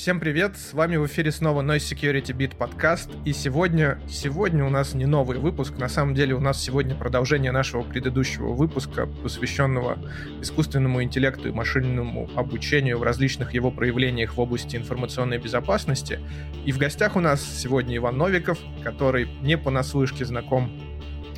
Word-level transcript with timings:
Всем 0.00 0.18
привет, 0.18 0.56
с 0.56 0.72
вами 0.72 0.96
в 0.96 1.04
эфире 1.04 1.30
снова 1.30 1.60
Noise 1.60 1.92
Security 1.92 2.34
Beat 2.34 2.56
подкаст, 2.56 3.10
и 3.26 3.34
сегодня, 3.34 4.00
сегодня 4.08 4.64
у 4.64 4.70
нас 4.70 4.94
не 4.94 5.04
новый 5.04 5.36
выпуск, 5.36 5.76
на 5.76 5.90
самом 5.90 6.14
деле 6.14 6.34
у 6.34 6.40
нас 6.40 6.58
сегодня 6.58 6.94
продолжение 6.94 7.52
нашего 7.52 7.82
предыдущего 7.82 8.54
выпуска, 8.54 9.04
посвященного 9.04 9.98
искусственному 10.40 11.02
интеллекту 11.02 11.50
и 11.50 11.52
машинному 11.52 12.30
обучению 12.34 12.96
в 12.96 13.02
различных 13.02 13.52
его 13.52 13.70
проявлениях 13.70 14.38
в 14.38 14.40
области 14.40 14.74
информационной 14.74 15.36
безопасности. 15.36 16.18
И 16.64 16.72
в 16.72 16.78
гостях 16.78 17.14
у 17.16 17.20
нас 17.20 17.44
сегодня 17.44 17.98
Иван 17.98 18.16
Новиков, 18.16 18.58
который 18.82 19.28
не 19.42 19.58
понаслышке 19.58 20.24
знаком 20.24 20.79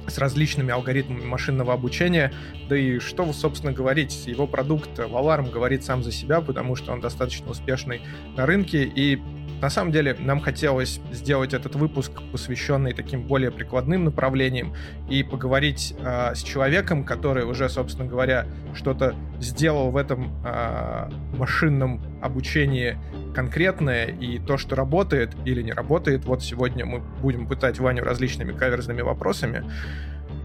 с 0.07 0.19
различными 0.19 0.73
алгоритмами 0.73 1.25
машинного 1.25 1.73
обучения. 1.73 2.33
Да 2.69 2.77
и 2.77 2.99
что, 2.99 3.33
собственно, 3.33 3.73
говорить, 3.73 4.27
его 4.27 4.47
продукт 4.47 4.99
Valarm 4.99 5.51
говорит 5.51 5.85
сам 5.85 6.03
за 6.03 6.13
себя, 6.13 6.41
потому 6.41 6.77
что 6.77 6.93
он 6.93 7.01
достаточно 7.01 7.51
успешный 7.51 8.03
на 8.37 8.47
рынке, 8.47 8.85
и 8.85 9.21
на 9.63 9.71
самом 9.71 9.93
деле 9.93 10.17
нам 10.19 10.41
хотелось 10.41 11.01
сделать 11.13 11.55
этот 11.55 11.77
выпуск, 11.77 12.21
посвященный 12.33 12.93
таким 12.93 13.23
более 13.23 13.53
прикладным 13.53 14.05
направлениям, 14.05 14.75
и 15.09 15.23
поговорить 15.23 15.95
э, 16.01 16.35
с 16.35 16.43
человеком, 16.43 17.05
который 17.05 17.45
уже, 17.45 17.69
собственно 17.69 18.09
говоря, 18.09 18.47
что-то 18.75 19.15
сделал 19.39 19.93
в 19.93 19.97
этом 19.97 20.33
э, 20.45 21.09
машинном 21.39 22.03
обучении 22.21 22.99
конкретное, 23.37 24.07
и 24.07 24.41
то, 24.41 24.59
что 24.59 24.75
работает 24.75 25.31
или 25.45 25.63
не 25.63 25.73
работает. 25.73 26.25
Вот 26.25 26.43
сегодня 26.43 26.85
мы 26.85 26.99
будем 27.21 27.47
пытать 27.47 27.79
Ваню 27.79 28.03
различными 28.03 28.53
каверзными 28.53 29.03
вопросами. 29.03 29.65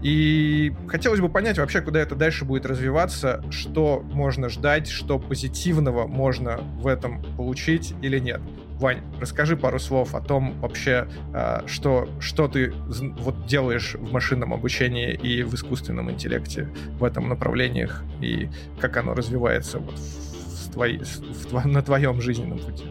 И 0.00 0.72
хотелось 0.86 1.18
бы 1.18 1.28
понять 1.28 1.58
вообще, 1.58 1.80
куда 1.80 1.98
это 1.98 2.14
дальше 2.14 2.44
будет 2.44 2.66
развиваться, 2.66 3.42
что 3.50 4.00
можно 4.00 4.48
ждать, 4.48 4.86
что 4.86 5.18
позитивного 5.18 6.06
можно 6.06 6.58
в 6.76 6.86
этом 6.86 7.20
получить 7.36 7.94
или 8.00 8.20
нет. 8.20 8.40
Вань, 8.78 9.00
расскажи 9.20 9.56
пару 9.56 9.80
слов 9.80 10.14
о 10.14 10.20
том 10.20 10.60
вообще, 10.60 11.08
а, 11.34 11.64
что, 11.66 12.08
что 12.20 12.46
ты 12.46 12.72
вот 13.18 13.46
делаешь 13.46 13.94
в 13.94 14.12
машинном 14.12 14.54
обучении 14.54 15.14
и 15.14 15.42
в 15.42 15.54
искусственном 15.54 16.10
интеллекте 16.12 16.68
в 16.98 17.02
этом 17.02 17.28
направлениях, 17.28 18.04
и 18.20 18.48
как 18.80 18.96
оно 18.96 19.14
развивается 19.14 19.80
вот 19.80 19.96
в 19.96 20.72
твои, 20.72 20.98
в, 20.98 21.66
на 21.66 21.82
твоем 21.82 22.20
жизненном 22.20 22.58
пути. 22.58 22.84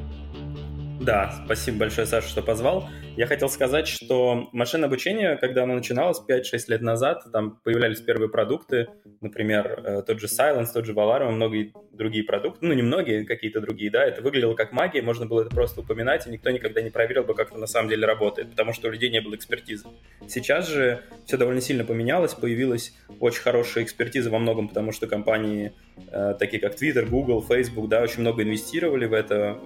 Да, 0.99 1.31
спасибо 1.45 1.79
большое, 1.79 2.07
Саша, 2.07 2.27
что 2.27 2.41
позвал. 2.41 2.89
Я 3.15 3.27
хотел 3.27 3.49
сказать, 3.49 3.87
что 3.87 4.49
машинное 4.51 4.87
обучение, 4.87 5.37
когда 5.37 5.63
оно 5.63 5.75
начиналось 5.75 6.19
5-6 6.27 6.65
лет 6.67 6.81
назад, 6.81 7.23
там 7.31 7.59
появлялись 7.63 8.01
первые 8.01 8.29
продукты, 8.29 8.87
например, 9.21 9.81
э, 9.83 10.01
тот 10.05 10.19
же 10.19 10.27
Silence, 10.27 10.67
тот 10.73 10.85
же 10.85 10.93
Valar, 10.93 11.27
и 11.27 11.31
многие 11.31 11.73
другие 11.91 12.23
продукты, 12.23 12.65
ну, 12.65 12.73
не 12.73 12.81
многие, 12.81 13.25
какие-то 13.25 13.61
другие, 13.61 13.91
да, 13.91 14.03
это 14.05 14.21
выглядело 14.21 14.53
как 14.53 14.71
магия, 14.71 15.01
можно 15.01 15.25
было 15.25 15.41
это 15.41 15.49
просто 15.49 15.81
упоминать, 15.81 16.27
и 16.27 16.29
никто 16.29 16.49
никогда 16.49 16.81
не 16.81 16.89
проверил 16.89 17.23
бы, 17.23 17.33
как 17.33 17.49
это 17.49 17.59
на 17.59 17.67
самом 17.67 17.89
деле 17.89 18.05
работает, 18.05 18.51
потому 18.51 18.73
что 18.73 18.87
у 18.87 18.91
людей 18.91 19.09
не 19.09 19.21
было 19.21 19.35
экспертизы. 19.35 19.85
Сейчас 20.27 20.67
же 20.67 21.01
все 21.25 21.37
довольно 21.37 21.61
сильно 21.61 21.83
поменялось, 21.85 22.33
появилась 22.33 22.93
очень 23.19 23.41
хорошая 23.41 23.83
экспертиза 23.83 24.29
во 24.29 24.39
многом, 24.39 24.67
потому 24.67 24.91
что 24.91 25.07
компании, 25.07 25.73
э, 26.11 26.35
такие 26.39 26.61
как 26.61 26.75
Twitter, 26.75 27.05
Google, 27.05 27.43
Facebook, 27.43 27.87
да, 27.87 28.01
очень 28.01 28.21
много 28.21 28.43
инвестировали 28.43 29.05
в 29.05 29.13
это, 29.13 29.59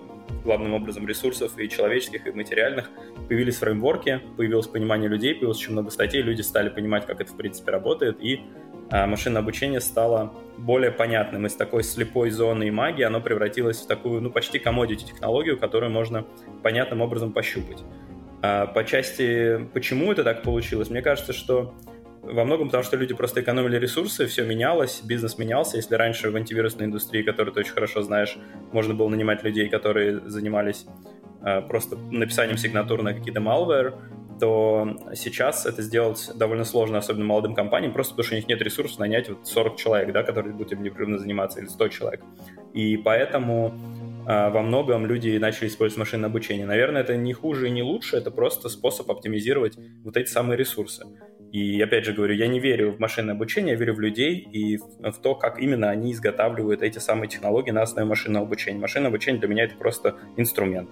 главным 0.44 0.74
образом 0.74 1.08
ресурсов 1.08 1.58
и 1.58 1.70
человеческих, 1.70 2.28
и 2.28 2.32
материальных, 2.32 2.90
появились 3.28 3.58
фреймворки, 3.58 4.22
появилось 4.38 4.68
понимание 4.68 5.10
людей, 5.10 5.34
появилось 5.34 5.58
очень 5.58 5.74
много 5.74 5.90
статей, 5.90 6.22
люди 6.22 6.42
стали 6.42 6.70
понимать, 6.70 7.06
как 7.06 7.22
это 7.22 7.32
в 7.32 7.38
принципе 7.38 7.72
работает, 7.72 8.18
и 8.22 8.42
а, 8.92 9.08
машинное 9.08 9.42
обучение 9.42 9.80
стало 9.80 10.34
более 10.58 10.92
понятным. 10.92 11.46
Из 11.46 11.56
такой 11.56 11.84
слепой 11.84 12.30
зоны 12.30 12.68
и 12.68 12.72
магии 12.72 13.04
оно 13.04 13.22
превратилось 13.22 13.82
в 13.82 13.88
такую, 13.88 14.22
ну, 14.22 14.30
почти 14.30 14.58
commodity 14.58 15.06
технологию, 15.06 15.58
которую 15.58 15.92
можно 15.92 16.26
понятным 16.62 17.02
образом 17.02 17.32
пощупать. 17.32 17.84
А, 18.42 18.68
по 18.68 18.84
части, 18.84 19.66
почему 19.74 20.12
это 20.12 20.24
так 20.24 20.44
получилось, 20.44 20.90
мне 20.90 21.02
кажется, 21.02 21.32
что 21.32 21.74
во 22.22 22.44
многом 22.44 22.68
потому, 22.68 22.84
что 22.84 22.98
люди 22.98 23.14
просто 23.14 23.42
экономили 23.42 23.78
ресурсы, 23.78 24.28
все 24.28 24.44
менялось, 24.44 25.02
бизнес 25.04 25.38
менялся. 25.38 25.78
Если 25.78 25.96
раньше 25.96 26.30
в 26.30 26.36
антивирусной 26.36 26.86
индустрии, 26.86 27.24
которую 27.24 27.54
ты 27.54 27.62
очень 27.62 27.74
хорошо 27.74 28.04
знаешь, 28.04 28.38
можно 28.72 28.94
было 28.94 29.10
нанимать 29.10 29.44
людей, 29.44 29.70
которые 29.70 30.20
занимались 30.30 30.86
э, 31.44 31.62
просто 31.62 31.98
написанием 31.98 32.58
сигнатур 32.58 33.02
на 33.02 33.14
какие-то 33.14 33.40
malware, 33.40 33.96
то 34.40 34.98
сейчас 35.14 35.66
это 35.66 35.82
сделать 35.84 36.32
довольно 36.36 36.64
сложно, 36.64 36.98
особенно 36.98 37.26
молодым 37.26 37.54
компаниям, 37.54 37.94
просто 37.94 38.14
потому 38.14 38.26
что 38.26 38.36
у 38.36 38.38
них 38.38 38.48
нет 38.48 38.62
ресурсов 38.62 39.00
нанять 39.00 39.30
вот 39.30 39.48
40 39.48 39.78
человек, 39.78 40.14
да, 40.14 40.24
которые 40.24 40.54
будут 40.54 40.74
им 40.74 40.84
непрерывно 40.84 41.20
заниматься, 41.20 41.60
или 41.60 41.68
100 41.68 41.88
человек. 41.90 42.22
И 42.74 42.98
поэтому 42.98 43.74
э, 44.28 44.50
во 44.50 44.62
многом 44.62 45.06
люди 45.06 45.38
начали 45.38 45.68
использовать 45.68 46.00
машинное 46.00 46.30
обучение. 46.30 46.66
Наверное, 46.66 47.02
это 47.02 47.16
не 47.18 47.34
хуже 47.34 47.68
и 47.68 47.72
не 47.72 47.84
лучше, 47.84 48.18
это 48.18 48.32
просто 48.32 48.70
способ 48.70 49.10
оптимизировать 49.10 49.78
вот 50.04 50.18
эти 50.18 50.30
самые 50.30 50.58
ресурсы. 50.58 51.06
И 51.52 51.82
опять 51.82 52.06
же 52.06 52.14
говорю, 52.14 52.34
я 52.34 52.48
не 52.48 52.60
верю 52.60 52.92
в 52.94 53.00
машинное 53.00 53.36
обучение, 53.36 53.74
я 53.74 53.80
верю 53.80 53.96
в 53.96 54.00
людей 54.00 54.36
и 54.38 54.78
в 54.78 55.18
то, 55.22 55.36
как 55.36 55.60
именно 55.60 55.90
они 55.90 56.14
изготавливают 56.14 56.82
эти 56.82 57.00
самые 57.00 57.28
технологии 57.28 57.72
на 57.72 57.82
основе 57.82 58.08
машинного 58.08 58.46
обучения. 58.46 58.80
Машинное 58.80 59.10
обучение 59.10 59.40
для 59.40 59.50
меня 59.50 59.66
это 59.66 59.76
просто 59.76 60.16
инструмент. 60.38 60.90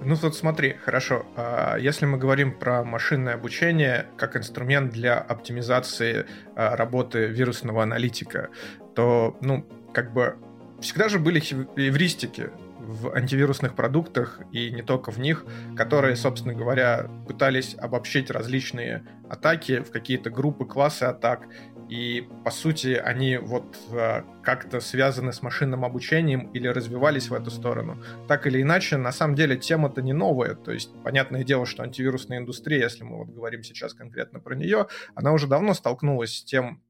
Ну 0.00 0.14
вот 0.16 0.36
смотри, 0.36 0.74
хорошо. 0.84 1.24
А 1.34 1.76
если 1.76 2.06
мы 2.06 2.18
говорим 2.18 2.52
про 2.52 2.84
машинное 2.84 3.34
обучение 3.34 4.06
как 4.16 4.36
инструмент 4.36 4.92
для 4.92 5.18
оптимизации 5.18 6.26
а, 6.54 6.76
работы 6.76 7.26
вирусного 7.26 7.82
аналитика, 7.82 8.50
то, 8.94 9.36
ну, 9.40 9.66
как 9.92 10.12
бы 10.12 10.36
всегда 10.80 11.08
же 11.08 11.18
были 11.18 11.40
эвристики 11.40 12.50
в 12.84 13.14
антивирусных 13.14 13.74
продуктах 13.74 14.40
и 14.52 14.70
не 14.70 14.82
только 14.82 15.10
в 15.10 15.18
них, 15.18 15.44
которые, 15.76 16.16
собственно 16.16 16.54
говоря, 16.54 17.10
пытались 17.26 17.74
обобщить 17.78 18.30
различные 18.30 19.04
атаки 19.28 19.80
в 19.80 19.90
какие-то 19.90 20.30
группы, 20.30 20.66
классы 20.66 21.04
атак. 21.04 21.48
И, 21.88 22.26
по 22.44 22.50
сути, 22.50 22.94
они 22.94 23.36
вот 23.36 23.76
э, 23.90 24.22
как-то 24.42 24.80
связаны 24.80 25.32
с 25.32 25.42
машинным 25.42 25.84
обучением 25.84 26.50
или 26.52 26.66
развивались 26.66 27.28
в 27.28 27.34
эту 27.34 27.50
сторону. 27.50 28.02
Так 28.26 28.46
или 28.46 28.62
иначе, 28.62 28.96
на 28.96 29.12
самом 29.12 29.34
деле, 29.34 29.56
тема-то 29.56 30.00
не 30.00 30.14
новая. 30.14 30.54
То 30.54 30.72
есть, 30.72 30.90
понятное 31.02 31.44
дело, 31.44 31.66
что 31.66 31.82
антивирусная 31.82 32.38
индустрия, 32.38 32.80
если 32.80 33.04
мы 33.04 33.18
вот 33.18 33.28
говорим 33.28 33.62
сейчас 33.62 33.92
конкретно 33.92 34.40
про 34.40 34.54
нее, 34.54 34.86
она 35.14 35.32
уже 35.32 35.46
давно 35.46 35.74
столкнулась 35.74 36.38
с 36.38 36.44
тем, 36.44 36.82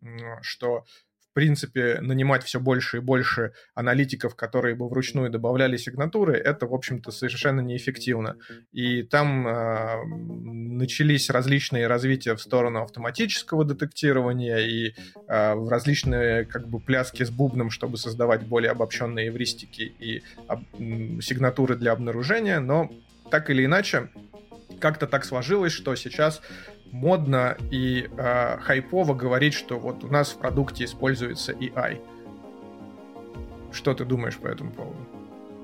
что 0.43 0.85
принципе, 1.35 1.99
нанимать 2.01 2.45
все 2.45 2.61
больше 2.61 2.99
и 2.99 3.01
больше 3.01 3.53
аналитиков, 3.75 4.35
которые 4.35 4.75
бы 4.75 4.89
вручную 4.89 5.31
добавляли 5.31 5.77
сигнатуры, 5.77 6.37
это, 6.37 6.67
в 6.67 6.75
общем-то, 6.75 7.11
совершенно 7.11 7.61
неэффективно. 7.61 8.37
И 8.73 9.03
там 9.03 9.47
э, 9.47 10.05
начались 10.05 11.31
различные 11.31 11.87
развития 11.87 12.35
в 12.35 12.41
сторону 12.41 12.83
автоматического 12.83 13.65
детектирования 13.65 14.59
и 14.59 14.95
э, 15.29 15.55
в 15.55 15.69
различные 15.69 16.45
как 16.45 16.69
бы 16.69 16.81
пляски 16.81 17.25
с 17.25 17.31
бубном, 17.31 17.71
чтобы 17.71 17.99
создавать 17.99 18.47
более 18.47 18.71
обобщенные 18.71 19.29
эвристики 19.29 19.83
и 19.83 20.23
об, 20.49 20.61
сигнатуры 21.21 21.77
для 21.77 21.93
обнаружения, 21.93 22.61
но 22.61 22.91
так 23.31 23.51
или 23.51 23.65
иначе, 23.65 24.11
как-то 24.81 25.07
так 25.07 25.25
сложилось, 25.25 25.73
что 25.73 25.95
сейчас 25.97 26.41
модно 26.95 27.57
и 27.73 28.09
э, 28.17 28.59
хайпово 28.59 29.15
говорить, 29.15 29.53
что 29.53 29.79
вот 29.79 30.05
у 30.05 30.09
нас 30.09 30.31
в 30.31 30.39
продукте 30.39 30.85
используется 30.85 31.53
AI. 31.53 32.01
Что 33.73 33.95
ты 33.95 34.05
думаешь 34.05 34.37
по 34.37 34.47
этому 34.47 34.71
поводу? 34.71 34.97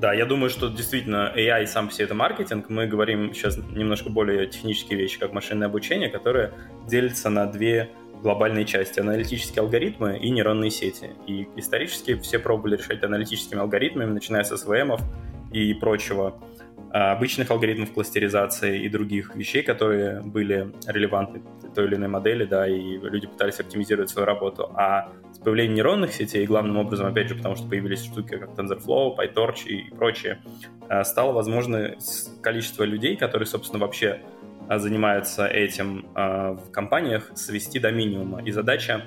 Да, 0.00 0.12
я 0.12 0.26
думаю, 0.26 0.50
что 0.50 0.68
действительно 0.68 1.32
AI 1.36 1.66
сам 1.66 1.88
по 1.88 1.94
себе 1.94 2.06
это 2.06 2.14
маркетинг. 2.14 2.68
Мы 2.68 2.88
говорим 2.88 3.32
сейчас 3.32 3.58
немножко 3.58 4.10
более 4.10 4.48
технические 4.48 4.98
вещи, 4.98 5.20
как 5.20 5.32
машинное 5.32 5.68
обучение, 5.68 6.08
которое 6.08 6.52
делится 6.88 7.30
на 7.30 7.46
две 7.46 7.90
глобальные 8.22 8.64
части. 8.64 8.98
Аналитические 8.98 9.60
алгоритмы 9.60 10.18
и 10.18 10.30
нейронные 10.30 10.72
сети. 10.72 11.10
И 11.28 11.48
исторически 11.54 12.18
все 12.18 12.40
пробовали 12.40 12.76
решать 12.76 13.04
аналитическими 13.04 13.60
алгоритмами, 13.60 14.10
начиная 14.10 14.42
с 14.42 14.50
SVM 14.50 15.00
и 15.52 15.74
прочего. 15.74 16.40
А, 16.92 17.12
обычных 17.12 17.50
алгоритмов 17.50 17.92
кластеризации 17.92 18.82
и 18.82 18.88
других 18.88 19.36
вещей, 19.36 19.62
которые 19.62 20.22
были 20.22 20.72
релевантны 20.86 21.40
той 21.72 21.86
или 21.86 21.94
иной 21.94 22.08
модели, 22.08 22.44
да, 22.44 22.66
и 22.66 22.98
люди 22.98 23.28
пытались 23.28 23.60
оптимизировать 23.60 24.10
свою 24.10 24.26
работу. 24.26 24.72
А 24.74 25.12
с 25.32 25.38
появлением 25.38 25.74
нейронных 25.76 26.12
сетей, 26.12 26.44
главным 26.46 26.78
образом, 26.78 27.06
опять 27.06 27.28
же, 27.28 27.36
потому 27.36 27.54
что 27.54 27.68
появились 27.68 28.04
штуки, 28.04 28.36
как 28.36 28.58
TensorFlow, 28.58 29.16
PyTorch 29.16 29.66
и, 29.66 29.94
прочее, 29.94 30.42
а, 30.88 31.04
стало 31.04 31.30
возможно 31.30 31.94
количество 32.42 32.82
людей, 32.82 33.16
которые, 33.16 33.46
собственно, 33.46 33.80
вообще 33.80 34.22
а, 34.68 34.80
занимаются 34.80 35.46
этим 35.46 36.06
в 36.14 36.70
компаниях, 36.72 37.30
свести 37.36 37.78
до 37.78 37.92
минимума. 37.92 38.42
И 38.42 38.50
задача 38.50 39.04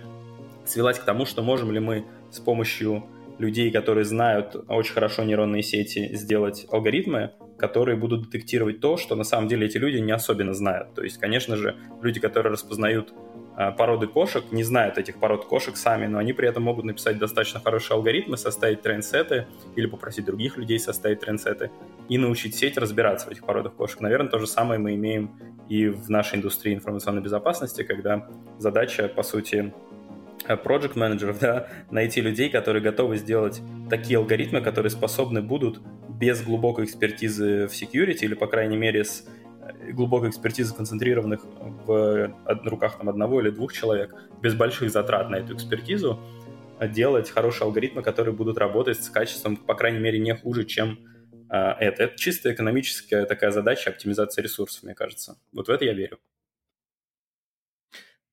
свелась 0.65 0.99
к 0.99 1.03
тому, 1.03 1.25
что 1.25 1.41
можем 1.41 1.73
ли 1.73 1.81
мы 1.81 2.05
с 2.31 2.39
помощью 2.39 3.03
людей, 3.39 3.71
которые 3.71 4.05
знают 4.05 4.55
очень 4.69 4.93
хорошо 4.93 5.23
нейронные 5.23 5.63
сети, 5.63 6.15
сделать 6.15 6.65
алгоритмы, 6.71 7.31
которые 7.63 7.95
будут 7.95 8.23
детектировать 8.23 8.81
то, 8.81 8.97
что 8.97 9.15
на 9.15 9.23
самом 9.23 9.47
деле 9.47 9.67
эти 9.67 9.77
люди 9.77 9.95
не 9.95 10.11
особенно 10.11 10.53
знают. 10.53 10.93
То 10.95 11.01
есть, 11.01 11.17
конечно 11.17 11.55
же, 11.55 11.77
люди, 12.01 12.19
которые 12.19 12.51
распознают 12.51 13.13
э, 13.57 13.71
породы 13.71 14.07
кошек, 14.07 14.43
не 14.51 14.63
знают 14.63 14.97
этих 14.97 15.17
пород 15.17 15.45
кошек 15.45 15.77
сами, 15.77 16.07
но 16.07 16.17
они 16.17 16.33
при 16.33 16.49
этом 16.49 16.63
могут 16.63 16.83
написать 16.83 17.17
достаточно 17.17 17.61
хорошие 17.61 17.95
алгоритмы, 17.95 18.35
составить 18.35 18.81
трендсеты 18.81 19.47
или 19.77 19.85
попросить 19.85 20.25
других 20.25 20.57
людей 20.57 20.77
составить 20.77 21.21
трендсеты 21.21 21.71
и 22.09 22.17
научить 22.17 22.53
сеть 22.53 22.77
разбираться 22.77 23.27
в 23.27 23.31
этих 23.31 23.45
породах 23.45 23.75
кошек. 23.75 24.01
Наверное, 24.01 24.29
то 24.29 24.39
же 24.39 24.47
самое 24.47 24.77
мы 24.77 24.95
имеем 24.95 25.31
и 25.69 25.87
в 25.87 26.09
нашей 26.09 26.39
индустрии 26.39 26.73
информационной 26.73 27.21
безопасности, 27.21 27.83
когда 27.83 28.27
задача, 28.59 29.07
по 29.07 29.23
сути, 29.23 29.73
project 30.47 30.97
менеджеров 30.97 31.39
да, 31.41 31.67
найти 31.91 32.21
людей, 32.21 32.49
которые 32.49 32.81
готовы 32.81 33.17
сделать 33.17 33.61
такие 33.89 34.17
алгоритмы, 34.17 34.61
которые 34.61 34.89
способны 34.89 35.41
будут 35.41 35.81
без 36.09 36.41
глубокой 36.41 36.85
экспертизы 36.85 37.67
в 37.67 37.71
security 37.71 38.19
или, 38.21 38.33
по 38.33 38.47
крайней 38.47 38.77
мере, 38.77 39.03
с 39.03 39.25
э, 39.61 39.91
глубокой 39.91 40.29
экспертизы, 40.29 40.75
концентрированных 40.75 41.43
в 41.85 42.33
руках 42.65 42.97
там, 42.97 43.09
одного 43.09 43.41
или 43.41 43.49
двух 43.49 43.73
человек, 43.73 44.15
без 44.41 44.53
больших 44.53 44.91
затрат 44.91 45.29
на 45.29 45.37
эту 45.37 45.55
экспертизу, 45.55 46.19
делать 46.89 47.29
хорошие 47.29 47.65
алгоритмы, 47.65 48.01
которые 48.01 48.33
будут 48.33 48.57
работать 48.57 49.01
с 49.01 49.09
качеством, 49.09 49.57
по 49.57 49.75
крайней 49.75 49.99
мере, 49.99 50.19
не 50.19 50.35
хуже, 50.35 50.65
чем 50.65 50.99
это. 51.49 52.03
Это 52.03 52.17
чисто 52.17 52.51
экономическая 52.51 53.25
такая 53.25 53.51
задача 53.51 53.91
оптимизации 53.91 54.41
ресурсов, 54.41 54.83
мне 54.83 54.95
кажется. 54.95 55.37
Вот 55.51 55.67
в 55.67 55.71
это 55.71 55.85
я 55.85 55.93
верю. 55.93 56.19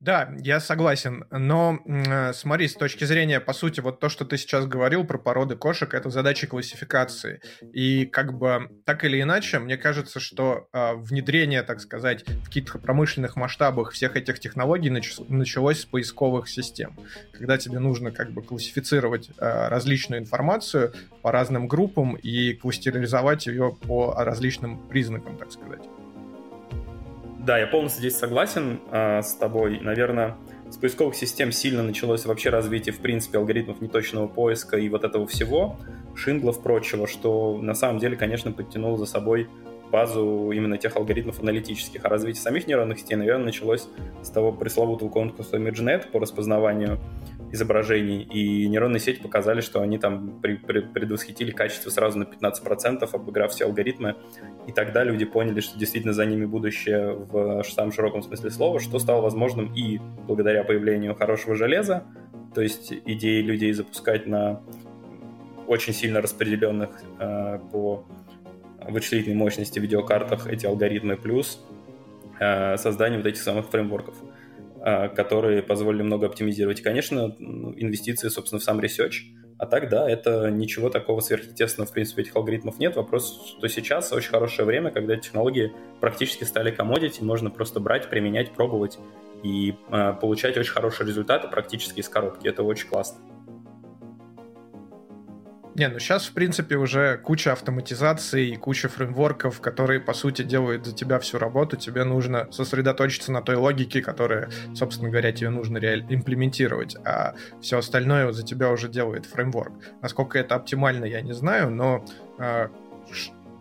Да, 0.00 0.32
я 0.38 0.61
согласен, 0.61 1.26
но 1.31 1.79
э, 1.85 2.32
смотри, 2.32 2.69
с 2.69 2.75
точки 2.75 3.05
зрения, 3.05 3.38
по 3.38 3.52
сути, 3.52 3.81
вот 3.81 4.00
то, 4.00 4.08
что 4.08 4.25
ты 4.25 4.38
сейчас 4.38 4.64
говорил 4.64 5.05
про 5.05 5.19
породы 5.19 5.56
кошек, 5.56 5.93
это 5.93 6.08
задача 6.08 6.47
классификации. 6.47 7.43
И 7.75 8.06
как 8.06 8.32
бы 8.38 8.70
так 8.87 9.05
или 9.05 9.20
иначе, 9.20 9.58
мне 9.58 9.76
кажется, 9.76 10.19
что 10.19 10.69
э, 10.73 10.94
внедрение, 10.94 11.62
так 11.62 11.81
сказать, 11.81 12.26
в 12.26 12.47
каких-то 12.47 12.79
промышленных 12.79 13.37
масштабах 13.37 13.93
всех 13.93 14.17
этих 14.17 14.41
технологий 14.41 14.88
нач- 14.88 15.23
началось 15.29 15.81
с 15.81 15.85
поисковых 15.85 16.49
систем, 16.49 16.99
когда 17.32 17.58
тебе 17.58 17.79
нужно 17.79 18.11
как 18.11 18.31
бы 18.31 18.41
классифицировать 18.41 19.29
э, 19.37 19.69
различную 19.69 20.23
информацию 20.23 20.94
по 21.20 21.31
разным 21.31 21.69
группам 21.69 22.14
и 22.14 22.55
кластеризовать 22.55 23.47
ее 23.47 23.76
по 23.87 24.14
различным 24.17 24.79
признакам, 24.88 25.37
так 25.37 25.52
сказать. 25.52 25.82
Да, 27.45 27.59
я 27.59 27.67
полностью 27.67 28.01
здесь 28.01 28.19
согласен 28.19 28.81
э, 28.91 29.23
с 29.23 29.33
тобой. 29.35 29.81
Наверное, 29.81 30.37
с 30.69 30.77
поисковых 30.77 31.15
систем 31.15 31.53
сильно 31.53 31.83
началось 31.83 32.27
вообще 32.27 32.51
развитие, 32.51 32.93
в 32.93 32.99
принципе, 32.99 33.39
алгоритмов 33.39 33.81
неточного 33.81 34.29
поиска 34.29 34.77
и 34.77 34.91
вот 34.91 35.05
этого 35.05 35.27
всего, 35.27 35.79
шинглов, 36.15 36.63
прочего, 36.63 37.07
что 37.07 37.57
на 37.57 37.75
самом 37.75 37.99
деле, 37.99 38.15
конечно, 38.17 38.53
подтянуло 38.53 38.99
за 38.99 39.07
собой 39.07 39.49
базу 39.91 40.51
именно 40.53 40.79
тех 40.79 40.97
алгоритмов 40.97 41.41
аналитических. 41.41 42.05
А 42.05 42.09
развитие 42.09 42.43
самих 42.43 42.67
нейронных 42.67 43.01
сетей, 43.01 43.17
наверное, 43.17 43.47
началось 43.47 43.89
с 44.23 44.31
того 44.31 44.53
пресловутого 44.53 45.09
конкурса 45.09 45.57
ImageNet 45.57 46.11
по 46.11 46.21
распознаванию 46.21 46.99
изображений, 47.53 48.23
и 48.23 48.69
нейронные 48.69 49.01
сети 49.01 49.21
показали, 49.21 49.61
что 49.61 49.81
они 49.81 49.99
там 49.99 50.39
при, 50.41 50.55
при, 50.55 50.81
предвосхитили 50.81 51.51
качество 51.51 51.91
сразу 51.91 52.19
на 52.19 52.25
15%, 52.25 53.09
обыграв 53.13 53.53
все 53.53 53.65
алгоритмы, 53.65 54.17
и 54.69 54.73
тогда 54.73 55.03
люди 55.03 55.25
поняли, 55.25 55.61
что 55.61 55.79
действительно 55.79 56.13
за 56.13 56.27
ними 56.27 56.45
будущее 56.45 57.13
в 57.13 57.65
самом 57.65 57.93
широком 57.93 58.23
смысле 58.23 58.51
слова, 58.51 58.79
что 58.79 58.99
стало 58.99 59.23
возможным 59.23 59.73
и 59.75 59.99
благодаря 60.27 60.63
появлению 60.63 61.15
хорошего 61.17 61.57
железа, 61.57 62.05
то 62.55 62.61
есть 62.61 62.93
идеи 63.05 63.41
людей 63.41 63.73
запускать 63.73 64.27
на 64.27 64.61
очень 65.67 65.93
сильно 65.93 66.21
распределенных 66.21 66.91
э, 67.21 67.61
по 67.71 68.05
вычислительной 68.88 69.37
мощности 69.37 69.79
видеокартах 69.79 70.47
эти 70.47 70.67
алгоритмы, 70.67 71.17
плюс 71.17 71.65
э, 72.38 72.77
создание 72.77 73.19
вот 73.19 73.27
этих 73.27 73.43
самых 73.43 73.69
фреймворков. 73.69 74.17
А, 74.82 75.09
которые 75.09 75.62
позволили 75.62 76.03
много 76.03 76.27
оптимизировать. 76.27 76.81
И, 76.81 76.82
конечно, 76.82 77.37
инвестиции, 77.77 78.29
собственно, 78.29 78.61
в 78.61 78.65
сам 78.65 78.81
research. 78.81 79.27
А 79.59 79.67
так, 79.67 79.91
да, 79.91 80.11
это 80.11 80.50
ничего 80.50 80.88
такого 80.88 81.21
сверхъестественного, 81.21 81.91
в 81.91 81.93
принципе, 81.93 82.23
этих 82.23 82.35
алгоритмов 82.35 82.79
нет. 82.79 82.97
Вопрос, 82.97 83.56
что 83.59 83.69
сейчас 83.69 84.11
очень 84.11 84.31
хорошее 84.31 84.65
время, 84.65 84.91
когда 84.91 85.17
технологии 85.17 85.71
практически 86.00 86.44
стали 86.44 86.75
commodity, 86.75 87.23
можно 87.23 87.50
просто 87.50 87.79
брать, 87.79 88.09
применять, 88.09 88.53
пробовать 88.53 88.99
и 89.43 89.75
э, 89.91 90.15
получать 90.19 90.56
очень 90.56 90.73
хорошие 90.73 91.06
результаты 91.06 91.49
практически 91.49 92.00
из 92.00 92.09
коробки. 92.09 92.49
Это 92.49 92.62
очень 92.62 92.88
классно. 92.88 93.19
Не, 95.81 95.88
ну 95.88 95.99
сейчас, 95.99 96.27
в 96.27 96.35
принципе, 96.35 96.77
уже 96.77 97.17
куча 97.17 97.53
автоматизации 97.53 98.49
и 98.49 98.56
куча 98.56 98.91
фреймворков, 98.91 99.62
которые, 99.62 99.99
по 99.99 100.12
сути, 100.12 100.43
делают 100.43 100.85
за 100.85 100.94
тебя 100.94 101.19
всю 101.19 101.38
работу. 101.38 101.79
Тебе 101.79 102.05
нужно 102.05 102.53
сосредоточиться 102.53 103.32
на 103.32 103.41
той 103.41 103.56
логике, 103.56 104.03
которая, 104.03 104.50
собственно 104.75 105.09
говоря, 105.09 105.32
тебе 105.32 105.49
нужно 105.49 105.79
реально 105.79 106.15
имплементировать. 106.15 106.97
А 107.06 107.32
все 107.62 107.79
остальное 107.79 108.31
за 108.32 108.44
тебя 108.44 108.71
уже 108.71 108.91
делает 108.91 109.25
фреймворк. 109.25 109.73
Насколько 110.03 110.38
это 110.38 110.55
оптимально, 110.55 111.06
я 111.06 111.23
не 111.23 111.32
знаю, 111.32 111.71
но 111.71 112.05
э, 112.38 112.69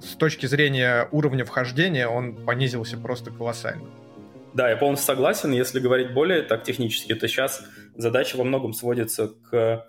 с 0.01 0.15
точки 0.17 0.45
зрения 0.45 1.07
уровня 1.13 1.45
вхождения 1.45 2.09
он 2.09 2.35
понизился 2.35 2.97
просто 2.97 3.31
колоссально. 3.31 3.87
Да, 4.53 4.69
я 4.69 4.75
полностью 4.75 5.07
согласен. 5.07 5.53
Если 5.53 5.79
говорить 5.79 6.13
более 6.13 6.41
так 6.41 6.63
технически, 6.63 7.15
то 7.15 7.29
сейчас 7.29 7.63
задача 7.95 8.35
во 8.35 8.43
многом 8.43 8.73
сводится 8.73 9.29
к 9.49 9.85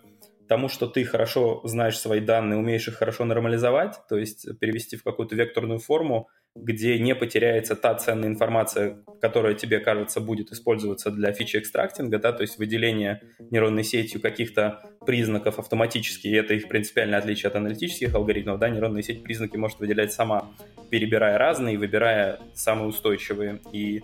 тому, 0.51 0.69
что 0.69 0.89
ты 0.89 1.05
хорошо 1.05 1.61
знаешь 1.63 1.97
свои 1.97 2.19
данные, 2.19 2.59
умеешь 2.59 2.89
их 2.89 2.97
хорошо 2.97 3.25
нормализовать, 3.25 4.01
то 4.09 4.19
есть 4.19 4.49
перевести 4.59 4.97
в 4.97 5.05
какую-то 5.05 5.37
векторную 5.37 5.79
форму, 5.79 6.29
где 6.57 6.99
не 6.99 7.15
потеряется 7.15 7.77
та 7.77 7.95
ценная 7.95 8.29
информация, 8.29 8.99
которая 9.21 9.55
тебе 9.55 9.79
кажется 9.79 10.21
будет 10.21 10.51
использоваться 10.51 11.13
для 11.13 11.33
фичи 11.33 11.59
экстрактинга, 11.59 12.19
да, 12.19 12.33
то 12.33 12.43
есть 12.43 12.59
выделение 12.59 13.23
нейронной 13.39 13.85
сетью 13.85 14.21
каких-то 14.21 14.83
признаков 15.07 15.61
автоматически, 15.61 16.27
и 16.27 16.35
это 16.35 16.55
их 16.55 16.67
принципиальное 16.67 17.21
отличие 17.21 17.47
от 17.47 17.55
аналитических 17.55 18.13
алгоритмов, 18.13 18.59
да, 18.59 18.71
нейронная 18.71 19.03
сеть 19.03 19.23
признаки 19.23 19.57
может 19.57 19.79
выделять 19.79 20.13
сама, 20.13 20.51
перебирая 20.91 21.39
разные, 21.39 21.79
выбирая 21.79 22.41
самые 22.55 22.89
устойчивые, 22.89 23.61
и 23.71 24.03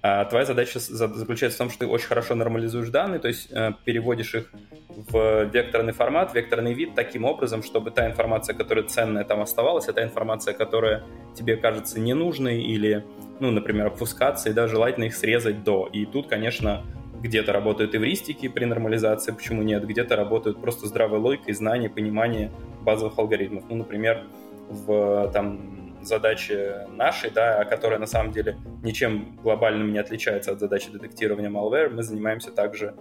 а 0.00 0.24
твоя 0.26 0.44
задача 0.44 0.78
заключается 0.78 1.56
в 1.56 1.58
том, 1.58 1.70
что 1.70 1.80
ты 1.80 1.86
очень 1.86 2.06
хорошо 2.06 2.36
нормализуешь 2.36 2.88
данные, 2.90 3.18
то 3.18 3.28
есть 3.28 3.50
э, 3.50 3.72
переводишь 3.84 4.34
их 4.34 4.52
в 4.88 5.44
векторный 5.44 5.92
формат, 5.92 6.34
векторный 6.34 6.72
вид 6.72 6.94
таким 6.94 7.24
образом, 7.24 7.64
чтобы 7.64 7.90
та 7.90 8.06
информация, 8.06 8.54
которая 8.54 8.84
ценная 8.84 9.24
там 9.24 9.40
оставалась, 9.40 9.88
а 9.88 9.92
та 9.92 10.04
информация, 10.04 10.54
которая 10.54 11.02
тебе 11.34 11.56
кажется 11.56 11.98
ненужной 11.98 12.62
или, 12.62 13.04
ну, 13.40 13.50
например, 13.50 13.88
обфускаться, 13.88 14.50
и 14.50 14.52
да, 14.52 14.68
желательно 14.68 15.04
их 15.04 15.16
срезать 15.16 15.64
до. 15.64 15.88
И 15.92 16.06
тут, 16.06 16.28
конечно, 16.28 16.84
где-то 17.20 17.52
работают 17.52 17.94
эвристики 17.96 18.46
при 18.48 18.66
нормализации, 18.66 19.32
почему 19.32 19.62
нет, 19.62 19.84
где-то 19.84 20.14
работают 20.14 20.60
просто 20.60 20.86
здравая 20.86 21.18
логика 21.18 21.50
и 21.50 21.54
знание, 21.54 21.90
понимание 21.90 22.52
базовых 22.82 23.18
алгоритмов. 23.18 23.64
Ну, 23.68 23.76
например, 23.76 24.24
в 24.68 25.30
там 25.32 25.77
задачи 26.08 26.88
нашей, 26.90 27.30
да, 27.30 27.64
которая 27.64 27.98
на 27.98 28.06
самом 28.06 28.32
деле 28.32 28.56
ничем 28.82 29.36
глобальным 29.42 29.92
не 29.92 29.98
отличается 29.98 30.52
от 30.52 30.60
задачи 30.60 30.90
детектирования 30.90 31.50
malware, 31.50 31.90
мы 31.90 32.02
занимаемся 32.02 32.50
также 32.50 32.94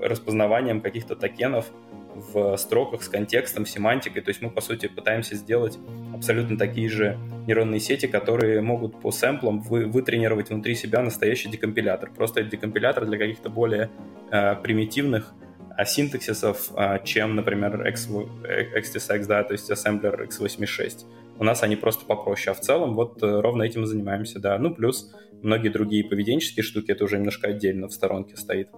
распознаванием 0.00 0.80
каких-то 0.80 1.14
токенов 1.14 1.66
в 2.14 2.56
строках 2.56 3.02
с 3.02 3.08
контекстом, 3.08 3.66
семантикой. 3.66 4.22
То 4.22 4.30
есть 4.30 4.42
мы, 4.42 4.50
по 4.50 4.60
сути, 4.60 4.86
пытаемся 4.86 5.36
сделать 5.36 5.78
абсолютно 6.14 6.58
такие 6.58 6.88
же 6.88 7.18
нейронные 7.46 7.80
сети, 7.80 8.06
которые 8.06 8.60
могут 8.60 9.00
по 9.00 9.10
сэмплам 9.10 9.60
вы, 9.60 9.86
вытренировать 9.86 10.50
внутри 10.50 10.74
себя 10.74 11.00
настоящий 11.00 11.48
декомпилятор. 11.48 12.10
Просто 12.10 12.42
декомпилятор 12.42 13.06
для 13.06 13.18
каких-то 13.18 13.50
более 13.50 13.90
э, 14.30 14.56
примитивных 14.56 15.32
э, 15.76 15.84
синтаксисов, 15.84 16.70
э, 16.76 16.98
чем, 17.04 17.34
например, 17.34 17.86
XTSX, 17.86 19.26
да, 19.26 19.42
то 19.42 19.52
есть 19.52 19.70
ассемблер 19.70 20.22
x86. 20.24 21.04
У 21.38 21.44
нас 21.44 21.62
они 21.62 21.76
просто 21.76 22.04
попроще, 22.04 22.52
а 22.52 22.54
в 22.54 22.60
целом 22.60 22.94
вот 22.94 23.22
э, 23.22 23.40
ровно 23.40 23.62
этим 23.62 23.84
и 23.84 23.86
занимаемся, 23.86 24.38
да. 24.38 24.58
Ну, 24.58 24.74
плюс 24.74 25.12
многие 25.42 25.70
другие 25.70 26.04
поведенческие 26.04 26.62
штуки, 26.62 26.90
это 26.90 27.04
уже 27.04 27.18
немножко 27.18 27.48
отдельно 27.48 27.88
в 27.88 27.92
сторонке 27.92 28.36
стоит. 28.36 28.68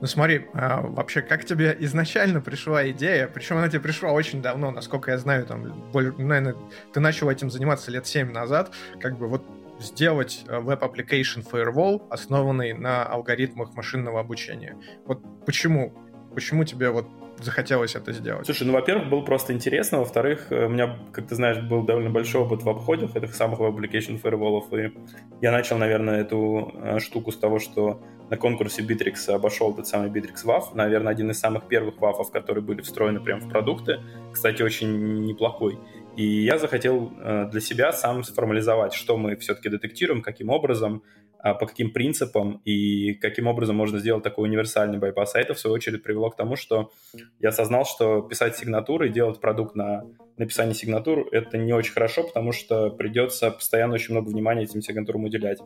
Ну 0.00 0.06
смотри, 0.06 0.46
а 0.54 0.80
вообще, 0.80 1.20
как 1.20 1.44
тебе 1.44 1.76
изначально 1.80 2.40
пришла 2.40 2.88
идея? 2.90 3.28
Причем 3.28 3.58
она 3.58 3.68
тебе 3.68 3.80
пришла 3.80 4.12
очень 4.12 4.40
давно, 4.40 4.70
насколько 4.70 5.10
я 5.10 5.18
знаю, 5.18 5.44
там, 5.44 5.90
более, 5.92 6.12
наверное, 6.12 6.56
ты 6.94 7.00
начал 7.00 7.28
этим 7.28 7.50
заниматься 7.50 7.90
лет 7.90 8.06
7 8.06 8.32
назад, 8.32 8.70
как 8.98 9.18
бы 9.18 9.28
вот 9.28 9.44
сделать 9.78 10.44
э, 10.48 10.58
Web 10.58 10.80
Application 10.80 11.46
Firewall, 11.50 12.06
основанный 12.08 12.72
на 12.72 13.04
алгоритмах 13.04 13.74
машинного 13.74 14.20
обучения. 14.20 14.76
Вот 15.04 15.22
почему? 15.44 15.92
Почему 16.34 16.64
тебе 16.64 16.90
вот 16.90 17.06
захотелось 17.42 17.94
это 17.94 18.12
сделать? 18.12 18.46
Слушай, 18.46 18.66
ну, 18.66 18.72
во-первых, 18.72 19.08
было 19.08 19.20
просто 19.22 19.52
интересно, 19.52 19.98
во-вторых, 19.98 20.46
э, 20.50 20.66
у 20.66 20.68
меня, 20.68 20.98
как 21.12 21.26
ты 21.28 21.34
знаешь, 21.34 21.58
был 21.58 21.82
довольно 21.84 22.10
большой 22.10 22.42
опыт 22.42 22.62
в 22.62 22.68
обходах 22.68 23.16
этих 23.16 23.34
самых 23.34 23.60
application 23.60 24.20
firewall, 24.20 24.62
и 24.78 24.92
я 25.40 25.52
начал, 25.52 25.78
наверное, 25.78 26.20
эту 26.20 26.72
э, 26.74 26.98
штуку 26.98 27.32
с 27.32 27.36
того, 27.36 27.58
что 27.58 28.00
на 28.30 28.36
конкурсе 28.36 28.82
Bittrex 28.82 29.30
обошел 29.30 29.74
тот 29.74 29.88
самый 29.88 30.08
Bittrex 30.08 30.44
WAF, 30.44 30.74
наверное, 30.74 31.12
один 31.12 31.30
из 31.30 31.40
самых 31.40 31.66
первых 31.66 31.96
WAF, 31.96 32.30
которые 32.32 32.62
были 32.62 32.80
встроены 32.80 33.20
прямо 33.20 33.40
в 33.40 33.48
продукты, 33.48 34.00
кстати, 34.32 34.62
очень 34.62 35.24
неплохой. 35.24 35.78
И 36.16 36.44
я 36.44 36.58
захотел 36.58 37.12
э, 37.18 37.48
для 37.50 37.60
себя 37.60 37.92
сам 37.92 38.24
сформализовать, 38.24 38.92
что 38.92 39.16
мы 39.16 39.36
все-таки 39.36 39.68
детектируем, 39.68 40.22
каким 40.22 40.50
образом, 40.50 41.02
по 41.42 41.66
каким 41.66 41.90
принципам 41.92 42.60
и 42.64 43.14
каким 43.14 43.46
образом 43.46 43.76
можно 43.76 43.98
сделать 43.98 44.22
такой 44.22 44.48
универсальный 44.48 44.98
байпас. 44.98 45.34
А 45.34 45.40
это, 45.40 45.54
в 45.54 45.58
свою 45.58 45.74
очередь, 45.74 46.02
привело 46.02 46.30
к 46.30 46.36
тому, 46.36 46.56
что 46.56 46.90
я 47.38 47.48
осознал, 47.48 47.84
что 47.84 48.22
писать 48.22 48.56
сигнатуры 48.56 49.08
и 49.08 49.12
делать 49.12 49.40
продукт 49.40 49.74
на 49.74 50.04
написание 50.36 50.74
сигнатур— 50.74 51.28
это 51.32 51.58
не 51.58 51.72
очень 51.72 51.92
хорошо, 51.92 52.24
потому 52.24 52.52
что 52.52 52.90
придется 52.90 53.50
постоянно 53.50 53.94
очень 53.94 54.14
много 54.14 54.28
внимания 54.28 54.64
этим 54.64 54.82
сигнатурам 54.82 55.24
уделять. 55.24 55.58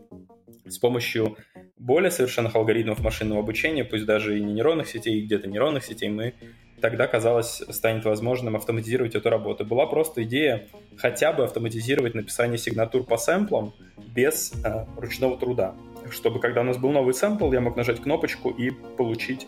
С 0.66 0.78
помощью 0.78 1.36
более 1.76 2.10
совершенных 2.10 2.54
алгоритмов 2.56 3.00
машинного 3.00 3.40
обучения, 3.40 3.84
пусть 3.84 4.06
даже 4.06 4.38
и 4.38 4.42
не 4.42 4.54
нейронных 4.54 4.88
сетей, 4.88 5.24
где-то 5.24 5.48
нейронных 5.48 5.84
сетей, 5.84 6.08
мы 6.08 6.34
тогда, 6.80 7.06
казалось, 7.06 7.62
станет 7.70 8.04
возможным 8.04 8.56
автоматизировать 8.56 9.14
эту 9.14 9.30
работу. 9.30 9.64
Была 9.64 9.86
просто 9.86 10.22
идея 10.24 10.66
хотя 10.96 11.32
бы 11.32 11.44
автоматизировать 11.44 12.14
написание 12.14 12.58
сигнатур 12.58 13.04
по 13.04 13.16
сэмплам 13.16 13.74
без 14.14 14.52
э, 14.64 14.84
ручного 14.96 15.36
труда. 15.36 15.74
Чтобы, 16.10 16.40
когда 16.40 16.60
у 16.60 16.64
нас 16.64 16.76
был 16.76 16.90
новый 16.90 17.14
сэмпл, 17.14 17.52
я 17.52 17.60
мог 17.60 17.76
нажать 17.76 18.00
кнопочку 18.00 18.50
и 18.50 18.70
получить 18.70 19.46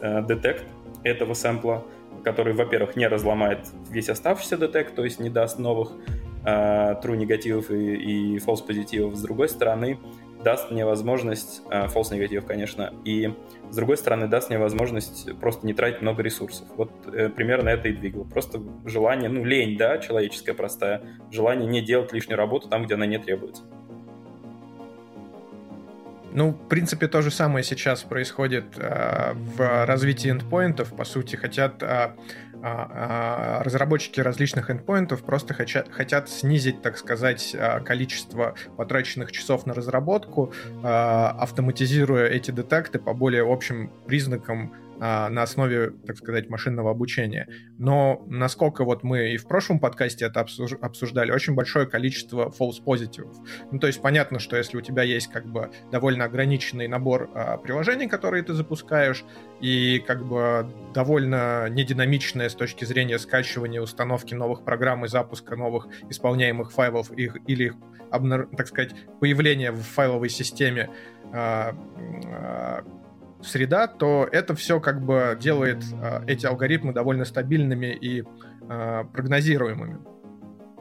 э, 0.00 0.24
детект 0.26 0.64
этого 1.04 1.34
сэмпла, 1.34 1.84
который, 2.24 2.54
во-первых, 2.54 2.96
не 2.96 3.06
разломает 3.06 3.60
весь 3.90 4.08
оставшийся 4.08 4.56
детект, 4.56 4.94
то 4.94 5.04
есть 5.04 5.20
не 5.20 5.30
даст 5.30 5.58
новых 5.58 5.92
э, 6.44 6.48
true 7.02 7.16
негативов 7.16 7.70
и, 7.70 8.34
и 8.34 8.38
false 8.38 8.66
позитивов. 8.66 9.14
С 9.16 9.22
другой 9.22 9.48
стороны, 9.48 9.98
даст 10.48 10.70
мне 10.70 10.86
возможность, 10.86 11.60
э, 11.70 11.88
false 11.88 12.14
негатив, 12.14 12.46
конечно, 12.46 12.94
и 13.04 13.34
с 13.68 13.76
другой 13.76 13.98
стороны 13.98 14.28
даст 14.28 14.48
мне 14.48 14.58
возможность 14.58 15.38
просто 15.40 15.66
не 15.66 15.74
тратить 15.74 16.00
много 16.00 16.22
ресурсов. 16.22 16.66
Вот 16.74 16.90
э, 17.12 17.28
примерно 17.28 17.68
это 17.68 17.88
и 17.88 17.92
двигало. 17.92 18.24
Просто 18.24 18.62
желание, 18.86 19.28
ну, 19.28 19.44
лень, 19.44 19.76
да, 19.76 19.98
человеческая 19.98 20.54
простая, 20.54 21.02
желание 21.30 21.68
не 21.68 21.82
делать 21.82 22.14
лишнюю 22.14 22.38
работу 22.38 22.66
там, 22.66 22.86
где 22.86 22.94
она 22.94 23.04
не 23.04 23.18
требуется. 23.18 23.62
Ну, 26.32 26.52
в 26.52 26.68
принципе, 26.68 27.08
то 27.08 27.20
же 27.20 27.30
самое 27.30 27.62
сейчас 27.62 28.02
происходит 28.04 28.64
э, 28.78 29.34
в 29.34 29.84
развитии 29.84 30.30
эндпоинтов. 30.30 30.96
По 30.96 31.04
сути, 31.04 31.36
хотят 31.36 31.82
э, 31.82 32.12
разработчики 32.62 34.20
различных 34.20 34.70
эндпоинтов 34.70 35.22
просто 35.22 35.54
хотят, 35.54 35.90
хотят 35.92 36.28
снизить, 36.28 36.82
так 36.82 36.98
сказать, 36.98 37.54
э, 37.54 37.80
количество 37.80 38.54
потраченных 38.76 39.32
часов 39.32 39.66
на 39.66 39.74
разработку, 39.74 40.52
автоматизируя 40.82 42.26
эти 42.26 42.50
детекты 42.50 42.98
по 42.98 43.14
более 43.14 43.50
общим 43.50 43.90
признакам 44.06 44.72
а, 44.72 44.87
на 44.98 45.42
основе, 45.42 45.90
так 46.06 46.16
сказать, 46.16 46.48
машинного 46.48 46.90
обучения. 46.90 47.48
Но 47.78 48.24
насколько 48.26 48.84
вот 48.84 49.02
мы 49.02 49.34
и 49.34 49.36
в 49.36 49.46
прошлом 49.46 49.78
подкасте 49.78 50.26
это 50.26 50.40
обсуждали, 50.40 51.30
очень 51.30 51.54
большое 51.54 51.86
количество 51.86 52.48
false 52.48 52.82
positives. 52.84 53.36
Ну, 53.70 53.78
то 53.78 53.86
есть 53.86 54.00
понятно, 54.02 54.38
что 54.38 54.56
если 54.56 54.76
у 54.76 54.80
тебя 54.80 55.02
есть 55.02 55.30
как 55.30 55.46
бы 55.46 55.70
довольно 55.90 56.24
ограниченный 56.24 56.88
набор 56.88 57.30
а, 57.34 57.56
приложений, 57.58 58.08
которые 58.08 58.42
ты 58.42 58.54
запускаешь, 58.54 59.24
и 59.60 60.02
как 60.06 60.24
бы 60.24 60.68
довольно 60.94 61.68
нединамичная 61.68 62.48
с 62.48 62.54
точки 62.54 62.84
зрения 62.84 63.18
скачивания, 63.18 63.80
установки 63.80 64.34
новых 64.34 64.64
программ 64.64 65.04
и 65.04 65.08
запуска 65.08 65.56
новых 65.56 65.88
исполняемых 66.08 66.72
файлов 66.72 67.10
их, 67.12 67.36
или 67.46 67.64
их, 67.64 67.74
так 68.56 68.66
сказать, 68.68 68.94
появления 69.20 69.72
в 69.72 69.82
файловой 69.82 70.28
системе 70.28 70.90
а, 71.32 71.74
а, 72.26 72.84
среда, 73.42 73.86
то 73.86 74.28
это 74.30 74.54
все 74.54 74.80
как 74.80 75.02
бы 75.04 75.36
делает 75.40 75.84
э, 75.92 76.24
эти 76.26 76.46
алгоритмы 76.46 76.92
довольно 76.92 77.24
стабильными 77.24 77.86
и 77.94 78.22
э, 78.22 79.04
прогнозируемыми. 79.12 79.98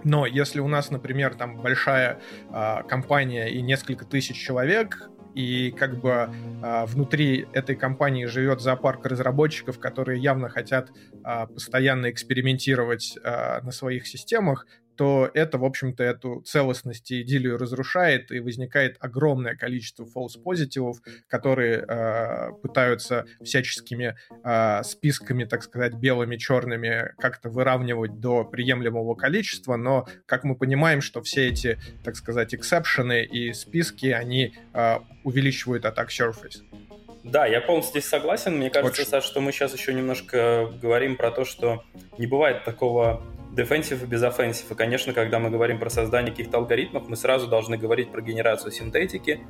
Но 0.04 0.26
если 0.26 0.60
у 0.60 0.68
нас, 0.68 0.92
например, 0.92 1.36
там 1.36 1.58
большая 1.62 2.20
э, 2.50 2.84
компания 2.88 3.48
и 3.48 3.62
несколько 3.62 4.06
тысяч 4.06 4.38
человек, 4.38 5.10
и 5.38 5.70
как 5.72 6.00
бы 6.00 6.30
э, 6.64 6.86
внутри 6.86 7.48
этой 7.54 7.76
компании 7.76 8.26
живет 8.26 8.60
зоопарк 8.60 9.06
разработчиков, 9.06 9.78
которые 9.80 10.20
явно 10.20 10.50
хотят 10.50 10.90
э, 11.24 11.48
постоянно 11.48 12.10
экспериментировать 12.10 13.18
э, 13.24 13.62
на 13.62 13.72
своих 13.72 14.08
системах, 14.08 14.66
то 14.98 15.30
это, 15.34 15.58
в 15.58 15.66
общем-то, 15.66 16.04
эту 16.04 16.42
целостность 16.42 17.12
и 17.12 17.22
идиллию 17.22 17.58
разрушает, 17.58 18.32
и 18.32 18.40
возникает 18.40 18.98
огромное 19.00 19.56
количество 19.56 20.06
false 20.06 20.42
позитивов, 20.44 20.98
которые 21.28 21.86
э, 21.88 22.52
пытаются 22.62 23.26
всяческими 23.44 24.16
э, 24.44 24.84
списками, 24.84 25.46
так 25.46 25.64
сказать, 25.64 25.94
белыми, 25.94 26.38
черными 26.38 27.14
как-то 27.20 27.50
выравнивать 27.50 28.20
до 28.20 28.44
приемлемого 28.44 29.16
количества, 29.16 29.78
но, 29.78 30.08
как 30.26 30.44
мы 30.44 30.56
понимаем, 30.56 31.02
что 31.02 31.22
все 31.22 31.48
эти, 31.48 31.78
так 32.04 32.16
сказать, 32.16 32.54
эксепшены 32.56 33.24
и 33.24 33.54
списки, 33.54 34.08
они 34.08 34.56
э, 34.74 34.98
увеличивают 35.24 35.86
атак 35.86 36.10
surface. 36.10 36.64
Да, 37.24 37.46
я 37.46 37.60
полностью 37.62 38.00
здесь 38.00 38.10
согласен. 38.10 38.58
Мне 38.58 38.70
кажется, 38.70 39.02
Очень. 39.02 39.10
Саш, 39.12 39.24
что 39.26 39.42
мы 39.42 39.52
сейчас 39.52 39.74
еще 39.74 39.94
немножко 39.94 40.72
говорим 40.82 41.18
про 41.18 41.32
то, 41.32 41.44
что 41.44 41.84
не 42.18 42.26
бывает 42.26 42.64
такого 42.64 43.22
Defensive 43.52 44.04
и 44.04 44.06
без 44.06 44.24
offensive. 44.24 44.66
И, 44.72 44.76
конечно, 44.76 45.14
когда 45.14 45.40
мы 45.40 45.50
говорим 45.50 45.80
про 45.80 45.90
создание 45.90 46.32
каких-то 46.32 46.58
алгоритмов, 46.58 47.08
мы 47.08 47.16
сразу 47.16 47.48
должны 47.48 47.78
говорить 47.78 48.12
про 48.12 48.22
генерацию 48.22 48.72
синтетики, 48.72 49.42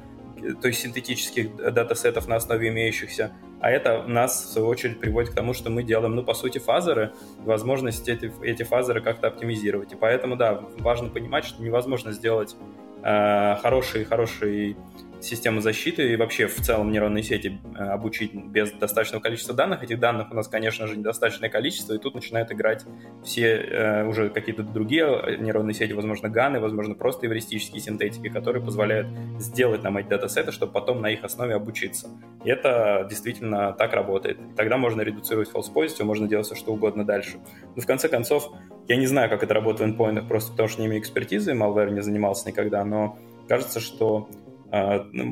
то 0.62 0.68
есть 0.68 0.82
синтетических 0.82 1.56
датасетов 1.56 2.28
на 2.28 2.36
основе 2.36 2.70
имеющихся. 2.70 3.34
А 3.60 3.72
это 3.72 4.04
нас, 4.04 4.46
в 4.46 4.52
свою 4.54 4.68
очередь, 4.68 5.00
приводит 5.00 5.32
к 5.32 5.34
тому, 5.34 5.54
что 5.54 5.70
мы 5.70 5.84
делаем, 5.84 6.16
ну, 6.16 6.24
по 6.24 6.34
сути, 6.34 6.60
фазеры, 6.60 7.14
возможность 7.40 8.08
эти, 8.08 8.32
эти 8.44 8.64
фазеры 8.64 9.02
как-то 9.02 9.28
оптимизировать. 9.28 9.94
И 9.94 9.96
поэтому, 9.96 10.36
да, 10.36 10.64
важно 10.78 11.10
понимать, 11.10 11.46
что 11.46 11.64
невозможно 11.64 12.12
сделать 12.12 12.56
э, 13.04 13.56
хороший, 13.56 14.06
хороший 14.06 14.78
систему 15.22 15.62
защиты 15.62 16.14
и 16.14 16.16
вообще 16.16 16.48
в 16.48 16.56
целом 16.56 16.92
нейронные 16.92 17.24
сети 17.24 17.60
э, 17.76 17.84
обучить 17.84 18.34
без 18.34 18.72
достаточного 18.72 19.22
количества 19.22 19.56
данных. 19.56 19.84
Этих 19.84 20.00
данных 20.00 20.32
у 20.32 20.36
нас, 20.36 20.48
конечно 20.48 20.88
же, 20.88 20.98
недостаточное 20.98 21.50
количество, 21.50 21.94
и 21.94 21.98
тут 21.98 22.16
начинают 22.16 22.52
играть 22.52 22.86
все 23.24 23.56
э, 23.56 24.06
уже 24.06 24.30
какие-то 24.30 24.64
другие 24.64 25.06
э, 25.06 25.36
нейронные 25.38 25.74
сети, 25.74 25.94
возможно, 25.94 26.30
ганы, 26.30 26.60
возможно, 26.60 26.96
просто 26.96 27.28
эвристические 27.28 27.82
синтетики, 27.82 28.30
которые 28.30 28.64
позволяют 28.64 29.08
сделать 29.40 29.84
нам 29.84 29.98
эти 29.98 30.08
датасеты, 30.08 30.52
чтобы 30.52 30.72
потом 30.72 31.02
на 31.02 31.10
их 31.10 31.24
основе 31.24 31.56
обучиться. 31.56 32.10
И 32.44 32.50
это 32.50 33.06
действительно 33.10 33.74
так 33.74 33.94
работает. 33.94 34.38
Тогда 34.56 34.78
можно 34.78 35.02
редуцировать 35.02 35.50
false 35.52 36.04
можно 36.04 36.28
делать 36.28 36.46
все, 36.46 36.56
что 36.56 36.74
угодно 36.74 37.06
дальше. 37.06 37.38
Но 37.76 37.82
в 37.82 37.86
конце 37.86 38.08
концов, 38.08 38.52
я 38.88 38.96
не 38.96 39.08
знаю, 39.08 39.30
как 39.30 39.44
это 39.44 39.54
работает 39.54 39.82
в 39.82 39.86
эндпоинтах, 39.92 40.28
просто 40.28 40.52
потому 40.52 40.70
что 40.70 40.82
не 40.82 40.88
имею 40.88 41.02
экспертизы, 41.02 41.52
malware 41.54 41.92
не 41.92 42.02
занимался 42.02 42.48
никогда, 42.50 42.84
но 42.86 43.18
кажется, 43.48 43.80
что 43.80 44.30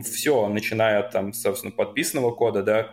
все, 0.03 0.47
начиная 0.47 1.03
там, 1.03 1.33
собственно, 1.33 1.71
подписанного 1.71 2.31
кода, 2.31 2.63
да, 2.63 2.89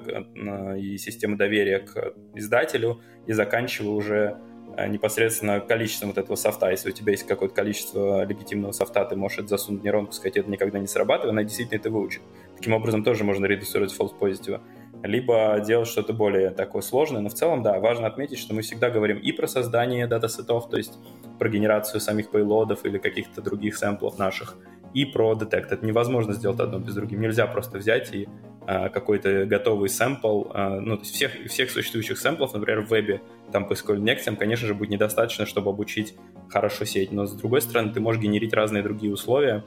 и 0.77 0.97
системы 0.99 1.37
доверия 1.37 1.81
к 1.81 2.15
издателю, 2.35 3.01
и 3.27 3.33
заканчивая 3.33 3.91
уже 3.91 4.39
а, 4.75 4.89
непосредственно 4.89 5.61
количеством 5.61 6.11
вот 6.11 6.19
этого 6.19 6.35
софта. 6.35 6.71
Если 6.71 6.89
у 6.89 6.93
тебя 6.93 7.13
есть 7.13 7.27
какое-то 7.27 7.55
количество 7.55 8.25
легитимного 8.25 8.73
софта, 8.73 9.05
ты 9.05 9.17
можешь 9.17 9.39
это 9.39 9.49
засунуть 9.49 9.83
в 9.83 9.85
нейронку, 9.85 10.13
сказать, 10.13 10.39
это 10.39 10.51
никогда 10.51 10.79
не 10.79 10.87
срабатывает, 10.87 11.33
она 11.33 11.45
действительно 11.45 11.79
это 11.79 11.91
выучит. 11.91 12.23
Таким 12.57 12.73
образом 12.73 13.05
тоже 13.05 13.23
можно 13.25 13.45
редуцировать 13.45 13.95
false 13.95 14.19
positive. 14.19 14.61
Либо 15.03 15.61
делать 15.67 15.89
что-то 15.89 16.13
более 16.13 16.51
такое 16.51 16.81
сложное, 16.81 17.21
но 17.21 17.29
в 17.29 17.35
целом, 17.35 17.63
да, 17.63 17.81
важно 17.81 18.07
отметить, 18.07 18.39
что 18.39 18.55
мы 18.55 18.63
всегда 18.63 18.89
говорим 18.89 19.19
и 19.19 19.33
про 19.33 19.47
создание 19.47 20.07
датасетов, 20.07 20.71
то 20.71 20.77
есть 20.77 20.99
про 21.39 21.49
генерацию 21.49 22.01
самих 22.01 22.31
пейлодов 22.31 22.85
или 22.87 22.99
каких-то 22.99 23.43
других 23.43 23.77
сэмплов 23.77 24.17
наших, 24.19 24.57
и 24.95 25.05
про 25.05 25.35
детект. 25.35 25.73
Это 25.73 25.85
невозможно 25.85 26.33
сделать 26.35 26.61
одно 26.61 26.79
без 26.79 26.95
другим. 26.95 27.21
Нельзя 27.21 27.47
просто 27.47 27.79
взять 27.79 28.15
и 28.15 28.29
а, 28.67 28.89
какой-то 28.89 29.45
готовый 29.47 29.89
сэмпл, 29.89 30.45
а, 30.51 30.81
ну, 30.81 30.97
то 30.97 31.03
есть 31.03 31.15
всех, 31.15 31.33
всех 31.47 31.71
существующих 31.71 32.19
сэмплов, 32.19 32.55
например, 32.55 32.83
в 32.83 32.91
вебе, 32.91 33.21
там 33.51 33.67
по 33.67 33.73
SQL 33.73 33.99
Next, 33.99 34.37
конечно 34.37 34.67
же, 34.67 34.75
будет 34.75 34.91
недостаточно, 34.91 35.47
чтобы 35.47 35.71
обучить 35.71 36.15
хорошо 36.49 36.85
сеть. 36.85 37.11
Но, 37.13 37.27
с 37.27 37.33
другой 37.33 37.61
стороны, 37.63 37.93
ты 37.93 38.01
можешь 38.01 38.23
генерить 38.23 38.53
разные 38.53 38.83
другие 38.83 39.13
условия 39.13 39.65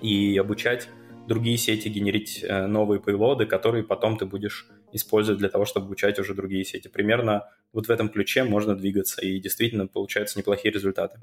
и 0.00 0.36
обучать 0.38 0.88
другие 1.26 1.56
сети, 1.56 1.88
генерить 1.88 2.42
э, 2.42 2.66
новые 2.66 3.00
пейлоды, 3.00 3.46
которые 3.46 3.84
потом 3.84 4.16
ты 4.16 4.26
будешь 4.26 4.68
использовать 4.92 5.38
для 5.38 5.48
того, 5.48 5.64
чтобы 5.64 5.86
обучать 5.86 6.18
уже 6.18 6.34
другие 6.34 6.64
сети. 6.64 6.88
Примерно 6.88 7.48
вот 7.72 7.86
в 7.86 7.90
этом 7.90 8.08
ключе 8.08 8.44
можно 8.44 8.74
двигаться, 8.74 9.20
и 9.22 9.38
действительно 9.40 9.86
получаются 9.86 10.38
неплохие 10.38 10.72
результаты. 10.72 11.18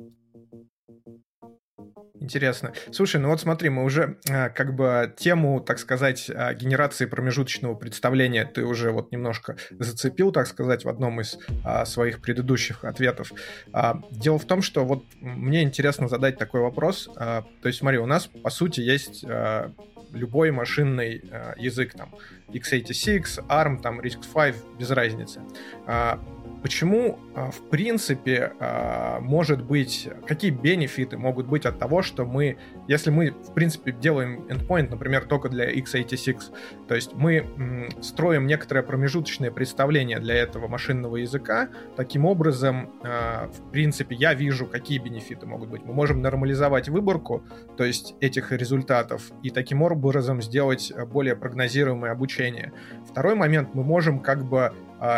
Интересно. 2.29 2.73
Слушай, 2.91 3.19
ну 3.21 3.29
вот 3.29 3.41
смотри, 3.41 3.69
мы 3.69 3.83
уже 3.83 4.19
э, 4.29 4.49
как 4.49 4.75
бы 4.75 5.11
тему, 5.17 5.61
так 5.61 5.79
сказать, 5.79 6.29
э, 6.29 6.53
генерации 6.53 7.07
промежуточного 7.07 7.73
представления 7.73 8.45
ты 8.45 8.63
уже 8.65 8.91
вот 8.91 9.11
немножко 9.11 9.57
зацепил, 9.71 10.31
так 10.31 10.45
сказать, 10.45 10.85
в 10.85 10.89
одном 10.89 11.21
из 11.21 11.39
э, 11.65 11.85
своих 11.85 12.21
предыдущих 12.21 12.83
ответов. 12.83 13.31
Э, 13.73 13.93
дело 14.11 14.37
в 14.37 14.45
том, 14.45 14.61
что 14.61 14.85
вот 14.85 15.05
мне 15.21 15.63
интересно 15.63 16.07
задать 16.07 16.37
такой 16.37 16.61
вопрос. 16.61 17.09
Э, 17.15 17.41
то 17.63 17.67
есть 17.67 17.79
смотри, 17.79 17.97
у 17.97 18.05
нас 18.05 18.27
по 18.27 18.51
сути 18.51 18.81
есть 18.81 19.25
э, 19.27 19.71
любой 20.13 20.51
машинный 20.51 21.23
э, 21.31 21.53
язык, 21.57 21.93
там, 21.93 22.13
x86, 22.49 23.47
ARM, 23.47 23.81
там, 23.81 23.99
RISC-V, 24.01 24.53
без 24.77 24.91
разницы. 24.91 25.41
Э, 25.87 26.17
почему, 26.61 27.19
а, 27.35 27.51
в 27.51 27.69
принципе, 27.69 28.53
а, 28.59 29.19
может 29.19 29.63
быть, 29.63 30.09
какие 30.27 30.51
бенефиты 30.51 31.17
могут 31.17 31.47
быть 31.47 31.65
от 31.65 31.79
того, 31.79 32.01
что 32.01 32.25
мы, 32.25 32.57
если 32.87 33.09
мы, 33.09 33.31
в 33.31 33.53
принципе, 33.53 33.91
делаем 33.91 34.45
endpoint, 34.49 34.89
например, 34.89 35.25
только 35.25 35.49
для 35.49 35.71
x86, 35.71 36.41
то 36.87 36.95
есть 36.95 37.13
мы 37.13 37.89
строим 38.01 38.47
некоторое 38.47 38.83
промежуточное 38.83 39.51
представление 39.51 40.19
для 40.19 40.35
этого 40.35 40.67
машинного 40.67 41.17
языка, 41.17 41.69
таким 41.95 42.25
образом, 42.25 42.91
а, 43.03 43.47
в 43.47 43.71
принципе, 43.71 44.15
я 44.15 44.33
вижу, 44.33 44.65
какие 44.65 44.99
бенефиты 44.99 45.45
могут 45.45 45.69
быть. 45.69 45.83
Мы 45.83 45.93
можем 45.93 46.21
нормализовать 46.21 46.89
выборку, 46.89 47.43
то 47.77 47.83
есть 47.83 48.15
этих 48.19 48.51
результатов, 48.51 49.31
и 49.43 49.49
таким 49.49 49.81
образом 49.81 50.41
сделать 50.41 50.91
более 51.11 51.35
прогнозируемое 51.35 52.11
обучение. 52.11 52.73
Второй 53.09 53.35
момент, 53.35 53.73
мы 53.73 53.83
можем 53.83 54.19
как 54.19 54.43
бы 54.43 54.73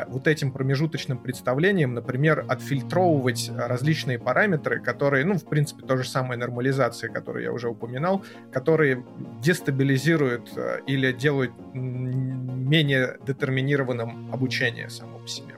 вот 0.07 0.27
этим 0.27 0.51
промежуточным 0.51 1.17
представлением, 1.17 1.93
например, 1.93 2.45
отфильтровывать 2.47 3.51
различные 3.55 4.19
параметры, 4.19 4.79
которые, 4.79 5.25
ну, 5.25 5.35
в 5.35 5.45
принципе, 5.45 5.85
то 5.85 5.97
же 5.97 6.03
самое 6.03 6.39
нормализация, 6.39 7.09
которую 7.09 7.43
я 7.43 7.51
уже 7.51 7.69
упоминал, 7.69 8.23
которые 8.51 9.03
дестабилизируют 9.41 10.51
а, 10.55 10.77
или 10.87 11.11
делают 11.11 11.51
менее 11.73 13.17
детерминированным 13.25 14.31
обучение 14.33 14.89
само 14.89 15.19
по 15.19 15.27
себе. 15.27 15.55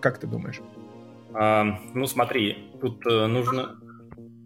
Как 0.00 0.18
ты 0.18 0.26
думаешь? 0.26 0.60
А, 1.34 1.64
ну, 1.92 2.06
смотри, 2.06 2.70
тут 2.80 3.06
э, 3.06 3.26
нужно 3.26 3.76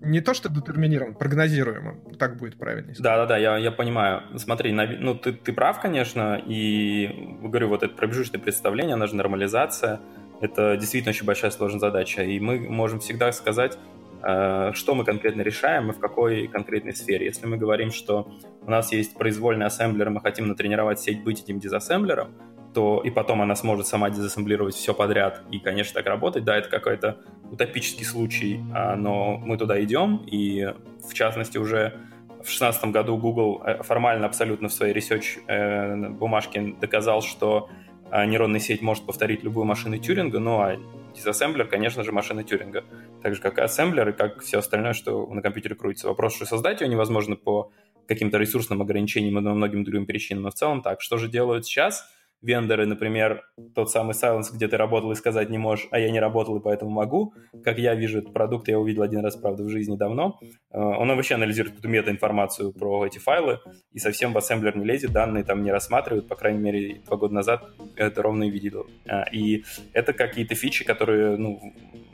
не 0.01 0.21
то, 0.21 0.35
что 0.35 0.49
детерминируем, 0.49 1.15
прогнозируемым. 1.15 2.01
Так 2.19 2.37
будет 2.37 2.57
правильнее. 2.57 2.95
Да, 2.99 3.17
да, 3.17 3.27
да, 3.27 3.37
я, 3.37 3.57
я 3.57 3.71
понимаю. 3.71 4.23
Смотри, 4.37 4.73
ну 4.73 5.15
ты, 5.15 5.33
ты 5.33 5.53
прав, 5.53 5.81
конечно, 5.81 6.41
и 6.45 7.39
говорю, 7.43 7.69
вот 7.69 7.83
это 7.83 7.95
промежуточное 7.95 8.41
представление, 8.41 8.95
она 8.95 9.07
же 9.07 9.17
нормализация. 9.17 10.01
Это 10.41 10.77
действительно 10.77 11.11
очень 11.11 11.27
большая 11.27 11.51
сложная 11.51 11.81
задача. 11.81 12.23
И 12.23 12.41
мы 12.41 12.61
можем 12.61 13.01
всегда 13.01 13.31
сказать, 13.33 13.79
э, 14.23 14.73
что 14.73 14.95
мы 14.95 15.05
конкретно 15.05 15.43
решаем 15.43 15.91
и 15.91 15.93
в 15.93 15.99
какой 15.99 16.49
конкретной 16.49 16.95
сфере. 16.95 17.27
Если 17.27 17.47
мы 17.47 17.59
говорим, 17.59 17.91
что 17.91 18.27
у 18.63 18.71
нас 18.71 18.93
есть 18.93 19.15
произвольный 19.15 19.67
ассемблер, 19.67 20.09
мы 20.09 20.21
хотим 20.21 20.49
натренировать 20.49 20.99
сеть 20.99 21.23
быть 21.23 21.43
этим 21.43 21.59
дизассемблером, 21.59 22.33
то 22.75 23.01
и 23.05 23.11
потом 23.11 23.43
она 23.43 23.55
сможет 23.57 23.87
сама 23.87 24.11
дезассемблировать 24.11 24.75
все 24.75 24.95
подряд 24.95 25.43
и, 25.51 25.59
конечно, 25.59 25.95
так 25.95 26.07
работать. 26.07 26.45
Да, 26.45 26.57
это 26.57 26.69
какой-то 26.69 27.19
утопический 27.51 28.05
случай, 28.05 28.61
а, 28.73 28.97
но 28.97 29.39
мы 29.39 29.57
туда 29.59 29.83
идем, 29.83 30.25
и 30.27 30.73
в 31.07 31.15
частности 31.15 31.59
уже 31.59 31.99
в 32.29 32.45
2016 32.45 32.87
году 32.87 33.19
Google 33.19 33.63
э, 33.65 33.83
формально 33.83 34.27
абсолютно 34.27 34.69
в 34.69 34.73
своей 34.73 34.95
research 34.95 35.41
э, 35.47 36.09
бумажке 36.11 36.75
доказал, 36.81 37.21
что 37.21 37.69
а, 38.11 38.25
нейронная 38.25 38.61
сеть 38.61 38.83
может 38.83 39.05
повторить 39.05 39.45
любую 39.45 39.67
машину 39.67 39.99
Тюринга, 39.99 40.39
ну 40.39 40.61
а 40.61 40.77
дизассемблер, 41.15 41.67
конечно 41.67 42.03
же, 42.03 42.13
машина 42.13 42.43
Тюринга. 42.45 42.85
Так 43.23 43.35
же, 43.35 43.41
как 43.41 43.59
и 43.59 43.63
ассемблер, 43.63 44.09
и 44.09 44.13
как 44.13 44.41
все 44.43 44.59
остальное, 44.59 44.95
что 44.95 45.27
на 45.27 45.43
компьютере 45.43 45.75
крутится. 45.75 46.09
Вопрос, 46.09 46.37
что 46.37 46.47
создать 46.47 46.81
его 46.81 46.91
невозможно 46.91 47.37
по 47.37 47.73
каким-то 48.09 48.39
ресурсным 48.39 48.81
ограничениям 48.83 49.39
и 49.39 49.41
многим 49.41 49.85
другим 49.85 50.07
причинам, 50.07 50.45
но 50.45 50.51
в 50.51 50.55
целом 50.55 50.83
так. 50.83 51.01
Что 51.01 51.19
же 51.19 51.29
делают 51.29 51.67
сейчас? 51.67 52.09
Вендоры, 52.43 52.87
например, 52.87 53.43
тот 53.75 53.91
самый 53.91 54.13
Silence, 54.13 54.53
где 54.53 54.69
ты 54.69 54.77
работал 54.77 55.13
и 55.13 55.15
сказать 55.15 55.51
не 55.51 55.59
можешь, 55.59 55.89
а 55.91 55.99
я 55.99 56.11
не 56.11 56.21
работал 56.21 56.57
и 56.57 56.61
поэтому 56.61 56.91
могу. 56.91 57.35
Как 57.63 57.79
я 57.79 57.95
вижу 57.95 58.19
этот 58.19 58.33
продукт, 58.33 58.69
я 58.69 58.79
увидел 58.79 59.03
один 59.03 59.21
раз, 59.21 59.37
правда, 59.37 59.65
в 59.65 59.69
жизни 59.69 59.97
давно. 59.97 60.39
Э, 60.71 60.79
он 60.81 61.09
вообще 61.09 61.35
анализирует 61.35 61.79
эту 61.79 61.89
мета-информацию 61.89 62.73
про 62.73 63.07
эти 63.07 63.19
файлы 63.19 63.61
и 63.93 63.99
совсем 63.99 64.33
в 64.33 64.39
ассемблер 64.39 64.77
не 64.77 64.85
лезет, 64.85 65.13
данные 65.13 65.45
там 65.45 65.63
не 65.63 65.71
рассматривают, 65.71 66.29
по 66.29 66.37
крайней 66.37 66.61
мере, 66.61 67.01
два 67.07 67.17
года 67.17 67.35
назад 67.35 67.65
это 67.97 68.23
ровно 68.23 68.45
и 68.45 68.51
видел. 68.51 68.87
Э, 69.07 69.25
и 69.33 69.65
это 69.93 70.13
какие-то 70.13 70.55
фичи, 70.55 70.85
которые, 70.85 71.37
ну, 71.37 71.61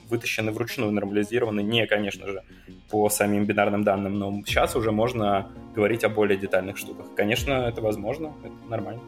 вытащены 0.09 0.53
вручную, 0.53 0.93
нормализированы, 0.93 1.63
не, 1.63 1.87
конечно 1.87 2.27
же, 2.27 2.43
по 2.91 3.09
самим 3.09 3.45
бинарным 3.45 3.83
данным, 3.85 4.19
но 4.19 4.43
сейчас 4.47 4.77
уже 4.77 4.93
можно 4.93 5.51
говорить 5.75 6.05
о 6.05 6.09
более 6.09 6.39
детальных 6.39 6.77
штуках. 6.77 7.07
Конечно, 7.17 7.53
это 7.53 7.81
возможно, 7.81 8.33
это 8.45 8.69
нормально. 8.69 9.03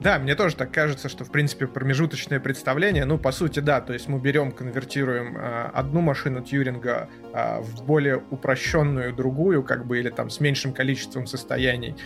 Да, 0.00 0.18
мне 0.18 0.36
тоже 0.36 0.54
так 0.54 0.70
кажется, 0.70 1.08
что, 1.08 1.24
в 1.24 1.32
принципе, 1.32 1.66
промежуточное 1.66 2.38
представление, 2.38 3.04
ну, 3.04 3.18
по 3.18 3.32
сути, 3.32 3.58
да, 3.58 3.80
то 3.80 3.92
есть 3.92 4.08
мы 4.08 4.20
берем, 4.20 4.52
конвертируем 4.52 5.36
э, 5.36 5.70
одну 5.74 6.00
машину 6.00 6.40
Тьюринга 6.40 7.08
э, 7.34 7.60
в 7.60 7.84
более 7.84 8.18
упрощенную 8.30 9.12
другую, 9.12 9.64
как 9.64 9.86
бы, 9.86 9.98
или 9.98 10.10
там 10.10 10.30
с 10.30 10.38
меньшим 10.38 10.72
количеством 10.72 11.26
состояний, 11.26 11.96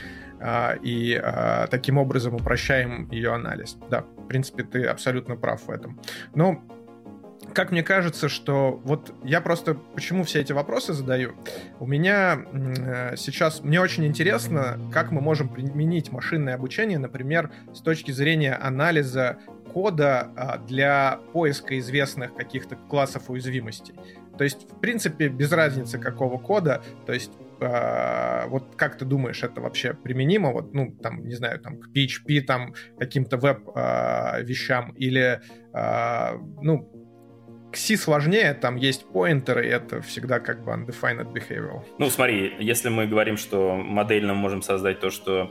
э, 0.40 0.78
и 0.82 1.20
э, 1.22 1.66
таким 1.70 1.98
образом 1.98 2.34
упрощаем 2.34 3.10
ее 3.10 3.34
анализ. 3.34 3.76
Да, 3.90 4.00
в 4.00 4.26
принципе, 4.26 4.62
ты 4.62 4.84
абсолютно 4.84 5.36
прав 5.36 5.66
в 5.66 5.70
этом. 5.70 6.00
Но 6.34 6.62
как 7.52 7.70
мне 7.70 7.82
кажется, 7.82 8.28
что 8.28 8.80
вот 8.84 9.14
я 9.24 9.40
просто 9.40 9.74
почему 9.74 10.24
все 10.24 10.40
эти 10.40 10.52
вопросы 10.52 10.92
задаю. 10.92 11.34
У 11.78 11.86
меня 11.86 12.44
э, 12.52 13.16
сейчас 13.16 13.62
мне 13.62 13.80
очень 13.80 14.06
интересно, 14.06 14.78
как 14.92 15.10
мы 15.10 15.20
можем 15.20 15.48
применить 15.48 16.10
машинное 16.10 16.54
обучение, 16.54 16.98
например, 16.98 17.50
с 17.74 17.80
точки 17.80 18.10
зрения 18.10 18.54
анализа 18.54 19.38
кода 19.72 20.30
а, 20.36 20.58
для 20.58 21.20
поиска 21.32 21.78
известных 21.78 22.34
каких-то 22.34 22.76
классов 22.76 23.30
уязвимостей. 23.30 23.94
То 24.36 24.44
есть, 24.44 24.70
в 24.70 24.80
принципе, 24.80 25.28
без 25.28 25.50
разницы 25.52 25.98
какого 25.98 26.38
кода, 26.38 26.82
то 27.06 27.12
есть 27.12 27.32
Uh, 27.62 28.48
вот 28.48 28.74
как 28.74 28.98
ты 28.98 29.04
думаешь, 29.04 29.44
это 29.44 29.60
вообще 29.60 29.94
применимо, 29.94 30.50
вот, 30.50 30.74
ну, 30.74 30.96
там, 31.00 31.24
не 31.24 31.36
знаю, 31.36 31.60
там, 31.60 31.78
к 31.78 31.90
PHP, 31.94 32.40
там, 32.40 32.74
каким-то 32.98 33.36
веб-вещам, 33.36 34.90
uh, 34.90 34.96
или, 34.96 35.40
uh, 35.72 36.40
ну, 36.60 36.90
к 37.72 37.76
C 37.76 37.96
сложнее, 37.96 38.54
там 38.54 38.76
есть 38.76 39.06
поинтеры, 39.06 39.66
и 39.66 39.70
это 39.70 40.02
всегда 40.02 40.40
как 40.40 40.62
бы 40.62 40.72
undefined 40.72 41.32
behavioral. 41.32 41.82
Ну, 41.98 42.10
смотри, 42.10 42.54
если 42.60 42.90
мы 42.90 43.06
говорим, 43.06 43.36
что 43.36 43.74
модельно 43.76 44.34
можем 44.34 44.60
создать 44.62 45.00
то, 45.00 45.10
что 45.10 45.50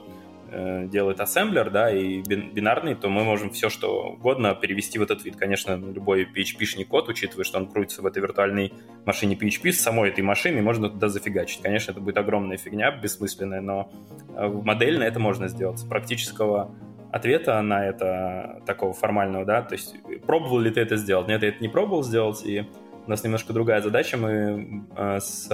э, 0.51 0.85
делает 0.85 1.19
ассемблер, 1.19 1.71
да, 1.71 1.91
и 1.91 2.21
бинарный, 2.21 2.93
то 2.93 3.09
мы 3.09 3.23
можем 3.23 3.49
все, 3.49 3.69
что 3.69 4.11
угодно 4.11 4.53
перевести 4.53 4.99
в 4.99 5.01
этот 5.01 5.25
вид. 5.25 5.35
Конечно, 5.35 5.75
любой 5.75 6.25
PHP-шный 6.25 6.85
код, 6.85 7.09
учитывая, 7.09 7.43
что 7.43 7.57
он 7.57 7.67
крутится 7.67 8.03
в 8.03 8.05
этой 8.05 8.21
виртуальной 8.21 8.71
машине 9.05 9.35
PHP, 9.35 9.71
с 9.71 9.81
самой 9.81 10.09
этой 10.09 10.23
машины 10.23 10.61
можно 10.61 10.89
туда 10.89 11.09
зафигачить. 11.09 11.61
Конечно, 11.63 11.91
это 11.91 12.01
будет 12.01 12.17
огромная 12.17 12.57
фигня, 12.57 12.91
бессмысленная, 12.91 13.61
но 13.61 13.91
э, 14.35 14.47
модельно 14.47 15.03
это 15.03 15.19
можно 15.19 15.47
сделать. 15.47 15.79
С 15.79 15.83
практического 15.83 16.75
ответа 17.11 17.61
на 17.61 17.85
это 17.85 18.61
такого 18.65 18.93
формального, 18.93 19.45
да, 19.45 19.61
то 19.61 19.73
есть 19.73 19.95
пробовал 20.25 20.59
ли 20.59 20.71
ты 20.71 20.81
это 20.81 20.97
сделать? 20.97 21.27
Нет, 21.27 21.43
я 21.43 21.49
это 21.49 21.61
не 21.61 21.69
пробовал 21.69 22.03
сделать, 22.03 22.45
и 22.45 22.65
у 23.05 23.09
нас 23.09 23.23
немножко 23.23 23.53
другая 23.53 23.81
задача, 23.81 24.17
мы 24.17 24.85
э, 24.95 25.19
с 25.19 25.49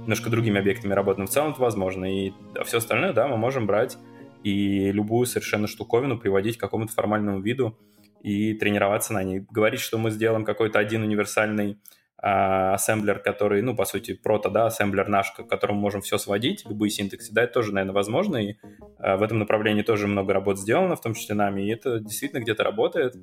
немножко 0.00 0.30
другими 0.30 0.58
объектами 0.58 0.92
работаем. 0.92 1.26
В 1.26 1.30
целом 1.30 1.52
это 1.52 1.60
возможно, 1.60 2.04
и 2.04 2.32
все 2.64 2.78
остальное, 2.78 3.12
да, 3.12 3.28
мы 3.28 3.36
можем 3.36 3.66
брать 3.66 3.96
и 4.42 4.90
любую 4.90 5.26
совершенно 5.26 5.66
штуковину 5.66 6.18
приводить 6.18 6.56
к 6.56 6.60
какому-то 6.60 6.92
формальному 6.92 7.40
виду 7.40 7.78
и 8.22 8.54
тренироваться 8.54 9.12
на 9.12 9.22
ней. 9.22 9.44
Говорить, 9.50 9.80
что 9.80 9.98
мы 9.98 10.10
сделаем 10.10 10.44
какой-то 10.44 10.78
один 10.78 11.02
универсальный 11.02 11.78
ассемблер, 12.22 13.18
который, 13.18 13.62
ну, 13.62 13.74
по 13.74 13.84
сути, 13.84 14.12
прото, 14.14 14.50
да, 14.50 14.66
ассемблер 14.66 15.08
наш, 15.08 15.32
к 15.32 15.46
которому 15.46 15.80
можем 15.80 16.02
все 16.02 16.18
сводить, 16.18 16.66
любые 16.68 16.90
синтаксы, 16.90 17.32
да, 17.32 17.44
это 17.44 17.54
тоже, 17.54 17.72
наверное, 17.72 17.94
возможно, 17.94 18.36
и 18.36 18.56
а, 18.98 19.16
в 19.16 19.22
этом 19.22 19.38
направлении 19.38 19.82
тоже 19.82 20.06
много 20.06 20.34
работ 20.34 20.58
сделано, 20.58 20.96
в 20.96 21.00
том 21.00 21.14
числе 21.14 21.34
нами, 21.34 21.62
и 21.62 21.72
это 21.72 21.98
действительно 21.98 22.40
где-то 22.40 22.62
работает, 22.62 23.14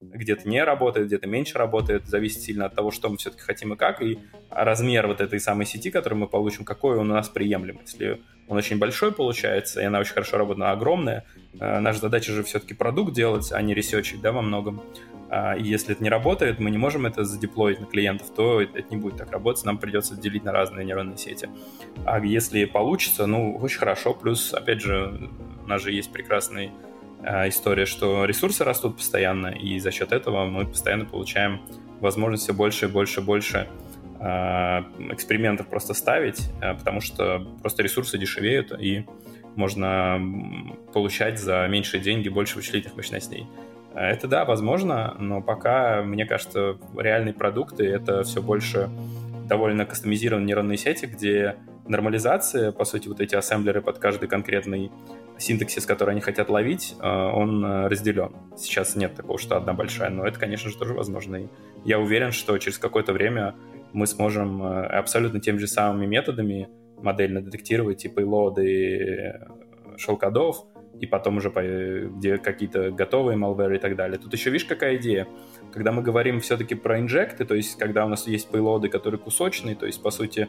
где-то 0.00 0.48
не 0.48 0.62
работает, 0.62 1.08
где-то 1.08 1.26
меньше 1.26 1.58
работает, 1.58 2.06
зависит 2.06 2.42
сильно 2.42 2.66
от 2.66 2.74
того, 2.74 2.92
что 2.92 3.08
мы 3.08 3.16
все-таки 3.16 3.42
хотим 3.42 3.72
и 3.72 3.76
как, 3.76 4.00
и 4.00 4.20
размер 4.50 5.08
вот 5.08 5.20
этой 5.20 5.40
самой 5.40 5.66
сети, 5.66 5.90
которую 5.90 6.20
мы 6.20 6.28
получим, 6.28 6.64
какой 6.64 6.96
он 6.96 7.10
у 7.10 7.14
нас 7.14 7.28
приемлем. 7.28 7.80
Если 7.82 8.20
он 8.46 8.56
очень 8.56 8.78
большой 8.78 9.12
получается, 9.12 9.80
и 9.80 9.84
она 9.84 9.98
очень 9.98 10.12
хорошо 10.12 10.38
работает, 10.38 10.58
но 10.58 10.70
огромная, 10.70 11.24
а, 11.58 11.80
наша 11.80 11.98
задача 11.98 12.32
же 12.32 12.44
все-таки 12.44 12.74
продукт 12.74 13.12
делать, 13.12 13.50
а 13.50 13.60
не 13.62 13.74
ресерчить, 13.74 14.20
да, 14.20 14.30
во 14.30 14.42
многом. 14.42 14.80
А, 15.36 15.54
и 15.54 15.64
если 15.64 15.94
это 15.94 16.02
не 16.04 16.10
работает, 16.10 16.60
мы 16.60 16.70
не 16.70 16.78
можем 16.78 17.06
это 17.06 17.24
задеплоить 17.24 17.80
на 17.80 17.86
клиентов, 17.86 18.30
то 18.30 18.60
это 18.60 18.84
не 18.88 18.96
будет 18.96 19.16
так 19.16 19.32
работать, 19.32 19.64
нам 19.64 19.78
придется 19.78 20.14
делить 20.14 20.44
на 20.44 20.52
разные 20.52 20.86
нейронные 20.86 21.16
сети. 21.16 21.48
А 22.04 22.24
если 22.24 22.64
получится, 22.66 23.26
ну, 23.26 23.56
очень 23.56 23.80
хорошо. 23.80 24.14
Плюс, 24.14 24.54
опять 24.54 24.80
же, 24.80 25.28
у 25.64 25.68
нас 25.68 25.82
же 25.82 25.90
есть 25.90 26.12
прекрасная 26.12 26.70
а, 27.20 27.48
история, 27.48 27.84
что 27.84 28.26
ресурсы 28.26 28.62
растут 28.62 28.98
постоянно, 28.98 29.48
и 29.48 29.80
за 29.80 29.90
счет 29.90 30.12
этого 30.12 30.44
мы 30.44 30.66
постоянно 30.66 31.04
получаем 31.04 31.62
возможность 31.98 32.44
все 32.44 32.52
больше 32.52 32.84
и 32.84 32.88
больше 32.88 33.20
и 33.20 33.24
больше 33.24 33.68
а, 34.20 34.86
экспериментов 35.10 35.66
просто 35.66 35.94
ставить, 35.94 36.48
потому 36.60 37.00
что 37.00 37.40
просто 37.60 37.82
ресурсы 37.82 38.18
дешевеют, 38.18 38.70
и 38.78 39.04
можно 39.56 40.20
получать 40.92 41.40
за 41.40 41.66
меньшие 41.66 42.00
деньги 42.00 42.28
больше 42.28 42.54
вычислительных 42.54 42.96
мощностей. 42.96 43.48
Это 43.94 44.26
да, 44.26 44.44
возможно, 44.44 45.14
но 45.18 45.40
пока, 45.40 46.02
мне 46.02 46.26
кажется, 46.26 46.78
реальные 46.96 47.34
продукты— 47.34 47.86
это 47.86 48.24
все 48.24 48.42
больше 48.42 48.90
довольно 49.48 49.86
кастомизированные 49.86 50.46
нейронные 50.46 50.78
сети, 50.78 51.06
где 51.06 51.56
нормализация, 51.86 52.72
по 52.72 52.84
сути, 52.84 53.08
вот 53.08 53.20
эти 53.20 53.34
ассемблеры 53.34 53.82
под 53.82 53.98
каждый 53.98 54.28
конкретный 54.28 54.90
синтаксис, 55.38 55.86
который 55.86 56.12
они 56.12 56.20
хотят 56.20 56.48
ловить, 56.48 56.94
э, 57.00 57.06
он 57.06 57.64
э, 57.64 57.88
разделен. 57.88 58.34
Сейчас 58.56 58.96
нет 58.96 59.14
такого, 59.14 59.38
что 59.38 59.56
одна 59.56 59.74
большая, 59.74 60.10
но 60.10 60.26
это, 60.26 60.38
конечно 60.38 60.70
же, 60.70 60.78
тоже 60.78 60.94
возможно. 60.94 61.36
И 61.36 61.48
я 61.84 61.98
уверен, 61.98 62.32
что 62.32 62.56
через 62.58 62.78
какое-то 62.78 63.12
время 63.12 63.54
мы 63.92 64.06
сможем 64.06 64.62
э, 64.62 64.86
абсолютно 64.86 65.40
теми 65.40 65.58
же 65.58 65.66
самыми 65.66 66.06
методами 66.06 66.68
модельно 67.02 67.42
детектировать 67.42 68.04
и 68.04 68.08
пейлоды 68.08 69.40
шелкодов, 69.96 70.64
и 71.00 71.06
потом 71.06 71.38
уже 71.38 71.50
где 72.16 72.38
какие-то 72.38 72.90
готовые 72.90 73.36
malware 73.36 73.76
и 73.76 73.78
так 73.78 73.96
далее. 73.96 74.18
Тут 74.18 74.32
еще, 74.32 74.50
видишь, 74.50 74.66
какая 74.66 74.96
идея? 74.96 75.26
Когда 75.72 75.92
мы 75.92 76.02
говорим 76.02 76.40
все-таки 76.40 76.74
про 76.74 77.00
инжекты, 77.00 77.44
то 77.44 77.54
есть 77.54 77.76
когда 77.78 78.06
у 78.06 78.08
нас 78.08 78.26
есть 78.26 78.48
пейлоды, 78.50 78.88
которые 78.88 79.18
кусочные, 79.18 79.74
то 79.74 79.86
есть, 79.86 80.02
по 80.02 80.10
сути, 80.10 80.48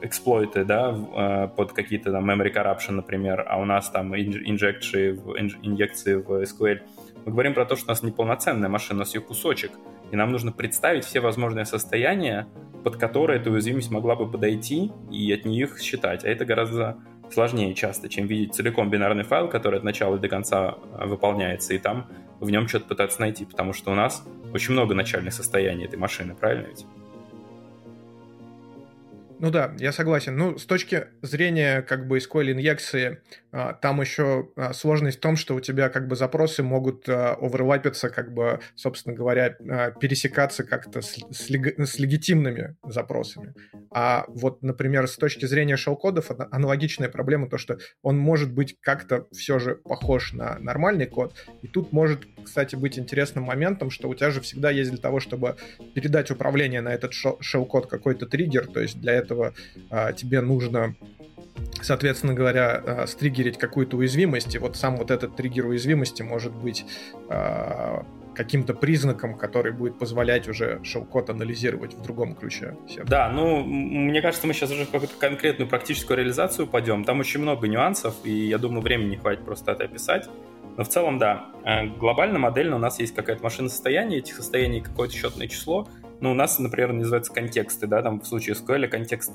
эксплойты, 0.00 0.64
да, 0.64 0.94
э, 0.94 1.48
под 1.56 1.72
какие-то 1.72 2.12
там 2.12 2.30
memory 2.30 2.52
corruption, 2.54 2.92
например, 2.92 3.44
а 3.48 3.60
у 3.60 3.64
нас 3.64 3.90
там 3.90 4.14
инжекции 4.16 5.12
в, 5.12 5.36
инъекции 5.38 6.14
в 6.14 6.42
SQL. 6.42 6.80
Мы 7.24 7.32
говорим 7.32 7.54
про 7.54 7.64
то, 7.64 7.76
что 7.76 7.86
у 7.86 7.88
нас 7.88 8.02
неполноценная 8.02 8.68
машина, 8.68 8.98
у 8.98 9.00
нас 9.00 9.14
ее 9.14 9.20
кусочек, 9.20 9.72
и 10.10 10.16
нам 10.16 10.30
нужно 10.30 10.52
представить 10.52 11.04
все 11.04 11.20
возможные 11.20 11.64
состояния, 11.64 12.48
под 12.84 12.96
которые 12.96 13.40
эта 13.40 13.50
уязвимость 13.50 13.90
могла 13.90 14.14
бы 14.14 14.30
подойти 14.30 14.92
и 15.10 15.32
от 15.32 15.44
них 15.44 15.80
считать. 15.80 16.24
А 16.24 16.28
это 16.28 16.44
гораздо 16.44 16.98
сложнее 17.32 17.74
часто, 17.74 18.08
чем 18.08 18.26
видеть 18.26 18.54
целиком 18.54 18.90
бинарный 18.90 19.24
файл, 19.24 19.48
который 19.48 19.78
от 19.78 19.84
начала 19.84 20.18
до 20.18 20.28
конца 20.28 20.76
э, 20.98 21.06
выполняется, 21.06 21.74
и 21.74 21.78
там 21.78 22.08
в 22.40 22.50
нем 22.50 22.68
что-то 22.68 22.86
пытаться 22.86 23.20
найти, 23.20 23.44
потому 23.44 23.72
что 23.72 23.90
у 23.90 23.94
нас 23.94 24.24
очень 24.52 24.72
много 24.72 24.94
начальных 24.94 25.34
состояний 25.34 25.84
этой 25.84 25.98
машины, 25.98 26.34
правильно 26.34 26.66
ведь? 26.66 26.86
Ну 29.40 29.50
да, 29.50 29.72
я 29.78 29.92
согласен. 29.92 30.36
Ну, 30.36 30.58
с 30.58 30.64
точки 30.64 31.06
зрения 31.22 31.82
как 31.82 32.08
бы 32.08 32.18
SQL 32.18 32.52
инъекции, 32.52 33.20
там 33.80 34.00
еще 34.00 34.50
а, 34.56 34.72
сложность 34.72 35.18
в 35.18 35.20
том, 35.20 35.36
что 35.36 35.54
у 35.54 35.60
тебя 35.60 35.88
как 35.88 36.06
бы 36.06 36.16
запросы 36.16 36.62
могут 36.62 37.08
а, 37.08 37.34
оверлапиться, 37.34 38.10
как 38.10 38.32
бы, 38.32 38.60
собственно 38.74 39.14
говоря, 39.14 39.50
пересекаться 40.00 40.64
как-то 40.64 41.00
с, 41.00 41.16
с, 41.30 41.48
с 41.48 41.98
легитимными 41.98 42.76
запросами. 42.84 43.54
А 43.90 44.24
вот, 44.28 44.62
например, 44.62 45.08
с 45.08 45.16
точки 45.16 45.46
зрения 45.46 45.76
шелл-кодов 45.76 46.30
аналогичная 46.50 47.08
проблема, 47.08 47.48
то, 47.48 47.58
что 47.58 47.78
он 48.02 48.18
может 48.18 48.52
быть 48.52 48.76
как-то 48.80 49.26
все 49.32 49.58
же 49.58 49.76
похож 49.76 50.32
на 50.32 50.58
нормальный 50.58 51.06
код. 51.06 51.34
И 51.62 51.68
тут 51.68 51.92
может, 51.92 52.26
кстати, 52.44 52.76
быть 52.76 52.98
интересным 52.98 53.44
моментом, 53.44 53.90
что 53.90 54.08
у 54.08 54.14
тебя 54.14 54.30
же 54.30 54.40
всегда 54.40 54.70
есть 54.70 54.90
для 54.90 55.00
того, 55.00 55.20
чтобы 55.20 55.56
передать 55.94 56.30
управление 56.30 56.80
на 56.80 56.92
этот 56.92 57.12
шелл-код 57.12 57.86
какой-то 57.86 58.26
триггер, 58.26 58.66
то 58.66 58.80
есть 58.80 59.00
для 59.00 59.14
этого 59.14 59.54
а, 59.90 60.12
тебе 60.12 60.40
нужно 60.40 60.94
соответственно 61.82 62.34
говоря, 62.34 62.82
а, 62.84 63.06
стриггерить 63.06 63.58
какую-то 63.58 63.96
уязвимость, 63.96 64.54
и 64.54 64.58
вот 64.58 64.76
сам 64.76 64.96
вот 64.96 65.10
этот 65.10 65.36
триггер 65.36 65.66
уязвимости 65.66 66.22
может 66.22 66.52
быть 66.52 66.84
а, 67.28 68.04
каким-то 68.34 68.72
признаком, 68.72 69.36
который 69.36 69.72
будет 69.72 69.98
позволять 69.98 70.48
уже 70.48 70.80
шелкод 70.84 71.28
анализировать 71.28 71.94
в 71.94 72.02
другом 72.02 72.36
ключе. 72.36 72.76
Да, 73.04 73.28
ну, 73.30 73.64
мне 73.64 74.22
кажется, 74.22 74.46
мы 74.46 74.54
сейчас 74.54 74.70
уже 74.70 74.84
в 74.84 74.90
какую-то 74.90 75.16
конкретную 75.18 75.68
практическую 75.68 76.18
реализацию 76.18 76.68
пойдем. 76.68 77.02
Там 77.02 77.18
очень 77.18 77.40
много 77.40 77.66
нюансов, 77.66 78.14
и 78.22 78.30
я 78.30 78.58
думаю, 78.58 78.82
времени 78.82 79.10
не 79.10 79.16
хватит 79.16 79.44
просто 79.44 79.72
это 79.72 79.84
описать. 79.84 80.28
Но 80.76 80.84
в 80.84 80.88
целом, 80.88 81.18
да, 81.18 81.46
э, 81.64 81.86
глобально 81.86 82.38
модельно 82.38 82.76
у 82.76 82.78
нас 82.78 83.00
есть 83.00 83.12
какая-то 83.12 83.42
машина 83.42 83.68
состояния, 83.68 84.18
этих 84.18 84.36
состояний 84.36 84.80
какое-то 84.80 85.14
счетное 85.14 85.48
число, 85.48 85.88
ну, 86.20 86.30
у 86.30 86.34
нас, 86.34 86.58
например, 86.60 86.92
называются 86.92 87.32
контексты, 87.32 87.88
да, 87.88 88.02
там 88.02 88.20
в 88.20 88.26
случае 88.26 88.54
SQL 88.54 88.86
контекст 88.86 89.32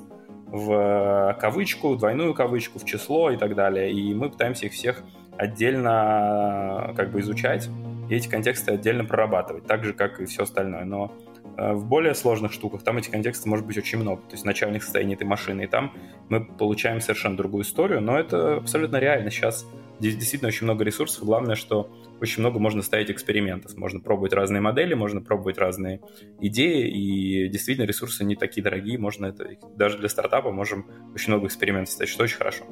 в 0.54 0.72
э, 0.72 1.34
кавычку, 1.40 1.96
двойную 1.96 2.36
кавычку, 2.36 2.78
в 2.78 2.86
число 2.86 3.32
и 3.32 3.38
так 3.38 3.56
далее. 3.56 3.92
И 3.92 4.14
мы 4.14 4.30
пытаемся 4.30 4.68
их 4.68 4.74
всех 4.74 5.04
отдельно 5.36 6.90
э, 6.90 6.94
как 6.96 7.12
бы 7.12 7.22
изучать 7.22 7.70
и 8.08 8.14
эти 8.14 8.28
контексты 8.28 8.72
отдельно 8.72 9.04
прорабатывать, 9.04 9.66
так 9.66 9.84
же, 9.84 9.94
как 9.94 10.22
и 10.22 10.26
все 10.26 10.44
остальное. 10.44 10.86
Но 10.86 11.12
э, 11.58 11.74
в 11.74 11.86
более 11.86 12.14
сложных 12.14 12.54
штуках 12.54 12.84
там 12.84 13.00
эти 13.00 13.10
контексты 13.10 13.50
может 13.50 13.66
быть 13.66 13.80
очень 13.80 13.98
много, 13.98 14.22
то 14.22 14.34
есть 14.34 14.46
начальных 14.46 14.84
состояний 14.84 15.16
этой 15.16 15.26
машины, 15.26 15.64
и 15.64 15.68
там 15.68 15.92
мы 16.30 16.46
получаем 16.46 17.02
совершенно 17.02 17.36
другую 17.36 17.64
историю, 17.64 18.00
но 18.00 18.20
это 18.20 18.58
абсолютно 18.58 18.98
реально. 18.98 19.32
Сейчас 19.32 19.66
здесь 20.00 20.16
действительно 20.16 20.50
очень 20.50 20.66
много 20.66 20.84
ресурсов, 20.84 21.24
главное, 21.24 21.56
что 21.56 21.90
очень 22.24 22.40
много 22.40 22.58
можно 22.58 22.82
ставить 22.82 23.12
экспериментов. 23.12 23.76
Можно 23.76 24.00
пробовать 24.00 24.32
разные 24.32 24.62
модели, 24.62 24.94
можно 24.94 25.22
пробовать 25.22 25.58
разные 25.58 26.00
идеи, 26.40 26.88
и 26.90 27.50
действительно 27.50 27.86
ресурсы 27.86 28.24
не 28.24 28.38
такие 28.38 28.64
дорогие, 28.64 28.98
можно 28.98 29.26
это 29.26 29.58
даже 29.76 29.98
для 29.98 30.08
стартапа 30.08 30.50
можем 30.52 30.90
очень 31.14 31.34
много 31.34 31.48
экспериментов 31.48 31.94
ставить, 31.94 32.10
что 32.10 32.24
очень 32.24 32.38
хорошо. 32.38 32.66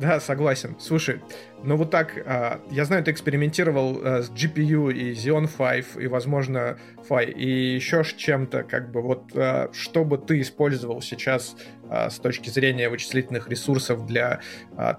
Да, 0.00 0.20
согласен. 0.20 0.76
Слушай, 0.78 1.20
ну 1.62 1.76
вот 1.76 1.90
так, 1.90 2.20
а, 2.26 2.60
я 2.70 2.84
знаю, 2.84 3.04
ты 3.04 3.10
экспериментировал 3.10 4.00
а, 4.02 4.22
с 4.22 4.30
GPU 4.30 4.92
и 4.92 5.12
Xeon 5.12 5.48
5, 5.48 6.02
и, 6.02 6.06
возможно, 6.08 6.78
Phi, 7.08 7.30
и 7.30 7.74
еще 7.74 8.02
с 8.02 8.12
чем-то, 8.12 8.64
как 8.64 8.90
бы, 8.90 9.00
вот 9.00 9.32
а, 9.34 9.70
что 9.72 10.04
бы 10.04 10.18
ты 10.18 10.40
использовал 10.40 11.00
сейчас 11.00 11.56
с 11.90 12.18
точки 12.18 12.48
зрения 12.48 12.88
вычислительных 12.88 13.48
ресурсов 13.48 14.06
для 14.06 14.40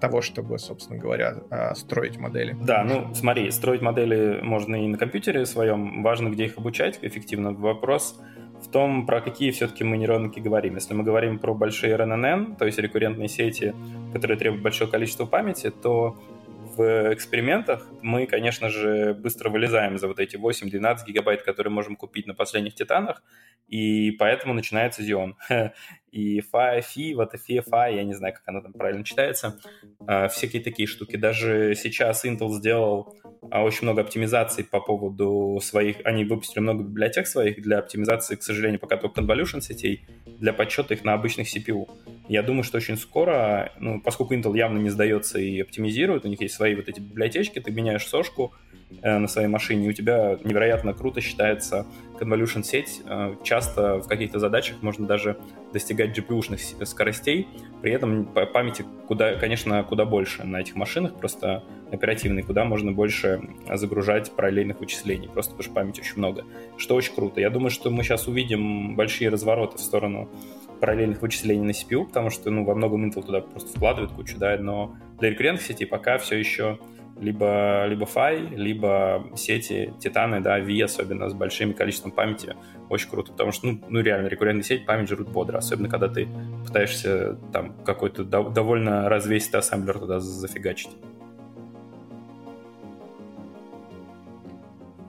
того, 0.01 0.21
чтобы, 0.21 0.59
собственно 0.59 0.99
говоря, 0.99 1.73
строить 1.73 2.17
модели? 2.17 2.55
Да, 2.61 2.83
ну 2.83 3.13
смотри, 3.15 3.49
строить 3.49 3.81
модели 3.81 4.39
можно 4.43 4.75
и 4.75 4.87
на 4.87 4.97
компьютере 4.97 5.47
своем, 5.47 6.03
важно, 6.03 6.29
где 6.29 6.45
их 6.45 6.57
обучать 6.59 6.99
эффективно. 7.01 7.53
Вопрос 7.53 8.21
в 8.61 8.71
том, 8.71 9.05
про 9.05 9.21
какие 9.21 9.51
все-таки 9.51 9.83
мы 9.83 9.97
нейронки 9.97 10.39
говорим. 10.39 10.75
Если 10.75 10.93
мы 10.93 11.03
говорим 11.03 11.39
про 11.39 11.53
большие 11.53 11.95
RNN, 11.95 12.57
то 12.57 12.65
есть 12.65 12.77
рекуррентные 12.77 13.27
сети, 13.27 13.73
которые 14.13 14.37
требуют 14.37 14.63
большое 14.63 14.89
количество 14.89 15.25
памяти, 15.25 15.69
то 15.69 16.17
в 16.75 17.13
экспериментах 17.13 17.87
мы, 18.01 18.25
конечно 18.25 18.69
же, 18.69 19.13
быстро 19.13 19.49
вылезаем 19.49 19.97
за 19.97 20.07
вот 20.07 20.19
эти 20.19 20.35
8-12 20.35 21.05
гигабайт, 21.07 21.43
которые 21.43 21.71
можем 21.71 21.95
купить 21.95 22.27
на 22.27 22.33
последних 22.33 22.75
титанах, 22.75 23.23
и 23.67 24.11
поэтому 24.11 24.53
начинается 24.53 25.01
Xeon. 25.01 25.33
И 26.11 26.39
Phi, 26.39 26.79
Phi, 26.79 27.15
вот 27.15 27.33
Phi, 27.33 27.63
Phi, 27.65 27.95
я 27.95 28.03
не 28.03 28.13
знаю, 28.13 28.33
как 28.33 28.43
она 28.45 28.61
там 28.61 28.73
правильно 28.73 29.03
читается, 29.03 29.59
а, 30.07 30.27
всякие 30.29 30.61
такие 30.63 30.87
штуки. 30.87 31.17
Даже 31.17 31.75
сейчас 31.75 32.23
Intel 32.23 32.49
сделал 32.51 33.17
очень 33.51 33.83
много 33.83 34.01
оптимизаций 34.01 34.63
по 34.63 34.79
поводу 34.79 35.59
своих, 35.61 35.97
они 36.03 36.25
выпустили 36.25 36.59
много 36.59 36.83
библиотек 36.83 37.27
своих 37.27 37.61
для 37.61 37.79
оптимизации, 37.79 38.35
к 38.35 38.43
сожалению, 38.43 38.79
пока 38.79 38.97
только 38.97 39.21
convolution 39.21 39.61
сетей, 39.61 40.05
для 40.25 40.53
подсчета 40.53 40.93
их 40.93 41.03
на 41.03 41.13
обычных 41.13 41.47
CPU. 41.47 41.87
Я 42.27 42.43
думаю, 42.43 42.63
что 42.63 42.77
очень 42.77 42.97
скоро, 42.97 43.71
ну, 43.79 44.01
поскольку 44.01 44.33
Intel 44.33 44.57
явно 44.57 44.79
не 44.79 44.89
сдается 44.89 45.39
и 45.39 45.61
оптимизирует, 45.61 46.25
у 46.25 46.27
них 46.27 46.41
есть 46.41 46.55
свои 46.55 46.75
вот 46.75 46.89
эти 46.89 46.99
библиотечки, 46.99 47.59
ты 47.59 47.71
меняешь 47.71 48.07
сошку, 48.07 48.53
на 49.01 49.27
своей 49.27 49.47
машине, 49.47 49.89
у 49.89 49.93
тебя 49.93 50.37
невероятно 50.43 50.93
круто 50.93 51.21
считается 51.21 51.85
convolution 52.19 52.63
сеть. 52.63 53.01
Э, 53.05 53.35
часто 53.43 53.99
в 53.99 54.07
каких-то 54.07 54.39
задачах 54.39 54.81
можно 54.81 55.05
даже 55.05 55.37
достигать 55.73 56.17
GPU-шных 56.17 56.85
скоростей, 56.85 57.47
при 57.81 57.91
этом 57.91 58.25
памяти, 58.25 58.85
куда, 59.07 59.35
конечно, 59.35 59.83
куда 59.83 60.05
больше 60.05 60.43
на 60.43 60.61
этих 60.61 60.75
машинах, 60.75 61.15
просто 61.15 61.63
оперативной, 61.91 62.43
куда 62.43 62.65
можно 62.65 62.91
больше 62.91 63.41
загружать 63.73 64.31
параллельных 64.31 64.79
вычислений, 64.79 65.27
просто 65.27 65.51
потому 65.51 65.63
что 65.63 65.73
памяти 65.73 65.99
очень 66.01 66.17
много, 66.17 66.45
что 66.77 66.95
очень 66.95 67.13
круто. 67.13 67.41
Я 67.41 67.49
думаю, 67.49 67.69
что 67.69 67.89
мы 67.89 68.03
сейчас 68.03 68.27
увидим 68.27 68.95
большие 68.95 69.29
развороты 69.29 69.77
в 69.77 69.81
сторону 69.81 70.29
параллельных 70.79 71.21
вычислений 71.21 71.65
на 71.65 71.71
CPU, 71.71 72.05
потому 72.05 72.29
что 72.29 72.49
ну, 72.51 72.63
во 72.63 72.75
многом 72.75 73.05
Intel 73.05 73.23
туда 73.23 73.41
просто 73.41 73.75
вкладывает 73.75 74.11
кучу, 74.11 74.37
да, 74.37 74.57
но 74.57 74.95
для 75.19 75.29
рекуррентных 75.29 75.65
сетей 75.65 75.85
пока 75.85 76.17
все 76.17 76.37
еще 76.37 76.79
либо, 77.19 77.85
либо 77.87 78.05
Phi, 78.05 78.55
либо 78.55 79.29
сети 79.35 79.93
Титаны, 79.99 80.41
да, 80.41 80.59
V, 80.59 80.83
особенно 80.83 81.29
с 81.29 81.33
большим 81.33 81.73
количеством 81.73 82.11
памяти, 82.11 82.55
очень 82.89 83.09
круто, 83.09 83.31
потому 83.31 83.51
что, 83.51 83.67
ну, 83.67 83.81
ну 83.89 84.01
реально, 84.01 84.27
рекуррентная 84.27 84.63
сеть 84.63 84.85
память 84.85 85.09
жрут 85.09 85.29
бодро, 85.29 85.57
особенно 85.57 85.89
когда 85.89 86.07
ты 86.07 86.27
пытаешься 86.65 87.37
там 87.51 87.73
какой-то 87.85 88.23
довольно 88.23 89.09
развесистый 89.09 89.59
ассемблер 89.59 89.99
туда 89.99 90.19
зафигачить. 90.19 90.91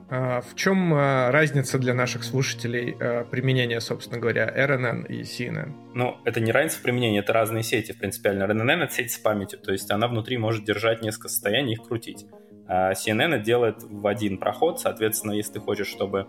В 0.09 0.55
чем 0.55 0.93
а, 0.93 1.31
разница 1.31 1.77
для 1.77 1.93
наших 1.93 2.23
слушателей 2.23 2.95
а, 2.99 3.25
применения, 3.25 3.81
собственно 3.81 4.19
говоря, 4.19 4.47
RNN 4.47 5.07
и 5.07 5.21
CNN? 5.21 5.73
Ну, 5.93 6.17
это 6.23 6.39
не 6.39 6.51
разница 6.51 6.79
в 6.79 6.81
применении, 6.81 7.19
это 7.19 7.33
разные 7.33 7.63
сети 7.63 7.91
принципиально. 7.91 8.43
RNN— 8.43 8.83
это 8.83 8.93
сеть 8.93 9.11
с 9.11 9.17
памятью, 9.17 9.59
то 9.59 9.71
есть 9.71 9.91
она 9.91 10.07
внутри 10.07 10.37
может 10.37 10.63
держать 10.63 11.01
несколько 11.01 11.27
состояний 11.27 11.73
и 11.73 11.75
их 11.75 11.83
крутить. 11.83 12.25
А 12.67 12.93
CNN 12.93 13.41
делает 13.43 13.83
в 13.83 14.07
один 14.07 14.37
проход, 14.37 14.79
соответственно, 14.79 15.33
если 15.33 15.53
ты 15.53 15.59
хочешь, 15.59 15.87
чтобы 15.87 16.27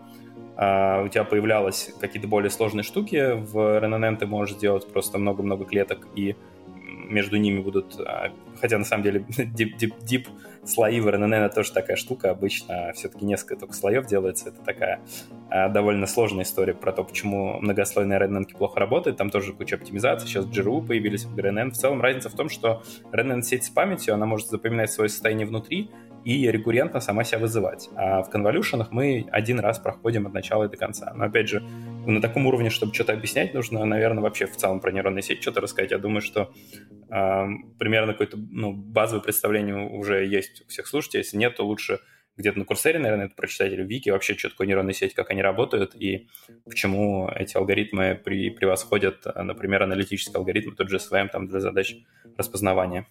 у 0.55 1.07
тебя 1.07 1.23
появлялись 1.23 1.89
какие-то 2.01 2.27
более 2.27 2.49
сложные 2.49 2.83
штуки, 2.83 3.31
в 3.33 3.57
RNN 3.57 4.17
ты 4.17 4.25
можешь 4.25 4.57
сделать 4.57 4.85
просто 4.91 5.17
много-много 5.17 5.63
клеток 5.63 6.05
и 6.15 6.35
между 7.09 7.37
ними 7.37 7.59
будут, 7.59 7.99
а, 7.99 8.31
хотя 8.61 8.77
на 8.77 8.85
самом 8.85 9.03
деле 9.03 9.25
deep, 9.37 9.77
deep, 9.77 9.93
deep 10.03 10.27
слои 10.69 10.99
в 10.99 11.07
RNN 11.07 11.33
это 11.35 11.55
тоже 11.55 11.73
такая 11.73 11.97
штука, 11.97 12.31
обычно 12.31 12.91
все-таки 12.93 13.25
несколько 13.25 13.57
только 13.57 13.73
слоев 13.73 14.05
делается, 14.05 14.49
это 14.49 14.61
такая 14.61 15.01
а, 15.49 15.69
довольно 15.69 16.07
сложная 16.07 16.43
история 16.43 16.73
про 16.73 16.91
то, 16.91 17.03
почему 17.03 17.59
многослойные 17.59 18.19
RNN 18.19 18.57
плохо 18.57 18.79
работают, 18.79 19.17
там 19.17 19.29
тоже 19.29 19.53
куча 19.53 19.75
оптимизации, 19.75 20.27
сейчас 20.27 20.45
GRU 20.45 20.85
появились 20.85 21.25
в 21.25 21.37
RNN, 21.37 21.71
в 21.71 21.77
целом 21.77 22.01
разница 22.01 22.29
в 22.29 22.33
том, 22.33 22.49
что 22.49 22.83
RNN 23.11 23.41
сеть 23.41 23.65
с 23.65 23.69
памятью, 23.69 24.13
она 24.13 24.25
может 24.25 24.47
запоминать 24.47 24.91
свое 24.91 25.09
состояние 25.09 25.47
внутри, 25.47 25.89
и 26.23 26.49
рекуррентно 26.49 26.99
сама 26.99 27.23
себя 27.23 27.39
вызывать. 27.39 27.89
А 27.95 28.23
в 28.23 28.29
конволюшенах 28.29 28.91
мы 28.91 29.27
один 29.31 29.59
раз 29.59 29.79
проходим 29.79 30.27
от 30.27 30.33
начала 30.33 30.65
и 30.65 30.69
до 30.69 30.77
конца. 30.77 31.13
Но 31.15 31.25
опять 31.25 31.49
же, 31.49 31.61
на 32.05 32.21
таком 32.21 32.47
уровне, 32.47 32.69
чтобы 32.69 32.93
что-то 32.93 33.13
объяснять, 33.13 33.53
нужно, 33.53 33.83
наверное, 33.85 34.23
вообще 34.23 34.45
в 34.45 34.55
целом 34.55 34.79
про 34.79 34.91
нейронные 34.91 35.23
сети 35.23 35.41
что-то 35.41 35.61
рассказать. 35.61 35.91
Я 35.91 35.97
думаю, 35.97 36.21
что 36.21 36.53
э, 37.09 37.47
примерно 37.77 38.13
какое-то 38.13 38.37
ну, 38.37 38.73
базовое 38.73 39.23
представление 39.23 39.75
уже 39.75 40.25
есть 40.25 40.63
у 40.65 40.69
всех 40.69 40.87
слушателей. 40.87 41.23
Если 41.23 41.37
нет, 41.37 41.55
то 41.55 41.65
лучше 41.65 41.99
где-то 42.39 42.57
на 42.57 42.65
курсере, 42.65 42.99
наверное, 42.99 43.25
это 43.25 43.35
прочитать, 43.35 43.73
или 43.73 43.83
в 43.83 43.87
Вики, 43.87 44.09
вообще, 44.09 44.33
что 44.37 44.49
такое 44.49 44.65
нейронные 44.65 44.93
сети, 44.93 45.13
как 45.13 45.29
они 45.29 45.41
работают, 45.41 45.93
и 45.93 46.29
почему 46.65 47.29
эти 47.35 47.57
алгоритмы 47.57 48.15
при, 48.15 48.49
превосходят, 48.49 49.25
например, 49.35 49.83
аналитические 49.83 50.37
алгоритмы, 50.37 50.73
тот 50.73 50.89
же 50.89 50.97
SVM 50.97 51.27
там 51.27 51.47
для 51.47 51.59
задач 51.59 51.97
распознавания. 52.37 53.07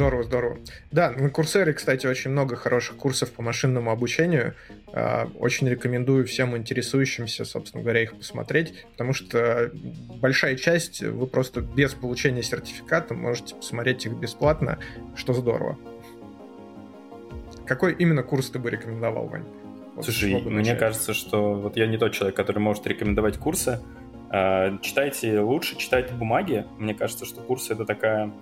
Здорово, 0.00 0.22
здорово. 0.22 0.58
Да, 0.90 1.10
на 1.10 1.28
Курсере, 1.28 1.74
кстати, 1.74 2.06
очень 2.06 2.30
много 2.30 2.56
хороших 2.56 2.96
курсов 2.96 3.32
по 3.32 3.42
машинному 3.42 3.90
обучению. 3.90 4.54
А, 4.94 5.28
очень 5.38 5.68
рекомендую 5.68 6.26
всем 6.26 6.56
интересующимся, 6.56 7.44
собственно 7.44 7.82
говоря, 7.82 8.04
их 8.04 8.16
посмотреть, 8.16 8.86
потому 8.92 9.12
что 9.12 9.70
большая 10.22 10.56
часть 10.56 11.02
вы 11.02 11.26
просто 11.26 11.60
без 11.60 11.92
получения 11.92 12.42
сертификата 12.42 13.12
можете 13.12 13.54
посмотреть 13.54 14.06
их 14.06 14.14
бесплатно, 14.14 14.78
что 15.16 15.34
здорово. 15.34 15.76
Какой 17.66 17.92
именно 17.92 18.22
курс 18.22 18.48
ты 18.48 18.58
бы 18.58 18.70
рекомендовал, 18.70 19.26
Вань? 19.26 19.44
Вот 19.96 20.06
Слушай, 20.06 20.40
мне 20.40 20.76
кажется, 20.76 21.12
что 21.12 21.52
вот 21.52 21.76
я 21.76 21.86
не 21.86 21.98
тот 21.98 22.14
человек, 22.14 22.34
который 22.34 22.60
может 22.60 22.86
рекомендовать 22.86 23.36
курсы. 23.36 23.80
А, 24.30 24.78
читайте 24.80 25.40
лучше, 25.40 25.76
читайте 25.76 26.14
бумаги. 26.14 26.64
Мне 26.78 26.94
кажется, 26.94 27.26
что 27.26 27.42
курсы— 27.42 27.72
это 27.74 27.84
такая 27.84 28.32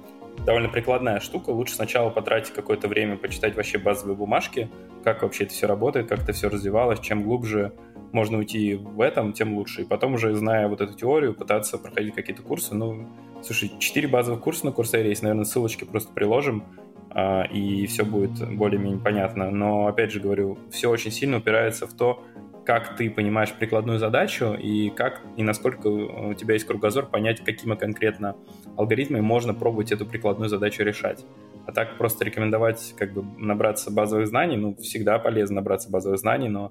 довольно 0.45 0.69
прикладная 0.69 1.21
штука. 1.21 1.51
Лучше 1.51 1.75
сначала 1.75 2.11
потратить 2.11 2.53
какое-то 2.53 2.89
время, 2.89 3.17
почитать 3.17 3.57
вообще 3.57 3.79
базовые 3.79 4.17
бумажки, 4.17 4.69
как 5.05 5.23
вообще 5.23 5.45
это 5.45 5.53
все 5.53 5.67
работает, 5.67 6.09
как 6.09 6.21
это 6.21 6.33
все 6.33 6.49
развивалось. 6.49 7.01
Чем 7.01 7.23
глубже 7.23 7.73
можно 8.13 8.39
уйти 8.39 8.75
в 8.75 9.01
этом, 9.01 9.33
тем 9.33 9.55
лучше. 9.55 9.83
И 9.83 9.85
потом 9.85 10.15
уже, 10.15 10.35
зная 10.35 10.69
вот 10.69 10.81
эту 10.81 10.95
теорию, 10.95 11.35
пытаться 11.35 11.79
проходить 11.79 12.15
какие-то 12.15 12.43
курсы. 12.43 12.75
Ну, 12.75 13.07
слушай, 13.43 13.71
4 13.79 14.09
базовых 14.09 14.41
курса 14.41 14.67
на 14.67 14.73
Курсере 14.73 15.11
есть, 15.11 15.23
наверное, 15.23 15.45
ссылочки 15.45 15.85
просто 15.85 16.13
приложим, 16.13 16.65
а, 17.11 17.43
и 17.45 17.87
все 17.87 18.05
будет 18.05 18.57
более-менее 18.57 19.01
понятно. 19.01 19.51
Но, 19.51 19.87
опять 19.87 20.11
же 20.11 20.21
говорю, 20.21 20.59
все 20.71 20.89
очень 20.89 21.11
сильно 21.11 21.39
упирается 21.39 21.87
в 21.87 21.93
то, 21.93 22.25
как 22.69 22.97
ты 22.97 23.09
понимаешь 23.09 23.51
прикладную 23.55 23.99
задачу 23.99 24.53
и 24.53 24.91
как 24.91 25.23
и 25.39 25.43
насколько 25.43 25.87
у 25.87 26.35
тебя 26.35 26.53
есть 26.53 26.67
кругозор 26.67 27.07
понять, 27.07 27.43
какими 27.43 27.75
конкретно 27.77 28.37
алгоритмами 28.77 29.23
можно 29.23 29.55
пробовать 29.55 29.91
эту 29.91 30.05
прикладную 30.05 30.51
задачу 30.51 30.83
решать. 30.83 31.25
А 31.67 31.73
так 31.73 31.97
просто 31.97 32.27
рекомендовать 32.27 32.93
как 32.99 33.15
бы 33.15 33.25
набраться 33.39 33.91
базовых 33.91 34.27
знаний, 34.27 34.59
ну, 34.59 34.77
всегда 34.77 35.19
полезно 35.19 35.57
набраться 35.57 35.91
базовых 35.91 36.19
знаний, 36.19 36.51
но 36.51 36.71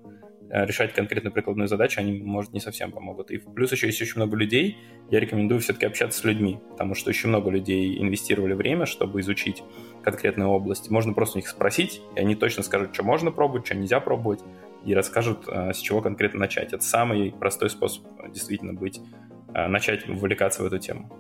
э, 0.52 0.68
решать 0.68 0.94
конкретную 0.94 1.34
прикладную 1.34 1.68
задачу 1.68 2.00
они, 2.00 2.22
может, 2.22 2.54
не 2.54 2.60
совсем 2.60 2.92
помогут. 2.92 3.32
И 3.32 3.40
плюс 3.40 3.72
еще 3.72 3.88
есть 3.88 4.00
очень 4.00 4.18
много 4.18 4.38
людей, 4.38 4.78
я 5.10 5.20
рекомендую 5.20 5.62
все-таки 5.62 5.88
общаться 5.88 6.20
с 6.20 6.24
людьми, 6.24 6.60
потому 6.70 6.94
что 6.94 7.10
очень 7.10 7.30
много 7.30 7.50
людей 7.50 8.00
инвестировали 8.00 8.54
время, 8.54 8.86
чтобы 8.86 9.20
изучить 9.22 9.64
конкретную 10.04 10.50
область. 10.52 10.92
Можно 10.92 11.14
просто 11.14 11.40
у 11.40 11.42
них 11.42 11.48
спросить, 11.50 12.02
и 12.16 12.20
они 12.20 12.36
точно 12.36 12.62
скажут, 12.62 12.94
что 12.94 13.04
можно 13.04 13.32
пробовать, 13.32 13.66
что 13.66 13.76
нельзя 13.76 14.00
пробовать 14.00 14.42
и 14.88 14.94
расскажут, 14.94 15.50
э, 15.50 15.74
с 15.74 15.80
чего 15.80 16.02
конкретно 16.02 16.40
начать. 16.40 16.72
Это 16.72 16.82
самый 16.82 17.32
простой 17.32 17.70
способ 17.70 18.06
э, 18.20 18.32
действительно 18.32 18.74
быть, 18.74 19.02
э, 19.54 19.68
начать 19.68 20.08
вовлекаться 20.08 20.64
в 20.64 20.66
эту 20.66 20.80
тему. 20.80 21.12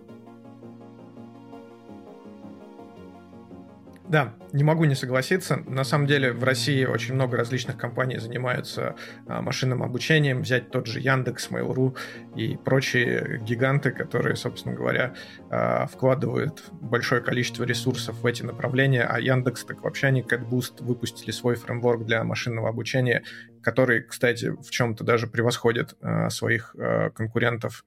Да, 4.09 4.35
не 4.53 4.63
могу 4.63 4.85
не 4.85 4.95
согласиться. 4.95 5.57
На 5.67 5.83
самом 5.83 6.07
деле 6.07 6.31
в 6.31 6.43
России 6.43 6.85
очень 6.85 7.13
много 7.13 7.35
различных 7.35 7.77
компаний 7.77 8.17
занимаются 8.19 8.95
а, 9.27 9.41
машинным 9.41 9.83
обучением. 9.83 10.43
Взять 10.43 10.71
тот 10.71 10.87
же 10.87 11.01
Яндекс, 11.01 11.49
Mail.ru 11.51 11.97
и 12.35 12.55
прочие 12.55 13.41
гиганты, 13.43 13.91
которые, 13.91 14.37
собственно 14.37 14.75
говоря, 14.75 15.13
а, 15.49 15.87
вкладывают 15.87 16.63
большое 16.71 17.21
количество 17.21 17.65
ресурсов 17.65 18.21
в 18.21 18.25
эти 18.25 18.43
направления. 18.43 19.03
А 19.03 19.19
Яндекс, 19.19 19.65
так 19.65 19.81
вообще 19.81 20.07
они 20.07 20.21
CatBoost 20.21 20.83
выпустили 20.83 21.31
свой 21.31 21.55
фреймворк 21.55 22.05
для 22.05 22.23
машинного 22.23 22.69
обучения, 22.69 23.23
который, 23.61 24.03
кстати, 24.03 24.55
в 24.61 24.69
чем-то 24.69 25.03
даже 25.03 25.27
превосходит 25.27 25.97
а, 26.01 26.29
своих 26.29 26.73
конкурентов 27.13 27.83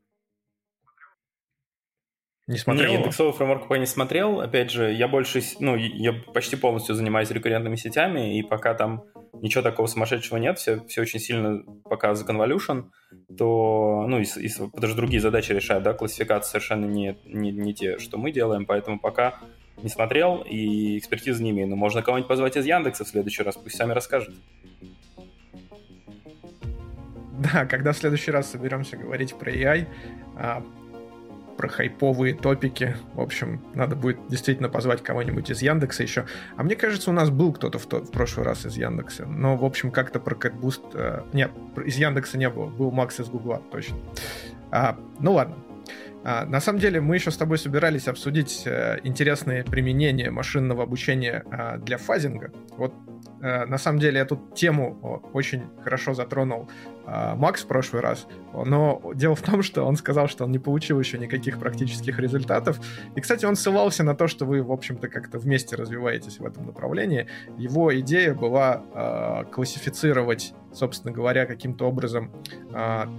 не 2.50 2.58
смотрел? 2.58 2.90
Не, 2.90 2.96
индексовый 2.96 3.32
фреймворк 3.32 3.62
пока 3.62 3.78
не 3.78 3.86
смотрел. 3.86 4.40
Опять 4.40 4.72
же, 4.72 4.92
я 4.92 5.06
больше, 5.06 5.40
ну, 5.60 5.76
я 5.76 6.12
почти 6.12 6.56
полностью 6.56 6.96
занимаюсь 6.96 7.30
рекуррентными 7.30 7.76
сетями, 7.76 8.38
и 8.38 8.42
пока 8.42 8.74
там 8.74 9.04
ничего 9.34 9.62
такого 9.62 9.86
сумасшедшего 9.86 10.36
нет, 10.38 10.58
все, 10.58 10.80
все 10.88 11.02
очень 11.02 11.20
сильно 11.20 11.62
пока 11.84 12.14
за 12.14 12.24
convolution, 12.24 12.86
то, 13.38 14.04
ну, 14.08 14.18
и, 14.18 14.24
и 14.24 14.50
даже 14.74 14.96
другие 14.96 15.20
задачи 15.20 15.52
решают, 15.52 15.84
да, 15.84 15.92
классификация 15.92 16.50
совершенно 16.50 16.86
не, 16.86 17.16
не, 17.24 17.52
не 17.52 17.72
те, 17.72 17.98
что 17.98 18.18
мы 18.18 18.32
делаем, 18.32 18.66
поэтому 18.66 18.98
пока 18.98 19.38
не 19.80 19.88
смотрел 19.88 20.42
и 20.42 20.98
экспертизы 20.98 21.44
не 21.44 21.50
имею. 21.50 21.68
Но 21.68 21.76
можно 21.76 22.02
кого-нибудь 22.02 22.28
позвать 22.28 22.56
из 22.56 22.66
Яндекса 22.66 23.04
в 23.04 23.08
следующий 23.08 23.44
раз, 23.44 23.56
пусть 23.56 23.76
сами 23.76 23.92
расскажут. 23.92 24.34
Да, 27.38 27.64
когда 27.64 27.92
в 27.92 27.96
следующий 27.96 28.32
раз 28.32 28.50
соберемся 28.50 28.96
говорить 28.96 29.34
про 29.34 29.52
AI, 29.52 29.86
про 31.60 31.68
хайповые 31.68 32.34
топики. 32.34 32.96
В 33.12 33.20
общем, 33.20 33.60
надо 33.74 33.94
будет 33.94 34.16
действительно 34.28 34.70
позвать 34.70 35.02
кого-нибудь 35.02 35.50
из 35.50 35.60
Яндекса 35.60 36.02
еще. 36.02 36.24
А 36.56 36.62
мне 36.62 36.74
кажется, 36.74 37.10
у 37.10 37.12
нас 37.12 37.28
был 37.28 37.52
кто-то 37.52 37.78
в, 37.78 37.84
то, 37.84 37.98
в 37.98 38.10
прошлый 38.10 38.46
раз 38.46 38.64
из 38.64 38.78
Яндекса. 38.78 39.26
Но, 39.26 39.58
в 39.58 39.64
общем, 39.66 39.90
как-то 39.90 40.20
про 40.20 40.34
CatBoost... 40.34 40.92
Э, 40.94 41.22
нет, 41.34 41.50
из 41.84 41.96
Яндекса 41.96 42.38
не 42.38 42.48
было. 42.48 42.64
Был 42.64 42.90
Макс 42.92 43.20
из 43.20 43.28
Гугла, 43.28 43.60
точно. 43.70 43.98
А, 44.70 44.96
ну 45.18 45.34
ладно. 45.34 45.56
А, 46.24 46.46
на 46.46 46.62
самом 46.62 46.78
деле, 46.78 47.02
мы 47.02 47.16
еще 47.16 47.30
с 47.30 47.36
тобой 47.36 47.58
собирались 47.58 48.08
обсудить 48.08 48.64
а, 48.66 48.96
интересные 49.02 49.62
применения 49.62 50.30
машинного 50.30 50.84
обучения 50.84 51.44
а, 51.50 51.76
для 51.76 51.98
фазинга. 51.98 52.52
Вот 52.78 52.94
Э, 52.94 53.09
на 53.40 53.78
самом 53.78 53.98
деле 53.98 54.20
эту 54.20 54.40
тему 54.54 55.22
очень 55.32 55.62
хорошо 55.82 56.14
затронул 56.14 56.68
э, 57.06 57.34
Макс 57.36 57.64
в 57.64 57.66
прошлый 57.66 58.02
раз, 58.02 58.26
но 58.52 59.00
дело 59.14 59.34
в 59.34 59.42
том, 59.42 59.62
что 59.62 59.84
он 59.84 59.96
сказал, 59.96 60.28
что 60.28 60.44
он 60.44 60.52
не 60.52 60.58
получил 60.58 61.00
еще 61.00 61.18
никаких 61.18 61.58
практических 61.58 62.18
результатов. 62.18 62.78
И, 63.16 63.20
кстати, 63.20 63.46
он 63.46 63.56
ссылался 63.56 64.04
на 64.04 64.14
то, 64.14 64.28
что 64.28 64.44
вы, 64.44 64.62
в 64.62 64.70
общем-то, 64.70 65.08
как-то 65.08 65.38
вместе 65.38 65.76
развиваетесь 65.76 66.38
в 66.38 66.44
этом 66.44 66.66
направлении. 66.66 67.26
Его 67.56 67.98
идея 68.00 68.34
была 68.34 68.82
э, 68.94 69.44
классифицировать, 69.50 70.52
собственно 70.72 71.12
говоря, 71.12 71.46
каким-то 71.46 71.86
образом 71.86 72.30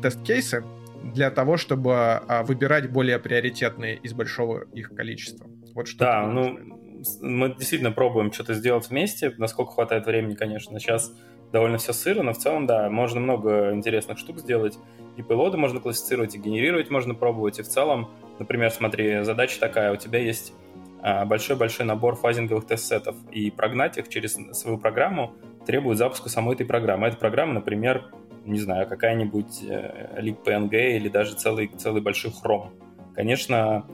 тест-кейсы 0.01 0.63
для 1.03 1.31
того, 1.31 1.57
чтобы 1.57 2.21
выбирать 2.43 2.91
более 2.91 3.17
приоритетные 3.19 3.97
из 3.97 4.13
большого 4.13 4.65
их 4.73 4.93
количества. 4.95 5.47
Вот 5.73 5.87
что. 5.87 5.99
Да, 5.99 6.27
ну, 6.27 6.80
мы 7.21 7.49
действительно 7.49 7.91
пробуем 7.91 8.31
что-то 8.31 8.53
сделать 8.53 8.89
вместе, 8.89 9.33
насколько 9.37 9.71
хватает 9.71 10.05
времени, 10.05 10.35
конечно. 10.35 10.79
Сейчас 10.79 11.13
довольно 11.51 11.77
все 11.77 11.93
сыро, 11.93 12.23
но 12.23 12.33
в 12.33 12.37
целом, 12.37 12.65
да, 12.65 12.89
можно 12.89 13.19
много 13.19 13.73
интересных 13.73 14.17
штук 14.17 14.39
сделать. 14.39 14.77
И 15.17 15.21
пейлоды 15.21 15.57
можно 15.57 15.79
классифицировать, 15.79 16.35
и 16.35 16.39
генерировать 16.39 16.89
можно 16.89 17.13
пробовать. 17.13 17.59
И 17.59 17.63
в 17.63 17.67
целом, 17.67 18.09
например, 18.39 18.71
смотри, 18.71 19.23
задача 19.23 19.59
такая, 19.59 19.91
у 19.91 19.97
тебя 19.97 20.19
есть 20.19 20.53
а, 21.01 21.25
большой-большой 21.25 21.85
набор 21.85 22.15
фазинговых 22.15 22.65
тест-сетов, 22.65 23.15
и 23.31 23.51
прогнать 23.51 23.97
их 23.97 24.07
через 24.07 24.33
свою 24.57 24.77
программу 24.77 25.33
требует 25.65 25.97
запуска 25.97 26.29
самой 26.29 26.55
этой 26.55 26.65
программы. 26.65 27.07
Эта 27.07 27.17
программа, 27.17 27.53
например, 27.53 28.11
не 28.45 28.59
знаю, 28.59 28.87
какая-нибудь 28.87 29.63
э, 29.67 30.19
libpng 30.21 30.69
или 30.71 31.09
даже 31.09 31.35
целый, 31.35 31.67
целый 31.67 32.01
большой 32.01 32.31
Chrome. 32.31 32.69
Конечно, 33.13 33.85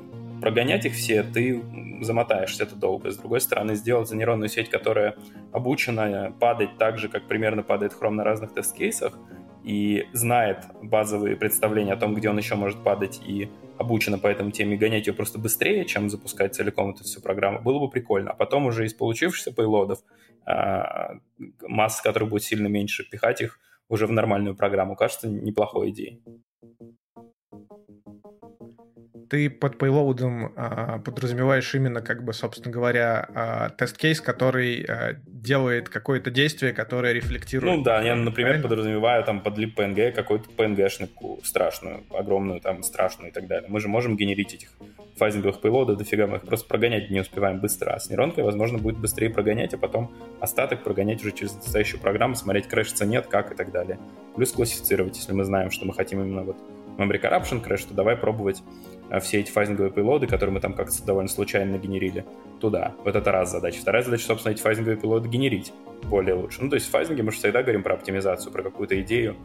прогонять 0.42 0.86
их 0.86 0.94
все, 0.94 1.24
ты 1.24 1.62
замотаешься 2.02 2.64
это 2.64 2.76
долго. 2.76 3.12
С 3.12 3.18
другой 3.18 3.42
стороны, 3.42 3.76
сделать 3.76 4.08
за 4.08 4.16
нейронную 4.16 4.50
сеть, 4.50 4.70
которая 4.70 5.16
обучена 5.52 6.34
падать 6.40 6.78
так 6.78 6.98
же, 6.98 7.10
как 7.10 7.28
примерно 7.28 7.64
падает 7.64 7.94
Chrome 7.94 8.12
на 8.12 8.24
разных 8.24 8.54
тест-кейсах, 8.54 9.18
и 9.64 10.08
знает 10.14 10.60
базовые 10.82 11.36
представления 11.36 11.94
о 11.94 11.98
том, 11.98 12.16
где 12.16 12.30
он 12.30 12.38
еще 12.38 12.56
может 12.56 12.84
падать, 12.84 13.20
и 13.26 13.50
обучена 13.78 14.18
по 14.18 14.28
этому 14.28 14.52
теме, 14.52 14.78
гонять 14.78 15.08
ее 15.08 15.14
просто 15.14 15.40
быстрее, 15.40 15.84
чем 15.86 16.10
запускать 16.10 16.56
целиком 16.56 16.92
эту 16.92 17.04
всю 17.04 17.22
программу, 17.22 17.62
было 17.62 17.80
бы 17.80 17.90
прикольно. 17.90 18.32
А 18.32 18.34
потом 18.34 18.66
уже 18.66 18.86
из 18.86 18.94
получившихся 18.94 19.52
пейлодов, 19.52 20.00
а, 20.46 21.16
масс, 21.62 22.02
которых 22.02 22.30
будет 22.30 22.44
сильно 22.44 22.68
меньше, 22.68 23.04
пихать 23.10 23.42
их 23.42 23.60
уже 23.90 24.08
в 24.08 24.12
нормальную 24.12 24.56
программу, 24.56 24.96
кажется 24.96 25.28
неплохой 25.28 25.90
идеей. 25.90 26.22
Ты 29.30 29.50
под 29.50 29.76
payload 29.76 30.52
а, 30.56 31.00
подразумеваешь 31.00 31.74
именно, 31.76 32.02
как 32.02 32.24
бы, 32.24 32.34
собственно 32.34 32.72
говоря, 32.72 33.28
а, 33.34 33.70
тест-кейс, 33.70 34.22
который 34.22 34.86
а, 34.88 35.16
делает 35.26 35.90
какое-то 35.90 36.32
действие, 36.32 36.74
которое 36.74 37.14
рефлектирует. 37.14 37.78
Ну 37.78 37.84
да, 37.84 38.02
я, 38.02 38.16
например, 38.16 38.52
правильно? 38.52 38.70
подразумеваю 38.70 39.24
там 39.24 39.42
под 39.42 39.58
lib 39.58 39.76
PNG 39.76 40.12
какую-то 40.12 40.50
PNG-шнику 40.58 41.44
страшную, 41.44 42.04
огромную, 42.10 42.60
там, 42.62 42.84
страшную 42.84 43.32
и 43.32 43.34
так 43.34 43.48
далее. 43.48 43.70
Мы 43.70 43.80
же 43.80 43.88
можем 43.88 44.18
генерить 44.18 44.54
этих 44.54 44.70
фазинговых 45.18 45.62
пейлодов 45.62 45.98
дофига, 45.98 46.28
мы 46.28 46.38
их 46.38 46.44
просто 46.44 46.68
прогонять 46.68 47.10
не 47.10 47.20
успеваем 47.20 47.60
быстро, 47.60 47.92
а 47.92 48.00
с 48.00 48.10
нейронкой, 48.10 48.44
возможно, 48.44 48.78
будет 48.78 48.98
быстрее 48.98 49.30
прогонять, 49.30 49.74
а 49.74 49.78
потом 49.78 50.16
остаток 50.40 50.84
прогонять 50.84 51.22
уже 51.22 51.32
через 51.32 51.56
настоящую 51.56 52.00
программу, 52.00 52.36
смотреть, 52.36 52.68
крашится, 52.68 53.06
нет, 53.06 53.28
как 53.28 53.52
и 53.52 53.56
так 53.56 53.72
далее. 53.72 54.00
Плюс 54.36 54.52
классифицировать, 54.52 55.18
если 55.18 55.34
мы 55.34 55.44
знаем, 55.44 55.72
что 55.72 55.86
мы 55.86 55.94
хотим 55.94 56.22
именно 56.22 56.44
вот 56.44 56.58
memory 56.98 57.22
corruption 57.22 57.64
crash, 57.64 57.88
то 57.88 57.94
давай 57.94 58.16
пробовать 58.16 58.62
все 59.22 59.40
эти 59.40 59.52
фазинговые 59.52 59.92
пейлоды, 59.92 60.28
которые 60.28 60.54
мы 60.54 60.60
там 60.60 60.74
как-то 60.74 61.06
довольно 61.06 61.30
случайно 61.30 61.78
генерили, 61.78 62.26
туда. 62.60 62.94
Вот 63.04 63.16
это 63.16 63.32
раз 63.32 63.52
задача. 63.52 63.80
Вторая 63.80 64.04
задача, 64.04 64.26
собственно, 64.26 64.54
эти 64.54 64.62
фазинговые 64.62 64.98
пейлоды 64.98 65.30
генерить 65.30 65.74
более 66.04 66.36
лучше. 66.36 66.62
Ну, 66.62 66.70
то 66.70 66.76
есть 66.76 66.88
в 66.88 66.92
фазинге 66.92 67.24
мы 67.24 67.32
же 67.32 67.38
всегда 67.38 67.62
говорим 67.64 67.84
про 67.84 67.96
оптимизацию, 67.96 68.52
про 68.52 68.64
какую-то 68.64 69.00
идею, 69.02 69.36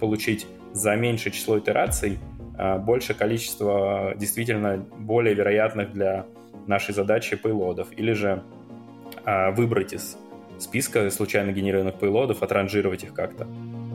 получить 0.00 0.46
за 0.72 0.96
меньшее 0.96 1.32
число 1.32 1.58
итераций 1.58 2.18
а, 2.58 2.78
больше 2.78 3.14
количество 3.14 4.14
действительно 4.16 4.84
более 4.98 5.34
вероятных 5.34 5.92
для 5.92 6.26
нашей 6.66 6.94
задачи 6.94 7.36
пейлодов. 7.36 7.88
Или 7.96 8.12
же 8.12 8.42
а, 9.24 9.50
выбрать 9.50 9.92
из 9.92 10.16
списка 10.58 11.10
случайно 11.10 11.52
генерированных 11.52 11.96
пейлодов, 11.96 12.42
отранжировать 12.42 13.04
их 13.04 13.14
как-то. 13.14 13.46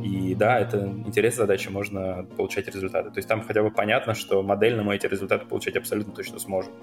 И 0.04 0.36
да, 0.36 0.60
это 0.60 0.88
интересная 1.06 1.46
задача, 1.46 1.72
можно 1.72 2.26
получать 2.38 2.68
результаты. 2.68 3.10
То 3.10 3.18
есть 3.18 3.28
там 3.28 3.42
хотя 3.42 3.64
бы 3.64 3.72
понятно, 3.72 4.14
что 4.14 4.44
модельно 4.44 4.84
мы 4.84 4.96
эти 4.96 5.08
результаты 5.08 5.46
получать 5.46 5.76
абсолютно 5.76 6.14
точно 6.14 6.40
сможем. 6.40 6.74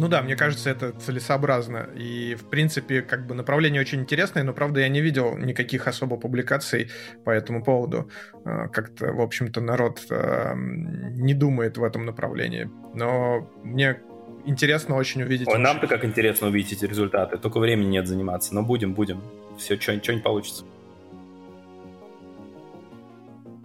Ну 0.00 0.08
да, 0.08 0.22
мне 0.22 0.34
кажется, 0.34 0.70
это 0.70 0.92
целесообразно. 0.92 1.90
И, 1.94 2.34
в 2.34 2.48
принципе, 2.48 3.02
как 3.02 3.26
бы 3.26 3.34
направление 3.34 3.82
очень 3.82 4.00
интересное, 4.00 4.42
но, 4.42 4.54
правда, 4.54 4.80
я 4.80 4.88
не 4.88 5.02
видел 5.02 5.36
никаких 5.36 5.86
особо 5.86 6.16
публикаций 6.16 6.88
по 7.26 7.30
этому 7.30 7.62
поводу. 7.62 8.10
А, 8.46 8.68
как-то, 8.68 9.12
в 9.12 9.20
общем-то, 9.20 9.60
народ 9.60 10.00
а, 10.10 10.54
не 10.54 11.34
думает 11.34 11.76
в 11.76 11.84
этом 11.84 12.06
направлении. 12.06 12.70
Но 12.94 13.50
мне 13.62 14.00
интересно 14.46 14.96
очень 14.96 15.22
увидеть. 15.22 15.48
Ой, 15.48 15.58
нам-то 15.58 15.86
как 15.86 16.04
интересно 16.04 16.48
увидеть 16.48 16.72
эти 16.72 16.84
результаты. 16.84 17.38
Только 17.38 17.58
времени 17.58 17.88
нет 17.88 18.06
заниматься. 18.06 18.54
Но 18.54 18.62
будем, 18.62 18.94
будем. 18.94 19.22
Все, 19.58 19.78
что-нибудь 19.78 20.22
получится. 20.22 20.64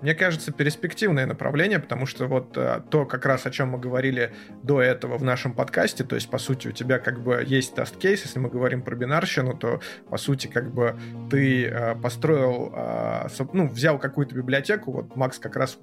Мне 0.06 0.14
кажется, 0.14 0.52
перспективное 0.52 1.26
направление, 1.26 1.80
потому 1.80 2.06
что 2.06 2.28
вот 2.28 2.56
э, 2.58 2.82
то, 2.92 3.08
как 3.08 3.26
раз 3.26 3.48
о 3.48 3.50
чем 3.50 3.70
мы 3.70 3.80
говорили 3.80 4.32
до 4.62 4.80
этого 4.80 5.18
в 5.18 5.24
нашем 5.24 5.52
подкасте, 5.52 6.04
то 6.04 6.14
есть, 6.14 6.30
по 6.30 6.38
сути, 6.38 6.68
у 6.68 6.72
тебя 6.72 7.00
как 7.00 7.24
бы 7.24 7.44
есть 7.44 7.74
тест-кейс, 7.74 8.22
если 8.22 8.38
мы 8.38 8.50
говорим 8.50 8.84
про 8.84 8.96
бинарщину, 8.96 9.58
то, 9.58 9.82
по 10.08 10.18
сути, 10.18 10.46
как 10.46 10.72
бы 10.72 10.96
ты 11.32 11.66
э, 11.66 11.96
построил, 11.96 12.72
э, 12.76 13.30
ну, 13.52 13.68
взял 13.68 13.98
какую-то 13.98 14.36
библиотеку, 14.36 14.92
вот 14.92 15.16
Макс 15.16 15.40
как 15.40 15.56
раз 15.56 15.80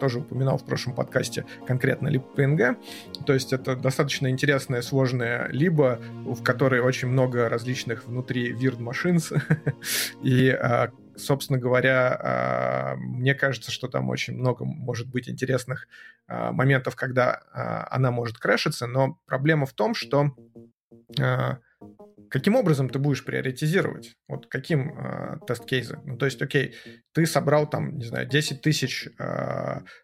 тоже 0.00 0.20
упоминал 0.20 0.56
в 0.56 0.64
прошлом 0.64 0.94
подкасте 0.94 1.44
конкретно 1.66 2.08
libpng, 2.08 2.76
то 3.26 3.34
есть 3.34 3.52
это 3.52 3.76
достаточно 3.76 4.30
интересная, 4.30 4.80
сложная 4.80 5.46
либо, 5.50 6.00
в 6.24 6.42
которой 6.42 6.80
очень 6.80 7.08
много 7.08 7.50
различных 7.50 8.06
внутри 8.06 8.50
weird 8.54 8.78
machines, 8.78 9.38
и 10.22 10.56
собственно 11.18 11.58
говоря, 11.58 12.18
а, 12.20 12.96
мне 12.96 13.34
кажется, 13.34 13.70
что 13.70 13.88
там 13.88 14.08
очень 14.08 14.34
много 14.34 14.64
может 14.64 15.08
быть 15.08 15.28
интересных 15.28 15.88
а, 16.26 16.52
моментов, 16.52 16.96
когда 16.96 17.42
а, 17.52 17.88
она 17.90 18.10
может 18.10 18.38
крэшиться, 18.38 18.86
но 18.86 19.18
проблема 19.26 19.66
в 19.66 19.72
том, 19.72 19.94
что 19.94 20.34
каким 22.28 22.54
образом 22.54 22.90
ты 22.90 22.98
будешь 22.98 23.24
приоритизировать? 23.24 24.16
Вот 24.28 24.46
каким 24.46 25.40
тест-кейсы? 25.46 25.98
Ну, 26.04 26.18
то 26.18 26.26
есть, 26.26 26.40
окей, 26.42 26.74
ты 27.12 27.24
собрал 27.24 27.68
там, 27.68 27.96
не 27.96 28.04
знаю, 28.04 28.28
10 28.28 28.60
тысяч 28.60 29.08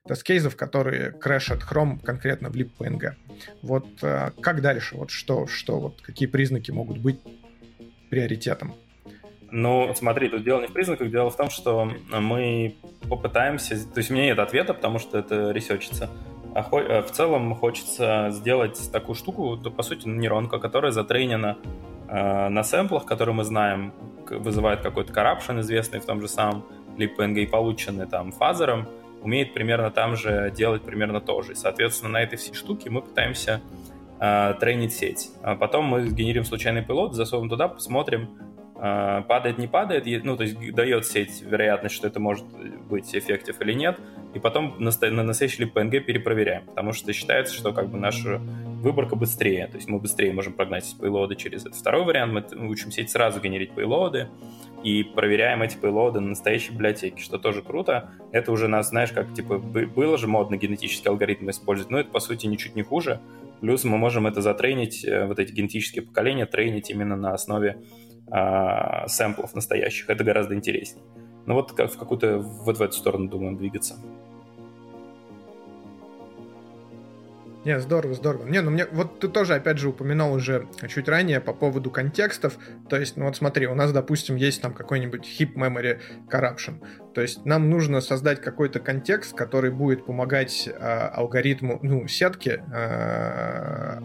тест-кейсов, 0.08 0.56
которые 0.56 1.12
крэшат 1.12 1.60
Chrome 1.62 2.00
конкретно 2.02 2.48
в 2.48 2.56
libpng. 2.56 3.12
Вот 3.60 3.86
как 4.00 4.62
дальше? 4.62 4.96
Вот 4.96 5.10
что, 5.10 5.46
что, 5.46 5.78
вот 5.78 6.00
какие 6.00 6.26
признаки 6.26 6.70
могут 6.70 6.98
быть 6.98 7.20
приоритетом? 8.08 8.74
Ну, 9.56 9.94
смотри, 9.94 10.28
тут 10.28 10.42
дело 10.42 10.60
не 10.62 10.66
в 10.66 10.72
признаках, 10.72 11.12
дело 11.12 11.30
в 11.30 11.36
том, 11.36 11.48
что 11.48 11.88
мы 12.10 12.74
попытаемся... 13.08 13.76
То 13.88 13.98
есть 13.98 14.10
у 14.10 14.14
меня 14.14 14.24
нет 14.24 14.40
ответа, 14.40 14.74
потому 14.74 14.98
что 14.98 15.16
это 15.16 15.52
ресечится. 15.52 16.10
А 16.56 16.66
э, 16.72 17.02
в 17.02 17.12
целом 17.12 17.54
хочется 17.54 18.30
сделать 18.32 18.90
такую 18.90 19.14
штуку, 19.14 19.56
по 19.56 19.82
сути, 19.84 20.08
нейронка, 20.08 20.58
которая 20.58 20.90
затрейнена 20.90 21.56
э, 22.08 22.48
на 22.48 22.64
сэмплах, 22.64 23.06
которые 23.06 23.36
мы 23.36 23.44
знаем, 23.44 23.92
вызывает 24.28 24.80
какой-то 24.80 25.12
corruption, 25.12 25.60
известный 25.60 26.00
в 26.00 26.04
том 26.04 26.20
же 26.20 26.26
самом 26.26 26.64
LibPNG 26.98 27.44
и 27.44 27.46
полученный 27.46 28.06
там 28.06 28.32
фазером, 28.32 28.88
умеет 29.22 29.54
примерно 29.54 29.92
там 29.92 30.16
же 30.16 30.52
делать 30.56 30.82
примерно 30.82 31.20
то 31.20 31.42
же. 31.42 31.52
И, 31.52 31.54
соответственно, 31.54 32.10
на 32.14 32.22
этой 32.22 32.38
всей 32.38 32.54
штуке 32.54 32.90
мы 32.90 33.02
пытаемся 33.02 33.60
э, 34.18 34.54
тренить 34.58 34.94
сеть. 34.94 35.30
А 35.44 35.54
потом 35.54 35.84
мы 35.84 36.08
генерим 36.08 36.44
случайный 36.44 36.82
пилот, 36.82 37.14
засовываем 37.14 37.50
туда, 37.50 37.68
посмотрим, 37.68 38.30
падает, 38.74 39.58
не 39.58 39.66
падает, 39.66 40.24
ну, 40.24 40.36
то 40.36 40.42
есть 40.42 40.58
дает 40.74 41.06
сеть 41.06 41.42
вероятность, 41.42 41.94
что 41.94 42.08
это 42.08 42.20
может 42.20 42.44
быть 42.88 43.14
эффектив 43.14 43.60
или 43.60 43.72
нет, 43.72 43.98
и 44.34 44.38
потом 44.38 44.74
на, 44.78 44.90
на 45.10 45.22
настоящий 45.22 45.64
PNG 45.64 46.00
перепроверяем, 46.00 46.64
потому 46.66 46.92
что 46.92 47.12
считается, 47.12 47.54
что 47.54 47.72
как 47.72 47.88
бы 47.88 47.98
наша 47.98 48.38
выборка 48.38 49.16
быстрее, 49.16 49.68
то 49.68 49.76
есть 49.76 49.88
мы 49.88 49.98
быстрее 49.98 50.32
можем 50.32 50.52
прогнать 50.52 50.94
пейлоды 51.00 51.36
через 51.36 51.64
это. 51.64 51.74
Второй 51.74 52.04
вариант, 52.04 52.52
мы 52.52 52.68
учим 52.68 52.90
сеть 52.90 53.10
сразу 53.10 53.40
генерить 53.40 53.72
пейлоды, 53.72 54.28
и 54.84 55.02
проверяем 55.02 55.62
эти 55.62 55.76
пейлоды 55.76 56.20
на 56.20 56.28
настоящей 56.28 56.72
библиотеке, 56.72 57.22
что 57.22 57.38
тоже 57.38 57.62
круто. 57.62 58.10
Это 58.32 58.52
уже 58.52 58.68
нас, 58.68 58.90
знаешь, 58.90 59.12
как, 59.12 59.32
типа, 59.32 59.58
было 59.58 60.18
же 60.18 60.28
модно 60.28 60.58
генетические 60.58 61.10
алгоритмы 61.10 61.52
использовать, 61.52 61.90
но 61.90 62.00
это, 62.00 62.10
по 62.10 62.20
сути, 62.20 62.46
ничуть 62.46 62.76
не 62.76 62.82
хуже. 62.82 63.18
Плюс 63.62 63.84
мы 63.84 63.96
можем 63.96 64.26
это 64.26 64.42
затрейнить, 64.42 65.02
э, 65.02 65.24
вот 65.24 65.38
эти 65.38 65.52
генетические 65.52 66.02
поколения, 66.02 66.44
трейнить 66.44 66.90
именно 66.90 67.16
на 67.16 67.32
основе 67.32 67.78
а, 68.30 69.06
сэмплов 69.08 69.54
настоящих. 69.54 70.08
Это 70.10 70.24
гораздо 70.24 70.54
интереснее. 70.54 71.04
Ну 71.46 71.54
вот 71.54 71.72
как 71.72 71.92
в 71.92 71.98
какую-то 71.98 72.38
вот 72.38 72.78
в 72.78 72.82
эту 72.82 72.92
сторону 72.92 73.28
думаем 73.28 73.56
двигаться. 73.56 73.96
Не, 77.64 77.80
здорово, 77.80 78.12
здорово. 78.12 78.46
Не, 78.46 78.60
ну 78.60 78.70
мне, 78.70 78.86
вот 78.92 79.20
ты 79.20 79.28
тоже, 79.28 79.54
опять 79.54 79.78
же, 79.78 79.88
упоминал 79.88 80.34
уже 80.34 80.66
чуть 80.86 81.08
ранее 81.08 81.40
по 81.40 81.54
поводу 81.54 81.90
контекстов. 81.90 82.58
То 82.90 82.96
есть, 82.96 83.16
ну 83.16 83.24
вот 83.24 83.36
смотри, 83.36 83.66
у 83.66 83.74
нас, 83.74 83.90
допустим, 83.90 84.36
есть 84.36 84.60
там 84.60 84.74
какой-нибудь 84.74 85.26
heap 85.26 85.54
memory 85.54 85.98
corruption. 86.30 86.84
То 87.14 87.22
есть 87.22 87.46
нам 87.46 87.70
нужно 87.70 88.02
создать 88.02 88.42
какой-то 88.42 88.80
контекст, 88.80 89.34
который 89.34 89.70
будет 89.70 90.04
помогать 90.04 90.68
э, 90.68 90.72
алгоритму, 90.72 91.78
ну, 91.82 92.06
сетке, 92.06 92.62
э, 92.70 93.98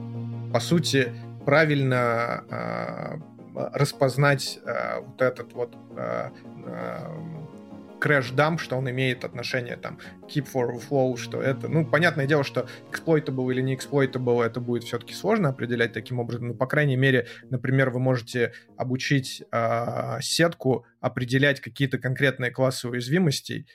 по 0.54 0.60
сути, 0.62 1.12
правильно 1.46 2.46
э, 2.50 3.39
распознать 3.74 4.60
э, 4.66 5.00
вот 5.02 5.22
этот 5.22 5.54
вот 5.54 5.76
э, 5.98 6.30
э, 6.66 6.98
что 8.58 8.78
он 8.78 8.90
имеет 8.90 9.26
отношение 9.26 9.76
там 9.76 10.00
keep 10.28 10.48
for 10.52 10.80
flow, 10.80 11.18
что 11.18 11.42
это, 11.42 11.68
ну, 11.68 11.86
понятное 11.86 12.28
дело, 12.28 12.44
что 12.44 12.68
exploitable 12.92 13.52
или 13.52 13.62
не 13.62 13.76
exploitable, 13.76 14.44
это 14.44 14.60
будет 14.62 14.84
все-таки 14.84 15.14
сложно 15.14 15.50
определять 15.50 15.94
таким 15.94 16.20
образом, 16.20 16.48
но, 16.48 16.54
по 16.54 16.66
крайней 16.66 16.96
мере, 16.96 17.28
например, 17.50 17.90
вы 17.90 18.00
можете 18.00 18.54
обучить 18.78 19.44
э, 19.52 20.18
сетку 20.22 20.86
определять 21.02 21.60
какие-то 21.60 21.98
конкретные 21.98 22.52
классы 22.52 22.88
уязвимостей, 22.88 23.68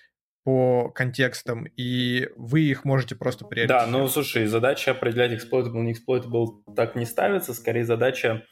по 0.45 0.91
контекстам, 0.91 1.67
и 1.77 2.29
вы 2.37 2.61
их 2.61 2.85
можете 2.85 3.17
просто 3.17 3.47
приоритизировать. 3.47 3.91
Да, 3.91 3.99
ну, 3.99 4.07
слушай, 4.09 4.47
задача 4.47 4.91
определять 4.91 5.33
exploitable, 5.33 5.81
не 5.81 5.95
exploitable 5.95 6.75
так 6.77 6.95
не 6.95 7.07
ставится, 7.07 7.55
скорее 7.55 7.85
задача 7.85 8.45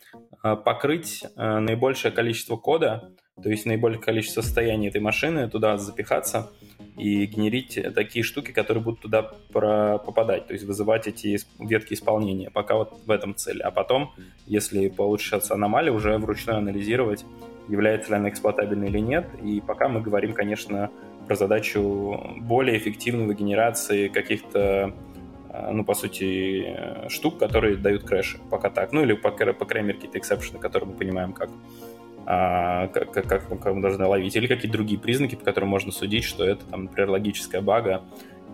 э, 0.43 0.57
покрыть 0.57 1.23
э, 1.23 1.59
наибольшее 1.59 2.11
количество 2.11 2.57
кода, 2.57 3.13
то 3.43 3.51
есть 3.51 3.67
наибольшее 3.67 4.03
количество 4.03 4.41
состояний 4.41 4.89
этой 4.89 5.03
машины, 5.03 5.51
туда 5.51 5.77
запихаться 5.77 6.51
и 6.97 7.27
генерить 7.27 7.79
такие 7.95 8.23
штуки, 8.23 8.53
которые 8.53 8.83
будут 8.83 9.01
туда 9.01 9.23
про 9.53 9.99
попадать, 9.99 10.47
то 10.47 10.55
есть 10.55 10.65
вызывать 10.65 11.07
эти 11.07 11.39
ветки 11.59 11.95
исполнения. 11.95 12.51
Пока 12.51 12.77
вот 12.77 13.01
в 13.05 13.11
этом 13.11 13.35
цель. 13.35 13.61
А 13.63 13.71
потом, 13.71 14.15
если 14.47 14.89
получится 14.89 15.55
аномалия, 15.55 15.93
уже 15.93 16.17
вручную 16.19 16.59
анализировать, 16.59 17.25
является 17.69 18.11
ли 18.11 18.17
она 18.17 18.29
эксплуатабельной 18.29 18.89
или 18.89 18.99
нет. 18.99 19.27
И 19.43 19.61
пока 19.61 19.89
мы 19.89 20.01
говорим, 20.01 20.33
конечно, 20.35 20.91
про 21.27 21.37
задачу 21.37 22.21
более 22.39 22.79
эффективной 22.79 23.35
генерации 23.35 24.09
каких-то, 24.09 24.93
э, 25.51 25.71
ну, 25.73 25.85
по 25.85 25.95
сути, 25.95 26.77
штук, 27.09 27.39
которые 27.39 27.77
дают 27.77 28.05
crash 28.05 28.29
и, 28.29 28.39
пока 28.51 28.71
так. 28.71 28.93
Ну, 28.93 29.03
или, 29.03 29.15
по, 29.15 29.31
по 29.31 29.65
крайней 29.65 29.89
мере, 29.89 29.99
какие-то 29.99 30.19
exception 30.19 30.51
ы, 30.51 30.59
которые 30.59 30.91
мы 30.91 30.97
понимаем, 30.97 31.33
как 31.33 31.51
а, 32.25 32.87
как, 32.89 33.13
как, 33.13 33.27
как 33.27 33.75
мы 33.75 33.81
должны 33.81 34.07
ловить, 34.07 34.37
или 34.37 34.47
какие-то 34.47 34.73
другие 34.73 34.99
признаки, 34.99 35.35
по 35.35 35.45
которым 35.45 35.71
можно 35.71 35.91
судить, 35.91 36.25
что 36.25 36.45
это, 36.45 36.65
там, 36.67 36.85
например, 36.85 37.11
логическая 37.11 37.61
бага, 37.61 38.03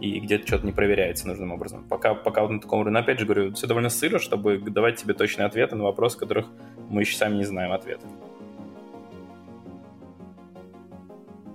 и 0.00 0.20
где-то 0.20 0.46
что-то 0.46 0.66
не 0.66 0.72
проверяется 0.72 1.26
нужным 1.26 1.52
образом. 1.52 1.84
Пока, 1.88 2.14
пока 2.14 2.42
вот 2.42 2.50
на 2.50 2.60
таком 2.60 2.80
уровне, 2.80 2.98
опять 2.98 3.18
же 3.18 3.26
говорю, 3.26 3.52
все 3.54 3.66
довольно 3.66 3.90
сыро, 3.90 4.18
чтобы 4.18 4.58
давать 4.58 4.96
тебе 4.96 5.12
точные 5.12 5.46
ответы 5.46 5.76
на 5.76 5.84
вопросы, 5.84 6.18
которых 6.18 6.46
мы 6.88 7.02
еще 7.02 7.16
сами 7.16 7.36
не 7.36 7.44
знаем 7.44 7.72
ответа. 7.72 8.06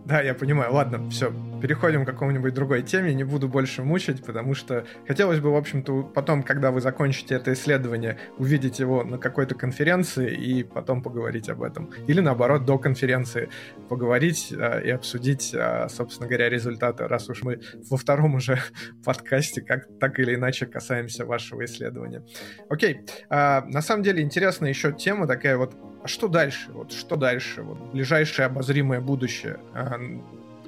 Да, 0.05 0.21
я 0.21 0.33
понимаю. 0.33 0.73
Ладно, 0.73 1.09
все, 1.09 1.31
переходим 1.63 2.03
к 2.03 2.07
какому-нибудь 2.09 2.53
другой 2.53 2.81
теме, 2.81 3.13
не 3.13 3.23
буду 3.23 3.47
больше 3.47 3.83
мучить, 3.83 4.21
потому 4.25 4.53
что 4.53 4.85
хотелось 5.07 5.39
бы, 5.39 5.49
в 5.49 5.55
общем-то, 5.55 6.03
потом, 6.03 6.43
когда 6.43 6.71
вы 6.71 6.81
закончите 6.81 7.35
это 7.35 7.53
исследование, 7.53 8.17
увидеть 8.37 8.79
его 8.79 9.05
на 9.05 9.17
какой-то 9.17 9.55
конференции 9.55 10.29
и 10.35 10.63
потом 10.63 11.01
поговорить 11.01 11.47
об 11.47 11.63
этом. 11.63 11.89
Или, 12.05 12.19
наоборот, 12.19 12.65
до 12.65 12.77
конференции 12.77 13.47
поговорить 13.87 14.51
э, 14.51 14.83
и 14.83 14.89
обсудить, 14.89 15.53
э, 15.53 15.87
собственно 15.87 16.27
говоря, 16.27 16.49
результаты, 16.49 17.07
раз 17.07 17.29
уж 17.29 17.43
мы 17.43 17.61
во 17.89 17.95
втором 17.95 18.35
уже 18.35 18.59
подкасте 19.05 19.61
как 19.61 19.87
так 20.01 20.19
или 20.19 20.35
иначе 20.35 20.65
касаемся 20.65 21.25
вашего 21.25 21.63
исследования. 21.63 22.25
Окей, 22.69 23.05
э, 23.29 23.61
на 23.61 23.81
самом 23.81 24.03
деле 24.03 24.21
интересная 24.21 24.67
еще 24.67 24.91
тема 24.91 25.27
такая 25.27 25.55
вот 25.55 25.77
а 26.03 26.07
что 26.07 26.27
дальше? 26.27 26.69
Вот 26.73 26.91
что 26.91 27.15
дальше? 27.15 27.61
Вот 27.61 27.93
ближайшее 27.93 28.47
обозримое 28.47 28.99
будущее. 28.99 29.59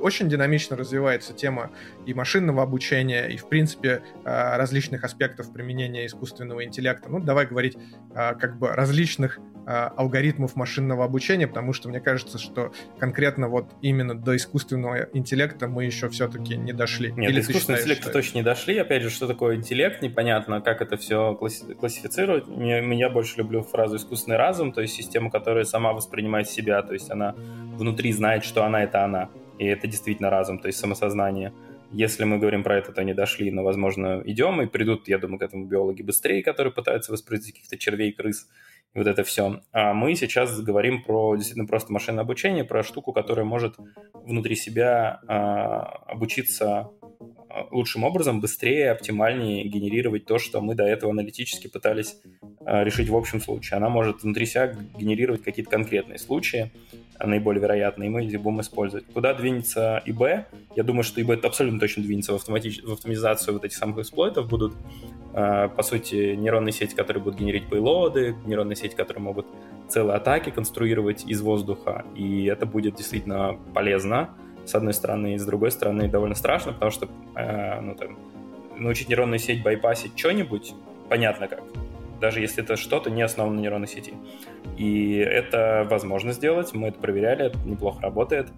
А, 0.05 0.07
очень 0.07 0.29
динамично 0.29 0.75
развивается 0.75 1.33
тема 1.33 1.71
и 2.05 2.13
машинного 2.13 2.61
обучения, 2.61 3.27
и, 3.27 3.37
в 3.37 3.47
принципе, 3.49 4.01
а, 4.23 4.57
различных 4.57 5.03
аспектов 5.03 5.51
применения 5.51 6.05
искусственного 6.05 6.63
интеллекта. 6.63 7.09
Ну, 7.09 7.19
давай 7.19 7.45
говорить 7.45 7.77
как 8.13 8.57
бы 8.57 8.69
различных 8.69 9.39
а, 9.67 9.91
алгоритмов 9.97 10.55
машинного 10.55 11.03
обучения, 11.03 11.47
потому 11.47 11.73
что 11.73 11.89
мне 11.89 11.99
кажется, 11.99 12.37
что 12.37 12.71
конкретно 12.99 13.47
вот 13.49 13.71
именно 13.81 14.13
до 14.13 14.35
искусственного 14.35 15.09
интеллекта 15.13 15.67
мы 15.67 15.85
еще 15.85 16.07
все-таки 16.09 16.55
не 16.55 16.71
дошли. 16.71 17.11
Нет, 17.11 17.31
Или 17.31 17.41
до 17.41 17.47
искусственного 17.49 17.81
интеллекта 17.81 18.03
что... 18.03 18.13
точно 18.13 18.37
не 18.37 18.43
дошли. 18.43 18.77
Опять 18.77 19.01
же, 19.01 19.09
что 19.09 19.27
такое 19.27 19.55
интеллект, 19.55 20.03
непонятно, 20.03 20.61
как 20.61 20.81
это 20.81 20.97
все 20.97 21.33
классифицировать. 21.33 22.45
Я, 22.47 22.79
я 22.81 23.09
больше 23.09 23.37
люблю 23.37 23.63
фразу 23.63 23.97
искусственный 23.97 24.37
разум, 24.37 24.71
то 24.71 24.81
есть 24.81 24.93
система, 24.93 25.31
которая 25.31 25.63
сама 25.63 25.93
воспринимает 25.93 26.47
себя, 26.47 26.81
то 26.83 26.93
есть 26.93 27.09
она 27.09 27.33
внутри 27.75 28.13
знает, 28.13 28.45
что 28.45 28.63
она— 28.65 28.83
это 28.83 29.03
она. 29.03 29.29
И 29.59 29.65
это 29.65 29.87
действительно 29.87 30.29
разум, 30.29 30.59
то 30.59 30.67
есть 30.67 30.79
самосознание. 30.79 31.53
Если 31.91 32.23
мы 32.23 32.39
говорим 32.39 32.63
про 32.63 32.77
это, 32.77 32.91
то 32.91 33.03
не 33.03 33.13
дошли, 33.13 33.51
но, 33.51 33.63
возможно, 33.63 34.21
идем, 34.25 34.61
и 34.61 34.65
придут, 34.65 35.07
я 35.07 35.17
думаю, 35.17 35.39
к 35.39 35.43
этому 35.43 35.65
биологи 35.65 36.01
быстрее, 36.01 36.43
которые 36.43 36.73
пытаются 36.73 37.11
воспроизвести 37.11 37.53
каких-то 37.53 37.77
червей, 37.77 38.11
крыс, 38.11 38.47
и 38.93 38.97
вот 38.97 39.07
это 39.07 39.23
все. 39.23 39.61
А 39.71 39.93
мы 39.93 40.15
сейчас 40.15 40.59
говорим 40.61 41.03
про 41.03 41.35
действительно 41.35 41.67
просто 41.67 41.93
машинное 41.93 42.23
обучение, 42.23 42.63
про 42.63 42.83
штуку, 42.83 43.13
которая 43.13 43.45
может 43.45 43.75
внутри 44.13 44.55
себя 44.55 45.19
а, 45.27 45.81
обучиться 46.07 46.89
лучшим 47.71 48.03
образом, 48.03 48.41
быстрее, 48.41 48.91
оптимальнее 48.91 49.63
генерировать 49.63 50.25
то, 50.25 50.39
что 50.39 50.61
мы 50.61 50.75
до 50.75 50.83
этого 50.83 51.11
аналитически 51.11 51.67
пытались 51.67 52.17
а, 52.65 52.83
решить 52.83 53.09
в 53.09 53.15
общем 53.15 53.39
случае. 53.39 53.77
Она 53.77 53.89
может 53.89 54.23
внутри 54.23 54.45
себя 54.45 54.75
генерировать 54.97 55.43
какие-то 55.43 55.71
конкретные 55.71 56.19
случаи, 56.19 56.71
наиболее 57.23 57.61
вероятные, 57.61 58.07
и 58.07 58.09
мы 58.09 58.25
их 58.25 58.41
будем 58.41 58.59
использовать. 58.59 59.05
Куда 59.13 59.33
двинется 59.33 60.03
ИБ? 60.05 60.21
Я 60.75 60.83
думаю, 60.83 61.03
что 61.03 61.21
ИБ 61.21 61.45
абсолютно 61.45 61.79
точно 61.79 62.03
двинется 62.03 62.33
в, 62.33 62.35
автоматич... 62.35 62.83
в 62.83 62.91
автоматизацию 62.91 63.53
вот 63.53 63.63
этих 63.63 63.77
самых 63.77 63.99
эксплойтов. 63.99 64.49
Будут, 64.49 64.73
по 65.31 65.81
сути, 65.81 66.35
нейронные 66.35 66.73
сети, 66.73 66.93
которые 66.93 67.23
будут 67.23 67.39
генерить 67.39 67.69
пейлоды, 67.69 68.35
нейронные 68.45 68.75
сети, 68.75 68.95
которые 68.95 69.23
могут 69.23 69.47
целые 69.87 70.17
атаки 70.17 70.49
конструировать 70.49 71.23
из 71.25 71.41
воздуха, 71.41 72.03
и 72.15 72.45
это 72.45 72.65
будет 72.65 72.95
действительно 72.95 73.57
полезно, 73.73 74.31
с 74.65 74.75
одной 74.75 74.93
стороны, 74.93 75.35
и 75.35 75.37
с 75.37 75.45
другой 75.45 75.71
стороны 75.71 76.07
довольно 76.07 76.35
страшно, 76.35 76.73
потому 76.73 76.91
что 76.91 77.07
э, 77.35 77.79
ну, 77.81 77.95
там, 77.95 78.17
научить 78.77 79.09
нейронную 79.09 79.39
сеть 79.39 79.63
байпасить 79.63 80.17
что-нибудь, 80.17 80.73
понятно 81.09 81.47
как, 81.47 81.63
даже 82.19 82.39
если 82.39 82.63
это 82.63 82.75
что-то 82.75 83.09
не 83.09 83.21
основано 83.21 83.57
на 83.57 83.61
нейронной 83.61 83.87
сети. 83.87 84.13
И 84.77 85.15
это 85.15 85.87
возможно 85.89 86.31
сделать, 86.31 86.73
мы 86.73 86.89
это 86.89 86.99
проверяли, 86.99 87.45
это 87.45 87.59
неплохо 87.59 88.01
работает, 88.01 88.51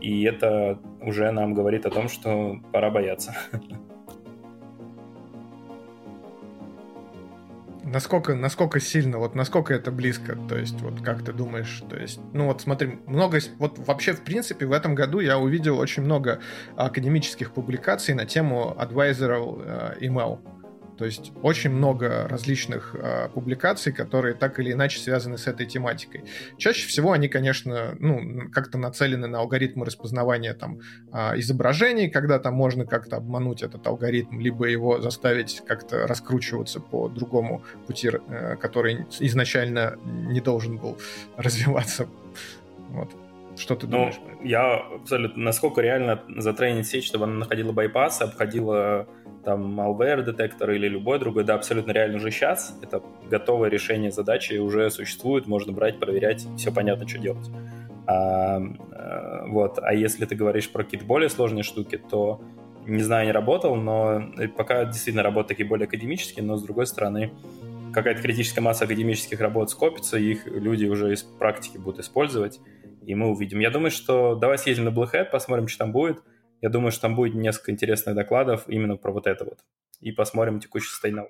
и 0.00 0.24
это 0.24 0.78
уже 1.00 1.30
нам 1.30 1.54
говорит 1.54 1.86
о 1.86 1.90
том, 1.90 2.08
что 2.08 2.58
пора 2.72 2.90
бояться. 2.90 3.36
Насколько, 7.92 8.34
насколько 8.34 8.80
сильно, 8.80 9.18
вот 9.18 9.34
насколько 9.34 9.74
это 9.74 9.90
близко, 9.90 10.34
то 10.48 10.56
есть 10.56 10.80
вот 10.80 11.02
как 11.02 11.22
ты 11.22 11.34
думаешь, 11.34 11.82
то 11.90 11.96
есть, 11.96 12.20
ну 12.32 12.46
вот 12.46 12.62
смотри, 12.62 12.98
много, 13.06 13.38
вот 13.58 13.78
вообще 13.78 14.14
в 14.14 14.22
принципе 14.22 14.64
в 14.64 14.72
этом 14.72 14.94
году 14.94 15.20
я 15.20 15.38
увидел 15.38 15.78
очень 15.78 16.02
много 16.02 16.40
академических 16.74 17.52
публикаций 17.52 18.14
на 18.14 18.24
тему 18.24 18.74
advisor 18.78 19.62
э, 19.62 19.98
email, 20.00 20.38
то 20.98 21.04
есть 21.04 21.32
очень 21.42 21.70
много 21.70 22.28
различных 22.28 22.94
э, 22.94 23.28
публикаций, 23.32 23.92
которые 23.92 24.34
так 24.34 24.58
или 24.60 24.72
иначе 24.72 24.98
связаны 25.00 25.38
с 25.38 25.46
этой 25.46 25.66
тематикой. 25.66 26.24
Чаще 26.58 26.86
всего 26.86 27.12
они, 27.12 27.28
конечно, 27.28 27.96
ну, 27.98 28.48
как-то 28.50 28.78
нацелены 28.78 29.26
на 29.26 29.38
алгоритмы 29.38 29.84
распознавания 29.84 30.54
там, 30.54 30.80
э, 31.12 31.38
изображений, 31.40 32.10
когда 32.10 32.38
там 32.38 32.54
можно 32.54 32.84
как-то 32.86 33.16
обмануть 33.16 33.62
этот 33.62 33.86
алгоритм, 33.86 34.38
либо 34.38 34.66
его 34.66 35.00
заставить 35.00 35.62
как-то 35.66 36.06
раскручиваться 36.06 36.80
по 36.80 37.08
другому 37.08 37.62
пути, 37.86 38.10
э, 38.10 38.56
который 38.56 39.06
изначально 39.20 39.98
не 40.04 40.40
должен 40.40 40.78
был 40.78 40.98
развиваться. 41.36 42.08
Вот. 42.90 43.10
Что 43.56 43.76
ты 43.76 43.86
ну, 43.86 43.92
думаешь? 43.92 44.20
Я 44.42 44.76
абсолютно... 44.76 45.42
Насколько 45.42 45.82
реально 45.82 46.22
затренить 46.36 46.86
сеть, 46.86 47.04
чтобы 47.04 47.24
она 47.24 47.34
находила 47.34 47.72
байпасы, 47.72 48.22
обходила 48.22 49.06
там 49.44 49.78
malware 49.78 50.22
детектор 50.22 50.70
или 50.70 50.88
любой 50.88 51.18
другой, 51.18 51.44
да, 51.44 51.54
абсолютно 51.54 51.92
реально 51.92 52.16
уже 52.16 52.30
сейчас. 52.30 52.78
Это 52.82 53.02
готовое 53.28 53.68
решение 53.70 54.10
задачи 54.10 54.54
уже 54.54 54.90
существует, 54.90 55.46
можно 55.46 55.72
брать, 55.72 55.98
проверять, 55.98 56.46
все 56.56 56.72
понятно, 56.72 57.08
что 57.08 57.18
делать. 57.18 57.50
А, 58.06 58.56
а, 58.56 59.46
вот. 59.48 59.78
а 59.82 59.94
если 59.94 60.26
ты 60.26 60.34
говоришь 60.34 60.70
про 60.70 60.84
какие-то 60.84 61.06
более 61.06 61.28
сложные 61.28 61.62
штуки, 61.62 61.98
то 61.98 62.40
не 62.86 63.02
знаю, 63.02 63.26
не 63.26 63.32
работал, 63.32 63.76
но 63.76 64.22
пока 64.56 64.84
действительно 64.84 65.22
работы 65.22 65.50
такие 65.50 65.68
более 65.68 65.86
академические, 65.86 66.44
но 66.44 66.56
с 66.56 66.62
другой 66.62 66.86
стороны, 66.86 67.32
какая-то 67.92 68.22
критическая 68.22 68.60
масса 68.60 68.84
академических 68.84 69.40
работ 69.40 69.70
скопится, 69.70 70.18
их 70.18 70.46
люди 70.46 70.86
уже 70.86 71.12
из 71.12 71.22
практики 71.22 71.78
будут 71.78 72.00
использовать, 72.00 72.60
и 73.06 73.14
мы 73.14 73.30
увидим. 73.30 73.60
Я 73.60 73.70
думаю, 73.70 73.90
что 73.90 74.34
давай 74.34 74.58
съездим 74.58 74.84
на 74.84 74.88
Black 74.88 75.12
Hat, 75.14 75.30
посмотрим, 75.30 75.68
что 75.68 75.80
там 75.80 75.92
будет. 75.92 76.22
Я 76.62 76.70
думаю, 76.70 76.92
что 76.92 77.02
там 77.02 77.16
будет 77.16 77.34
несколько 77.34 77.72
интересных 77.72 78.14
докладов 78.14 78.68
именно 78.68 78.96
про 78.96 79.12
вот 79.12 79.26
это 79.26 79.44
вот. 79.44 79.58
И 80.00 80.12
посмотрим 80.12 80.60
текущее 80.60 80.90
состояние 80.90 81.28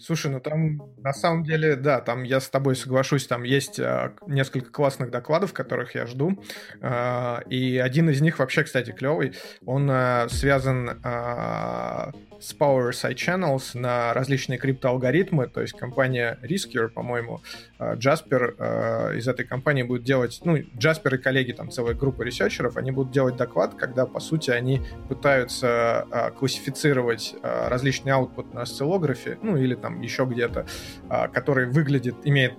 Слушай, 0.00 0.30
ну 0.32 0.40
там 0.40 0.80
на 0.98 1.12
самом 1.12 1.44
деле, 1.44 1.76
да, 1.76 2.00
там 2.00 2.24
я 2.24 2.40
с 2.40 2.48
тобой 2.48 2.74
соглашусь, 2.74 3.26
там 3.26 3.42
есть 3.42 3.78
а, 3.78 4.14
несколько 4.26 4.70
классных 4.70 5.10
докладов, 5.10 5.52
которых 5.52 5.94
я 5.94 6.06
жду. 6.06 6.42
А, 6.80 7.42
и 7.48 7.78
один 7.78 8.10
из 8.10 8.20
них 8.20 8.38
вообще, 8.38 8.64
кстати, 8.64 8.90
клевый. 8.90 9.34
Он 9.64 9.88
а, 9.90 10.28
связан 10.28 11.00
а, 11.04 12.12
с 12.40 12.54
Power 12.54 12.90
Side 12.90 13.14
Channels 13.14 13.78
на 13.78 14.12
различные 14.14 14.58
криптоалгоритмы, 14.58 15.46
то 15.46 15.60
есть 15.60 15.74
компания 15.74 16.38
Riskier, 16.42 16.88
по-моему, 16.88 17.40
а, 17.78 17.94
Jasper 17.96 18.54
а, 18.58 19.12
из 19.12 19.28
этой 19.28 19.44
компании 19.44 19.82
будет 19.82 20.04
делать, 20.04 20.40
ну, 20.44 20.56
Jasper 20.56 21.16
и 21.16 21.18
коллеги, 21.18 21.52
там 21.52 21.70
целая 21.70 21.94
группа 21.94 22.22
ресерчеров, 22.22 22.76
они 22.76 22.90
будут 22.90 23.12
делать 23.12 23.36
доклад, 23.36 23.74
когда, 23.74 24.06
по 24.06 24.20
сути, 24.20 24.50
они 24.50 24.82
пытаются 25.08 26.06
а, 26.10 26.30
классифицировать 26.30 27.34
различный 27.42 28.12
output 28.12 28.54
на 28.54 28.62
осциллографе, 28.62 29.38
ну, 29.42 29.56
или 29.56 29.74
там 29.74 30.00
еще 30.00 30.24
где-то, 30.24 30.66
который 31.32 31.66
выглядит, 31.66 32.16
имеет 32.24 32.54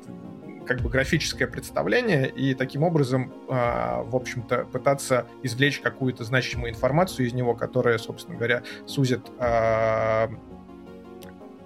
как 0.66 0.82
бы 0.82 0.90
графическое 0.90 1.48
представление 1.48 2.30
и 2.30 2.54
таким 2.54 2.84
образом, 2.84 3.34
а, 3.50 4.04
в 4.04 4.16
общем-то, 4.16 4.66
пытаться 4.66 5.28
извлечь 5.44 5.80
какую-то 5.80 6.24
значимую 6.24 6.72
информацию 6.72 7.28
из 7.28 7.34
него, 7.34 7.56
которая, 7.56 7.98
собственно 7.98 8.38
говоря, 8.38 8.64
сузит 8.86 9.22
а, 9.40 10.30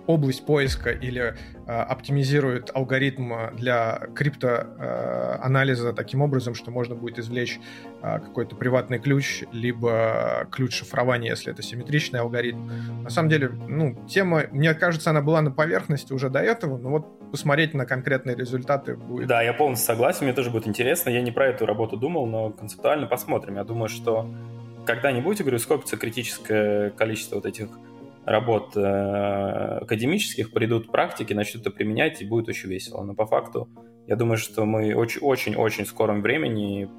область 0.09 0.43
поиска 0.43 0.89
или 0.89 1.35
э, 1.67 1.71
оптимизирует 1.71 2.71
алгоритм 2.73 3.31
для 3.53 4.07
криптоанализа 4.15 5.89
э, 5.89 5.93
таким 5.93 6.23
образом, 6.23 6.55
что 6.55 6.71
можно 6.71 6.95
будет 6.95 7.19
извлечь 7.19 7.59
э, 8.01 8.19
какой-то 8.19 8.55
приватный 8.55 8.97
ключ, 8.97 9.43
либо 9.51 10.47
ключ 10.51 10.73
шифрования, 10.73 11.29
если 11.29 11.53
это 11.53 11.61
симметричный 11.61 12.21
алгоритм. 12.21 12.71
На 13.03 13.11
самом 13.11 13.29
деле, 13.29 13.49
ну, 13.49 14.03
тема, 14.07 14.45
мне 14.51 14.73
кажется, 14.73 15.11
она 15.11 15.21
была 15.21 15.41
на 15.41 15.51
поверхности 15.51 16.11
уже 16.11 16.31
до 16.31 16.39
этого, 16.39 16.79
но 16.79 16.89
вот 16.89 17.31
посмотреть 17.31 17.75
на 17.75 17.85
конкретные 17.85 18.35
результаты 18.35 18.95
будет. 18.95 19.27
Да, 19.27 19.43
я 19.43 19.53
полностью 19.53 19.85
согласен, 19.85 20.25
мне 20.25 20.33
тоже 20.33 20.49
будет 20.49 20.67
интересно. 20.67 21.11
Я 21.11 21.21
не 21.21 21.29
про 21.31 21.49
эту 21.49 21.67
работу 21.67 21.97
думал, 21.97 22.25
но 22.25 22.49
концептуально 22.49 23.05
посмотрим. 23.05 23.57
Я 23.57 23.63
думаю, 23.63 23.89
что 23.89 24.27
когда-нибудь, 24.87 25.37
я 25.37 25.45
говорю, 25.45 25.59
скопится 25.59 25.97
критическое 25.97 26.89
количество 26.89 27.35
вот 27.35 27.45
этих 27.45 27.67
работ 28.25 28.75
э, 28.75 29.79
академических, 29.81 30.51
придут 30.51 30.91
практики, 30.91 31.33
начнут 31.33 31.61
это 31.61 31.71
применять, 31.71 32.21
и 32.21 32.25
будет 32.25 32.47
очень 32.49 32.69
весело. 32.69 33.03
Но 33.03 33.13
по 33.13 33.25
факту 33.25 33.69
Я 34.07 34.15
думаю, 34.15 34.37
что 34.37 34.65
мы 34.65 34.95
очень-очень-очень 34.95 35.85
в 35.85 35.87
скором 35.87 36.21
времени 36.21 36.89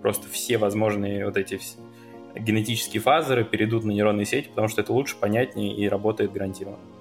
просто 0.00 0.28
все 0.28 0.56
возможные 0.56 1.26
вот 1.26 1.36
эти 1.36 1.58
генетические 2.34 3.02
фазеры 3.02 3.44
перейдут 3.44 3.84
на 3.84 3.90
нейронные 3.90 4.26
сети, 4.26 4.48
потому 4.48 4.68
что 4.68 4.80
это 4.80 4.92
лучше, 4.92 5.16
понятнее 5.16 5.74
и 5.74 5.88
работает 5.88 6.32
гарантированно. 6.32 6.99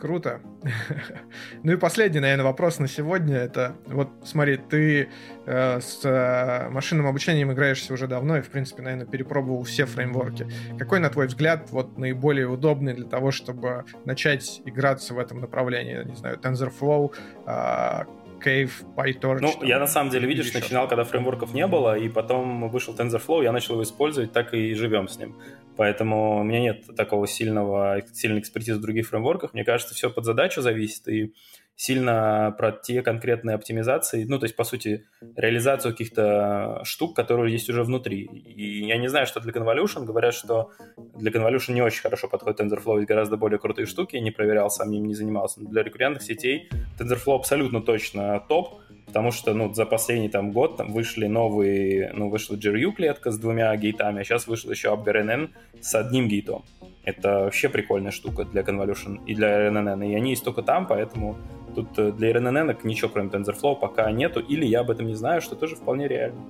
Круто. 0.00 0.40
ну 1.62 1.72
и 1.72 1.76
последний, 1.76 2.20
наверное, 2.20 2.44
вопрос 2.44 2.78
на 2.78 2.88
сегодня. 2.88 3.36
Это 3.36 3.76
вот 3.86 4.10
смотри, 4.24 4.56
ты 4.56 5.08
э, 5.46 5.80
с 5.80 6.00
э, 6.04 6.68
машинным 6.70 7.06
обучением 7.06 7.52
играешься 7.52 7.92
уже 7.92 8.06
давно 8.06 8.36
и, 8.36 8.40
в 8.42 8.48
принципе, 8.48 8.82
наверное, 8.82 9.06
перепробовал 9.06 9.64
все 9.64 9.86
фреймворки. 9.86 10.46
Какой, 10.78 11.00
на 11.00 11.08
твой 11.08 11.28
взгляд, 11.28 11.70
вот 11.70 11.96
наиболее 11.98 12.48
удобный 12.48 12.94
для 12.94 13.06
того, 13.06 13.30
чтобы 13.30 13.84
начать 14.04 14.60
играться 14.64 15.14
в 15.14 15.18
этом 15.18 15.40
направлении? 15.40 16.04
Не 16.04 16.14
знаю, 16.14 16.38
TensorFlow, 16.38 17.14
э, 17.46 18.04
Cave, 18.44 18.70
PyTorch. 18.96 19.38
Ну, 19.40 19.52
там, 19.52 19.64
я 19.64 19.78
на 19.78 19.86
самом 19.86 20.10
деле, 20.10 20.28
видишь, 20.28 20.52
начинал, 20.52 20.88
когда 20.88 21.04
фреймворков 21.04 21.54
не 21.54 21.66
было, 21.66 21.98
и 21.98 22.08
потом 22.08 22.68
вышел 22.68 22.94
TensorFlow, 22.94 23.42
я 23.42 23.52
начал 23.52 23.74
его 23.74 23.82
использовать, 23.82 24.32
так 24.32 24.54
и 24.54 24.74
живем 24.74 25.08
с 25.08 25.18
ним. 25.18 25.36
Поэтому 25.76 26.40
у 26.40 26.42
меня 26.42 26.60
нет 26.60 26.84
такого 26.96 27.26
сильного, 27.26 28.02
сильной 28.12 28.40
экспертизы 28.40 28.78
в 28.78 28.82
других 28.82 29.08
фреймворках. 29.08 29.54
Мне 29.54 29.64
кажется, 29.64 29.94
все 29.94 30.10
под 30.10 30.24
задачу 30.24 30.62
зависит, 30.62 31.06
и 31.08 31.34
сильно 31.76 32.54
про 32.56 32.72
те 32.72 33.02
конкретные 33.02 33.54
оптимизации, 33.54 34.24
ну, 34.24 34.38
то 34.38 34.44
есть, 34.44 34.56
по 34.56 34.64
сути, 34.64 35.06
реализацию 35.36 35.92
каких-то 35.92 36.80
штук, 36.84 37.14
которые 37.14 37.52
есть 37.52 37.68
уже 37.68 37.84
внутри. 37.84 38.22
И 38.22 38.86
я 38.86 38.96
не 38.96 39.08
знаю, 39.08 39.26
что 39.26 39.40
для 39.40 39.52
Convolution. 39.52 40.04
Говорят, 40.04 40.34
что 40.34 40.70
для 40.96 41.30
Convolution 41.30 41.74
не 41.74 41.82
очень 41.82 42.00
хорошо 42.00 42.28
подходит 42.28 42.60
TensorFlow, 42.60 42.96
есть 42.96 43.08
гораздо 43.08 43.36
более 43.36 43.58
крутые 43.58 43.86
штуки. 43.86 44.16
Я 44.16 44.22
не 44.22 44.30
проверял, 44.30 44.70
сам 44.70 44.90
ним 44.90 45.04
не 45.04 45.14
занимался. 45.14 45.60
Но 45.60 45.68
для 45.68 45.82
рекуррентных 45.82 46.22
сетей 46.22 46.70
TensorFlow 46.98 47.36
абсолютно 47.36 47.82
точно 47.82 48.42
топ 48.48 48.80
потому 49.06 49.30
что, 49.30 49.54
ну, 49.54 49.72
за 49.72 49.86
последний 49.86 50.28
там 50.28 50.52
год 50.52 50.76
там 50.76 50.92
вышли 50.92 51.26
новые, 51.26 52.12
ну, 52.12 52.28
вышла 52.28 52.56
GRU 52.56 52.92
клетка 52.92 53.30
с 53.30 53.38
двумя 53.38 53.74
гейтами, 53.76 54.20
а 54.20 54.24
сейчас 54.24 54.46
вышел 54.46 54.70
еще 54.70 54.88
UpGRNN 54.88 55.50
с 55.80 55.94
одним 55.94 56.28
гейтом. 56.28 56.64
Это 57.04 57.44
вообще 57.44 57.68
прикольная 57.68 58.10
штука 58.10 58.44
для 58.44 58.62
Convolution 58.62 59.24
и 59.24 59.34
для 59.34 59.68
RNN, 59.68 60.10
и 60.10 60.14
они 60.14 60.30
есть 60.30 60.44
только 60.44 60.62
там, 60.62 60.86
поэтому 60.86 61.36
тут 61.76 61.98
э, 61.98 62.12
для 62.12 62.32
RNN 62.32 62.78
ничего 62.84 63.10
кроме 63.10 63.28
TensorFlow 63.28 63.76
пока 63.78 64.10
нету, 64.10 64.40
или 64.40 64.64
я 64.64 64.80
об 64.80 64.90
этом 64.90 65.06
не 65.06 65.14
знаю, 65.14 65.40
что 65.40 65.54
тоже 65.54 65.76
вполне 65.76 66.08
реально. 66.08 66.40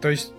То 0.00 0.08
есть 0.08 0.32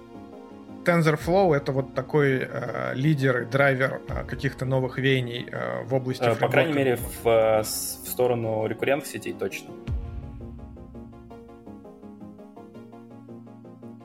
TensorFlow 0.83 1.55
это 1.55 1.71
вот 1.71 1.93
такой 1.93 2.39
э, 2.39 2.93
лидер, 2.95 3.45
драйвер 3.45 4.01
э, 4.09 4.23
каких-то 4.25 4.65
новых 4.65 4.97
веяний 4.97 5.47
э, 5.49 5.83
в 5.83 5.93
области 5.93 6.27
По 6.39 6.49
крайней 6.49 6.73
мере, 6.73 6.95
в, 6.97 7.27
э, 7.27 7.61
в 7.61 7.65
сторону 8.09 8.65
рекуррентных 8.65 9.07
сетей 9.07 9.33
точно. 9.33 9.71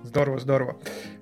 Здорово, 0.03 0.39
здорово. 0.39 0.77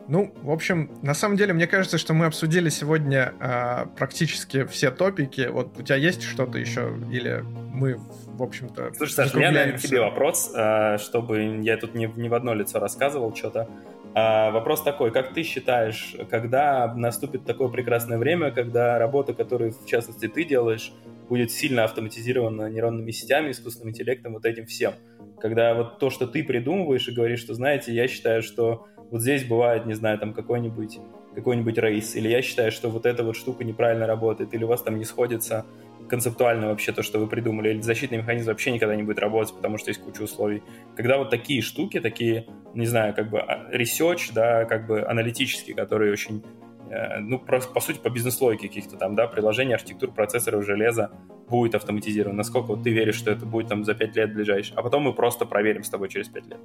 Ну, 0.08 0.32
в 0.42 0.50
общем, 0.50 0.90
на 1.02 1.14
самом 1.14 1.36
деле, 1.36 1.52
мне 1.52 1.66
кажется, 1.66 1.98
что 1.98 2.14
мы 2.14 2.26
обсудили 2.26 2.68
сегодня 2.68 3.34
э, 3.40 3.86
практически 3.96 4.64
все 4.66 4.90
топики. 4.90 5.48
Вот 5.50 5.78
у 5.78 5.82
тебя 5.82 5.96
есть 5.96 6.22
что-то 6.22 6.58
еще? 6.58 6.96
Или 7.10 7.42
мы, 7.72 7.98
в 8.26 8.42
общем-то... 8.42 8.92
Слушай, 8.96 9.12
Саша, 9.12 9.36
у 9.36 9.38
меня, 9.38 9.50
наверное, 9.50 9.78
тебе 9.78 10.00
вопрос, 10.00 10.52
э, 10.54 10.98
чтобы 10.98 11.60
я 11.62 11.76
тут 11.76 11.94
не, 11.94 12.06
не 12.16 12.28
в 12.28 12.34
одно 12.34 12.54
лицо 12.54 12.78
рассказывал 12.78 13.34
что-то. 13.34 13.68
А, 14.14 14.50
вопрос 14.50 14.82
такой, 14.82 15.10
как 15.10 15.34
ты 15.34 15.42
считаешь, 15.42 16.16
когда 16.30 16.94
наступит 16.94 17.44
такое 17.44 17.68
прекрасное 17.68 18.16
время, 18.16 18.50
когда 18.50 18.98
работа, 18.98 19.34
которую, 19.34 19.72
в 19.72 19.86
частности, 19.86 20.26
ты 20.26 20.44
делаешь, 20.44 20.92
будет 21.28 21.50
сильно 21.50 21.84
автоматизирована 21.84 22.70
нейронными 22.70 23.10
сетями, 23.10 23.50
искусственным 23.50 23.90
интеллектом, 23.90 24.32
вот 24.34 24.46
этим 24.46 24.64
всем? 24.66 24.94
Когда 25.38 25.74
вот 25.74 25.98
то, 25.98 26.08
что 26.08 26.26
ты 26.26 26.44
придумываешь 26.44 27.08
и 27.08 27.12
говоришь, 27.12 27.40
что, 27.40 27.52
знаете, 27.52 27.92
я 27.92 28.08
считаю, 28.08 28.42
что 28.42 28.86
вот 29.10 29.20
здесь 29.20 29.44
бывает, 29.44 29.86
не 29.86 29.94
знаю, 29.94 30.18
там 30.18 30.32
какой-нибудь 30.32 30.98
какой-нибудь 31.36 31.76
рейс, 31.76 32.16
или 32.16 32.28
я 32.28 32.40
считаю, 32.40 32.72
что 32.72 32.88
вот 32.88 33.04
эта 33.04 33.22
вот 33.22 33.36
штука 33.36 33.62
неправильно 33.62 34.06
работает, 34.06 34.54
или 34.54 34.64
у 34.64 34.68
вас 34.68 34.80
там 34.82 34.96
не 34.96 35.04
сходится 35.04 35.66
концептуально 36.08 36.68
вообще 36.68 36.92
то, 36.92 37.02
что 37.02 37.18
вы 37.18 37.26
придумали, 37.26 37.70
или 37.70 37.80
защитный 37.80 38.18
механизм 38.18 38.48
вообще 38.48 38.70
никогда 38.70 38.96
не 38.96 39.02
будет 39.02 39.18
работать, 39.18 39.54
потому 39.54 39.76
что 39.76 39.90
есть 39.90 40.00
куча 40.00 40.22
условий. 40.22 40.62
Когда 40.96 41.18
вот 41.18 41.28
такие 41.28 41.60
штуки, 41.60 42.00
такие, 42.00 42.46
не 42.74 42.86
знаю, 42.86 43.14
как 43.14 43.28
бы 43.28 43.40
а, 43.40 43.70
research, 43.70 44.32
да, 44.32 44.64
как 44.64 44.86
бы 44.86 45.04
аналитические, 45.04 45.76
которые 45.76 46.12
очень 46.12 46.42
э, 46.88 47.18
ну, 47.18 47.38
просто, 47.38 47.72
по 47.72 47.80
сути, 47.80 47.98
по 47.98 48.08
бизнес-логике 48.08 48.68
каких-то 48.68 48.96
там, 48.96 49.14
да, 49.14 49.26
приложения, 49.26 49.74
архитектур 49.74 50.12
процессоров, 50.12 50.64
железа 50.64 51.10
будет 51.48 51.74
автоматизировано. 51.74 52.38
Насколько 52.38 52.68
вот 52.68 52.82
ты 52.82 52.90
веришь, 52.90 53.16
что 53.16 53.30
это 53.30 53.44
будет 53.44 53.68
там 53.68 53.84
за 53.84 53.94
5 53.94 54.16
лет 54.16 54.32
ближайшее. 54.32 54.76
А 54.78 54.82
потом 54.82 55.02
мы 55.02 55.12
просто 55.12 55.44
проверим 55.44 55.84
с 55.84 55.90
тобой 55.90 56.08
через 56.08 56.28
5 56.28 56.46
лет. 56.46 56.60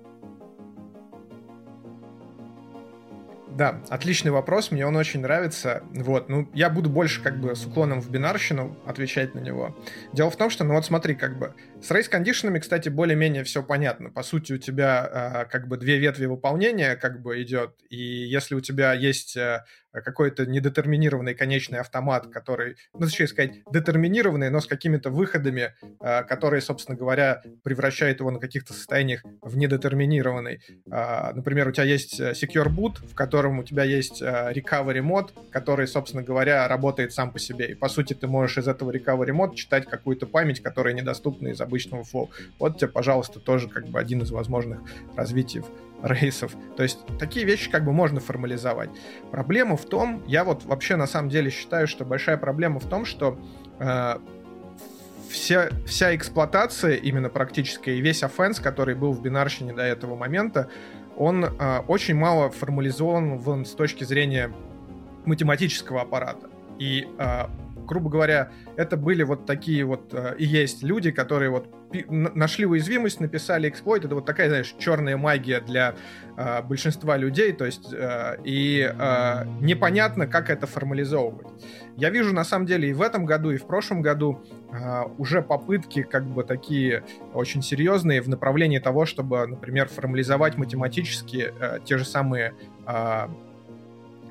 Да, 3.56 3.82
отличный 3.90 4.32
вопрос, 4.32 4.72
мне 4.72 4.86
он 4.86 4.96
очень 4.96 5.20
нравится. 5.20 5.84
Вот, 5.94 6.30
ну, 6.30 6.48
я 6.54 6.70
буду 6.70 6.90
больше 6.90 7.22
как 7.22 7.40
бы 7.40 7.56
с 7.56 7.66
уклоном 7.66 8.02
в 8.02 8.10
бинарщину 8.10 8.78
отвечать 8.86 9.36
на 9.36 9.40
него. 9.40 9.76
Дело 10.14 10.30
в 10.30 10.38
том, 10.38 10.50
что, 10.50 10.64
ну 10.64 10.74
вот 10.74 10.86
смотри, 10.86 11.16
как 11.16 11.38
бы, 11.38 11.54
с 11.82 11.92
рейс-кондишенами, 11.92 12.60
кстати, 12.60 12.90
более-менее 12.90 13.44
все 13.44 13.64
понятно. 13.64 14.10
По 14.10 14.24
сути, 14.24 14.54
у 14.54 14.58
тебя 14.58 15.46
э, 15.46 15.52
как 15.52 15.68
бы 15.68 15.78
две 15.78 15.98
ветви 15.98 16.26
выполнения 16.26 16.96
как 16.96 17.22
бы 17.22 17.42
идет, 17.42 17.76
и 17.90 17.98
если 17.98 18.56
у 18.56 18.62
тебя 18.62 18.94
есть 18.94 19.36
э, 19.36 19.64
какой-то 19.92 20.46
недетерминированный 20.46 21.34
конечный 21.34 21.80
автомат, 21.80 22.28
который, 22.28 22.78
ну, 22.94 23.02
точнее 23.02 23.28
сказать, 23.28 23.64
детерминированный, 23.72 24.50
но 24.50 24.62
с 24.62 24.68
какими-то 24.68 25.10
выходами, 25.10 25.74
э, 26.00 26.24
которые, 26.24 26.62
собственно 26.62 26.98
говоря, 26.98 27.42
превращают 27.64 28.20
его 28.20 28.32
на 28.32 28.40
каких-то 28.40 28.74
состояниях 28.74 29.24
в 29.42 29.58
недетерминированный. 29.58 30.62
Э, 30.90 31.34
например, 31.34 31.68
у 31.68 31.72
тебя 31.72 31.84
есть 31.84 32.20
э, 32.20 32.32
Secure 32.32 32.70
Boot, 32.70 33.06
в 33.06 33.16
котором 33.16 33.60
у 33.60 33.64
тебя 33.64 33.84
есть 33.84 34.22
э, 34.22 34.54
Recovery 34.54 35.02
мод, 35.02 35.34
который, 35.52 35.88
собственно 35.88 36.24
говоря, 36.24 36.68
работает 36.68 37.12
сам 37.12 37.32
по 37.32 37.40
себе. 37.40 37.72
И, 37.72 37.74
по 37.74 37.90
сути, 37.90 38.14
ты 38.14 38.28
можешь 38.28 38.58
из 38.58 38.68
этого 38.68 38.92
Recovery 38.92 39.34
мод 39.34 39.56
читать 39.56 39.88
какую-то 39.88 40.26
память, 40.26 40.62
которая 40.62 40.94
недоступна 40.94 41.50
из 41.50 41.60
обычного 41.72 42.04
Flow. 42.04 42.30
Вот 42.60 42.78
тебе, 42.78 42.90
пожалуйста, 42.90 43.40
тоже 43.40 43.70
как 43.70 43.88
бы 43.88 44.00
один 44.00 44.22
из 44.22 44.32
возможных 44.32 44.82
развитий 45.16 45.64
рейсов. 46.04 46.52
То 46.76 46.84
есть 46.84 47.00
такие 47.20 47.46
вещи 47.46 47.70
как 47.70 47.86
бы 47.86 47.94
можно 47.94 48.20
формализовать. 48.20 48.90
Проблема 49.32 49.78
в 49.78 49.86
том, 49.86 50.24
я 50.28 50.44
вот 50.44 50.66
вообще 50.66 50.96
на 50.96 51.08
самом 51.08 51.30
деле 51.30 51.50
считаю, 51.50 51.88
что 51.88 52.04
большая 52.06 52.38
проблема 52.38 52.80
в 52.80 52.86
том, 52.86 53.06
что 53.06 53.40
э, 53.80 54.18
вся, 55.30 55.70
вся 55.86 56.16
эксплуатация 56.16 56.96
именно 56.96 57.30
практическая 57.30 57.96
и 57.96 58.02
весь 58.02 58.24
offense, 58.24 58.60
который 58.60 58.96
был 58.96 59.14
в 59.14 59.22
бинарщине 59.22 59.74
до 59.74 59.84
этого 59.84 60.16
момента, 60.16 60.68
он 61.18 61.46
э, 61.46 61.80
очень 61.88 62.16
мало 62.16 62.50
формализован 62.50 63.66
с 63.66 63.72
точки 63.72 64.04
зрения 64.04 64.52
математического 65.26 66.02
аппарата. 66.02 66.50
И 66.80 67.08
э, 67.20 67.46
грубо 67.92 68.10
говоря, 68.10 68.52
это 68.78 68.96
были 68.96 69.24
вот 69.24 69.46
такие 69.46 69.84
вот 69.84 70.14
э, 70.14 70.36
и 70.38 70.46
есть 70.46 70.82
люди, 70.82 71.12
которые 71.12 71.50
вот 71.50 71.68
нашли 72.08 72.66
уязвимость, 72.66 73.20
написали 73.20 73.68
эксплойт. 73.68 74.06
Это 74.06 74.16
вот 74.16 74.26
такая, 74.26 74.48
знаешь, 74.48 74.74
черная 74.80 75.18
магия 75.18 75.60
для 75.60 75.96
э, 76.38 76.62
большинства 76.62 77.18
людей. 77.18 77.52
То 77.52 77.66
есть 77.66 77.94
э, 77.94 78.38
и 78.46 78.90
э, 78.90 79.46
непонятно, 79.60 80.26
как 80.26 80.50
это 80.50 80.68
формализовывать. 80.68 81.48
Я 81.98 82.12
вижу 82.12 82.34
на 82.34 82.46
самом 82.46 82.66
деле 82.66 82.90
и 82.90 82.94
в 82.94 83.02
этом 83.02 83.26
году, 83.26 83.52
и 83.52 83.58
в 83.58 83.68
прошлом 83.68 84.02
году 84.02 84.42
э, 84.72 85.04
уже 85.18 85.42
попытки 85.42 86.04
как 86.04 86.26
бы 86.26 86.46
такие 86.46 87.04
очень 87.34 87.62
серьезные 87.62 88.22
в 88.22 88.30
направлении 88.30 88.80
того, 88.80 89.06
чтобы, 89.06 89.46
например, 89.48 89.90
формализовать 89.90 90.58
математически 90.58 91.54
э, 91.60 91.80
те 91.84 91.98
же 91.98 92.06
самые 92.06 92.54
э, 92.88 93.28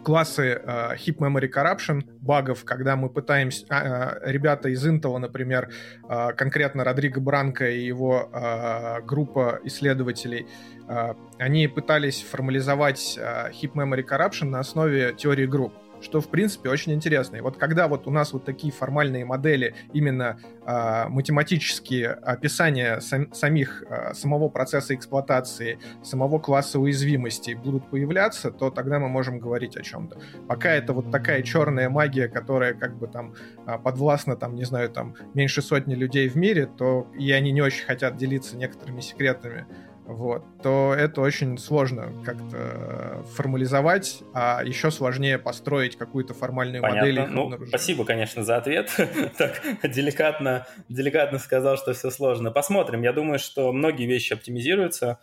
классы 0.02 0.60
э, 0.62 0.96
Heap 0.96 1.18
Memory 1.18 1.50
Corruption 1.52 2.02
багов, 2.20 2.64
когда 2.64 2.96
мы 2.96 3.08
пытаемся... 3.08 3.66
Э, 3.70 4.30
ребята 4.30 4.68
из 4.68 4.86
Intel, 4.86 5.18
например, 5.18 5.70
э, 6.08 6.32
конкретно 6.36 6.84
Родриго 6.84 7.20
Бранко 7.20 7.68
и 7.68 7.80
его 7.80 8.30
э, 8.32 9.02
группа 9.02 9.60
исследователей, 9.64 10.46
э, 10.88 11.14
они 11.38 11.68
пытались 11.68 12.22
формализовать 12.22 13.18
э, 13.18 13.50
Heap 13.50 13.72
Memory 13.74 14.04
Corruption 14.06 14.46
на 14.46 14.60
основе 14.60 15.14
теории 15.16 15.46
групп 15.46 15.72
что, 16.00 16.20
в 16.20 16.28
принципе, 16.28 16.70
очень 16.70 16.92
интересно. 16.92 17.36
И 17.36 17.40
вот 17.40 17.56
когда 17.56 17.88
вот 17.88 18.06
у 18.06 18.10
нас 18.10 18.32
вот 18.32 18.44
такие 18.44 18.72
формальные 18.72 19.24
модели, 19.24 19.74
именно 19.92 20.38
э, 20.66 21.08
математические 21.08 22.10
описания 22.10 23.00
сам, 23.00 23.32
самих, 23.32 23.82
э, 23.88 24.14
самого 24.14 24.48
процесса 24.48 24.94
эксплуатации, 24.94 25.78
самого 26.02 26.38
класса 26.38 26.78
уязвимости 26.78 27.52
будут 27.52 27.90
появляться, 27.90 28.50
то 28.50 28.70
тогда 28.70 28.98
мы 28.98 29.08
можем 29.08 29.38
говорить 29.38 29.76
о 29.76 29.82
чем-то. 29.82 30.18
Пока 30.48 30.70
это 30.70 30.92
вот 30.92 31.10
такая 31.10 31.42
черная 31.42 31.90
магия, 31.90 32.28
которая 32.28 32.74
как 32.74 32.98
бы 32.98 33.06
там 33.06 33.34
э, 33.66 33.78
подвластна, 33.78 34.36
там, 34.36 34.54
не 34.54 34.64
знаю, 34.64 34.90
там 34.90 35.14
меньше 35.34 35.62
сотни 35.62 35.94
людей 35.94 36.28
в 36.28 36.36
мире, 36.36 36.66
то 36.66 37.06
и 37.18 37.30
они 37.32 37.52
не 37.52 37.60
очень 37.60 37.84
хотят 37.84 38.16
делиться 38.16 38.56
некоторыми 38.56 39.00
секретами, 39.00 39.66
вот, 40.14 40.44
то 40.62 40.94
это 40.96 41.20
очень 41.20 41.58
сложно 41.58 42.12
как-то 42.24 43.24
формализовать, 43.34 44.22
а 44.34 44.62
еще 44.64 44.90
сложнее 44.90 45.38
построить 45.38 45.96
какую-то 45.96 46.34
формальную 46.34 46.82
Понятно. 46.82 47.00
модель. 47.00 47.26
Ну, 47.30 47.66
спасибо, 47.68 48.04
конечно, 48.04 48.42
за 48.44 48.56
ответ. 48.56 48.90
так 49.38 49.60
деликатно, 49.82 50.66
деликатно 50.88 51.38
сказал, 51.38 51.76
что 51.76 51.92
все 51.92 52.10
сложно. 52.10 52.50
Посмотрим. 52.50 53.02
Я 53.02 53.12
думаю, 53.12 53.38
что 53.38 53.72
многие 53.72 54.06
вещи 54.06 54.32
оптимизируются 54.32 55.18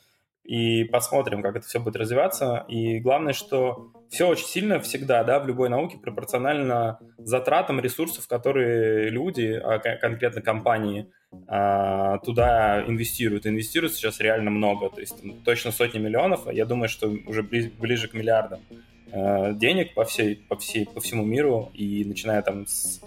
и 0.47 0.85
посмотрим, 0.85 1.41
как 1.41 1.57
это 1.57 1.67
все 1.67 1.79
будет 1.79 1.97
развиваться. 1.97 2.65
И 2.69 2.99
главное, 2.99 3.33
что 3.33 3.91
все 4.09 4.29
очень 4.29 4.45
сильно 4.45 4.79
всегда, 4.79 5.25
да, 5.25 5.39
в 5.39 5.47
любой 5.47 5.67
науке 5.67 5.97
пропорционально 5.97 6.99
затратам 7.17 7.81
ресурсов, 7.81 8.27
которые 8.29 9.09
люди, 9.09 9.59
а 9.61 9.79
конкретно 9.79 10.41
компании, 10.41 11.11
а, 11.47 12.19
туда 12.19 12.81
инвестируют. 12.87 13.45
Инвестируют 13.45 13.93
сейчас 13.93 14.21
реально 14.21 14.49
много, 14.49 14.89
то 14.89 15.01
есть 15.01 15.21
точно 15.43 15.71
сотни 15.71 15.99
миллионов, 15.99 16.47
а 16.47 16.53
я 16.53 16.65
думаю, 16.65 16.87
что 16.87 17.09
уже 17.25 17.43
ближе 17.43 18.07
к 18.07 18.13
миллиардам 18.13 18.61
а, 19.11 19.51
денег 19.51 19.95
по 19.95 20.05
всей, 20.05 20.37
по 20.47 20.55
всей, 20.55 20.85
по 20.85 21.01
всему 21.01 21.25
миру, 21.25 21.69
и 21.73 22.05
начиная 22.05 22.41
там 22.41 22.65
с 22.67 23.01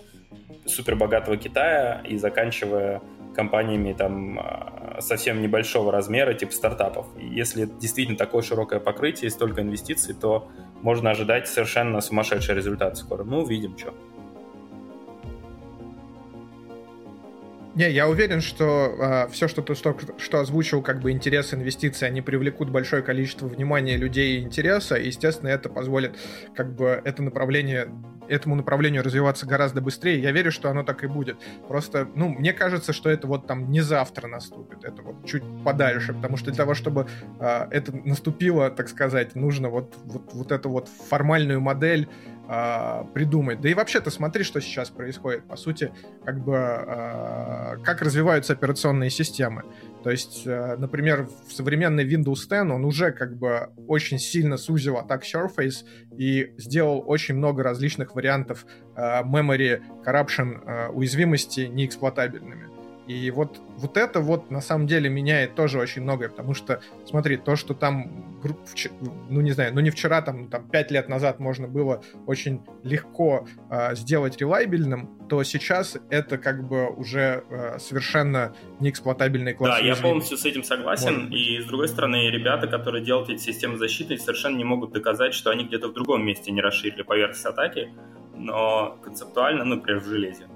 супербогатого 0.67 1.39
Китая 1.39 2.03
и 2.07 2.19
заканчивая 2.19 3.01
компаниями 3.41 3.95
там 3.95 4.39
а, 4.39 4.99
совсем 5.01 5.41
небольшого 5.41 5.91
размера, 5.91 6.35
типа 6.35 6.53
стартапов. 6.53 7.07
И 7.19 7.27
если 7.27 7.65
действительно 7.65 8.19
такое 8.19 8.43
широкое 8.43 8.81
покрытие 8.81 9.29
и 9.29 9.31
столько 9.31 9.63
инвестиций, 9.63 10.15
то 10.15 10.51
можно 10.83 11.11
ожидать 11.11 11.49
совершенно 11.49 12.03
сумасшедший 12.03 12.55
результат 12.55 12.99
скоро. 12.99 13.25
Ну, 13.25 13.41
увидим, 13.41 13.79
что. 13.79 13.95
Не, 17.75 17.89
я 17.91 18.09
уверен, 18.09 18.41
что 18.41 18.97
э, 18.99 19.29
все, 19.31 19.47
что 19.47 19.63
ты 19.63 19.75
что, 19.75 19.97
что 20.19 20.41
озвучил, 20.41 20.83
как 20.83 21.01
бы 21.01 21.13
интерес 21.13 21.55
инвестиции, 21.55 22.05
они 22.05 22.21
привлекут 22.21 22.69
большое 22.69 23.03
количество 23.03 23.47
внимания 23.47 23.97
людей 23.97 24.39
и 24.39 24.43
интереса, 24.43 24.97
и, 24.97 25.07
естественно, 25.07 25.49
это 25.49 25.69
позволит 25.69 26.17
как 26.55 26.75
бы 26.75 27.01
это 27.05 27.23
направление 27.23 27.89
этому 28.31 28.55
направлению 28.55 29.03
развиваться 29.03 29.45
гораздо 29.45 29.81
быстрее. 29.81 30.21
Я 30.21 30.31
верю, 30.31 30.53
что 30.53 30.71
оно 30.71 30.85
так 30.85 31.03
и 31.03 31.09
будет. 31.09 31.37
Просто, 31.67 32.09
ну, 32.15 32.29
мне 32.29 32.53
кажется, 32.53 32.93
что 32.93 33.11
это 33.11 33.27
вот 33.27 33.47
там 33.47 33.71
не 33.71 33.81
завтра 33.81 34.29
наступит, 34.29 34.85
это 34.85 35.03
вот 35.03 35.27
чуть 35.27 35.43
подальше, 35.65 36.15
потому 36.15 36.37
что 36.37 36.47
для 36.47 36.57
того, 36.57 36.75
чтобы 36.75 37.09
э, 37.41 37.67
это 37.71 37.93
наступило, 37.93 38.71
так 38.71 38.89
сказать, 38.89 39.35
нужно 39.35 39.69
вот, 39.69 39.97
вот, 40.05 40.33
вот 40.33 40.53
эту 40.53 40.71
вот 40.71 40.89
формальную 40.89 41.61
модель 41.61 42.09
э, 42.51 43.05
придумать. 43.15 43.61
Да 43.61 43.69
и 43.69 43.75
вообще-то 43.75 44.11
смотри, 44.11 44.43
что 44.43 44.61
сейчас 44.61 44.91
происходит. 44.91 45.47
По 45.47 45.57
сути, 45.57 45.93
как 46.25 46.45
бы 46.45 46.55
э, 46.57 47.77
как 47.85 48.03
развиваются 48.03 48.55
операционные 48.55 49.11
системы. 49.11 49.63
То 50.03 50.11
есть, 50.11 50.47
э, 50.47 50.77
например, 50.77 51.29
в 51.47 51.53
современный 51.53 52.05
Windows 52.05 52.49
10 52.49 52.71
он 52.73 52.85
уже 52.85 53.13
как 53.13 53.37
бы 53.37 53.69
очень 53.87 54.19
сильно 54.19 54.57
сузил 54.57 54.97
Attack 54.97 55.23
Surface 55.23 55.85
и 56.17 56.53
сделал 56.59 57.05
очень 57.07 57.37
много 57.37 57.63
различных 57.63 58.15
вариантов 58.15 58.67
э, 58.97 59.23
memory 59.23 59.83
corruption 60.05 60.61
э, 60.65 60.89
уязвимости 60.89 61.61
неэксплуатабельными. 61.61 62.70
И 63.11 63.29
вот, 63.33 63.61
вот 63.77 63.97
это 63.97 64.21
вот 64.21 64.53
на 64.53 64.61
самом 64.61 64.87
деле 64.87 65.11
меняет 65.11 65.57
тоже 65.57 65.81
очень 65.81 66.03
многое, 66.03 66.29
потому 66.29 66.55
что, 66.55 66.81
смотри, 67.05 67.37
то, 67.39 67.57
что 67.57 67.75
там, 67.75 68.41
ну 69.29 69.41
не 69.41 69.51
знаю, 69.51 69.75
ну 69.75 69.81
не 69.81 69.91
вчера, 69.91 70.23
там, 70.23 70.49
там 70.49 70.69
5 70.69 70.91
лет 70.93 71.09
назад 71.09 71.41
можно 71.41 71.67
было 71.67 72.05
очень 72.27 72.63
легко 72.85 73.49
э, 73.69 73.97
сделать 73.97 74.41
релайбельным, 74.41 75.19
то 75.29 75.43
сейчас 75.43 75.97
это 76.09 76.39
как 76.39 76.69
бы 76.69 76.89
уже 76.89 77.43
э, 77.51 77.81
совершенно 77.81 78.55
неэксплуатабельный 78.79 79.55
класс. 79.55 79.81
Да, 79.81 79.85
я 79.85 79.97
полностью 79.97 80.39
с 80.39 80.45
этим 80.45 80.63
согласен. 80.63 81.33
И 81.33 81.61
с 81.61 81.65
другой 81.65 81.89
стороны, 81.89 82.31
ребята, 82.31 82.69
которые 82.69 83.05
делают 83.05 83.29
эти 83.29 83.41
системы 83.43 83.77
защиты, 83.77 84.19
совершенно 84.19 84.57
не 84.57 84.65
могут 84.65 84.93
доказать, 84.93 85.35
что 85.35 85.51
они 85.51 85.65
где-то 85.65 85.89
в 85.89 85.95
другом 85.95 86.25
месте 86.25 86.53
не 86.53 86.61
расширили 86.61 87.03
поверхность 87.03 87.45
атаки, 87.45 87.93
но 88.37 88.99
концептуально, 89.03 89.65
ну, 89.65 89.77
например, 89.77 90.01
в 90.01 90.07
железе. 90.07 90.47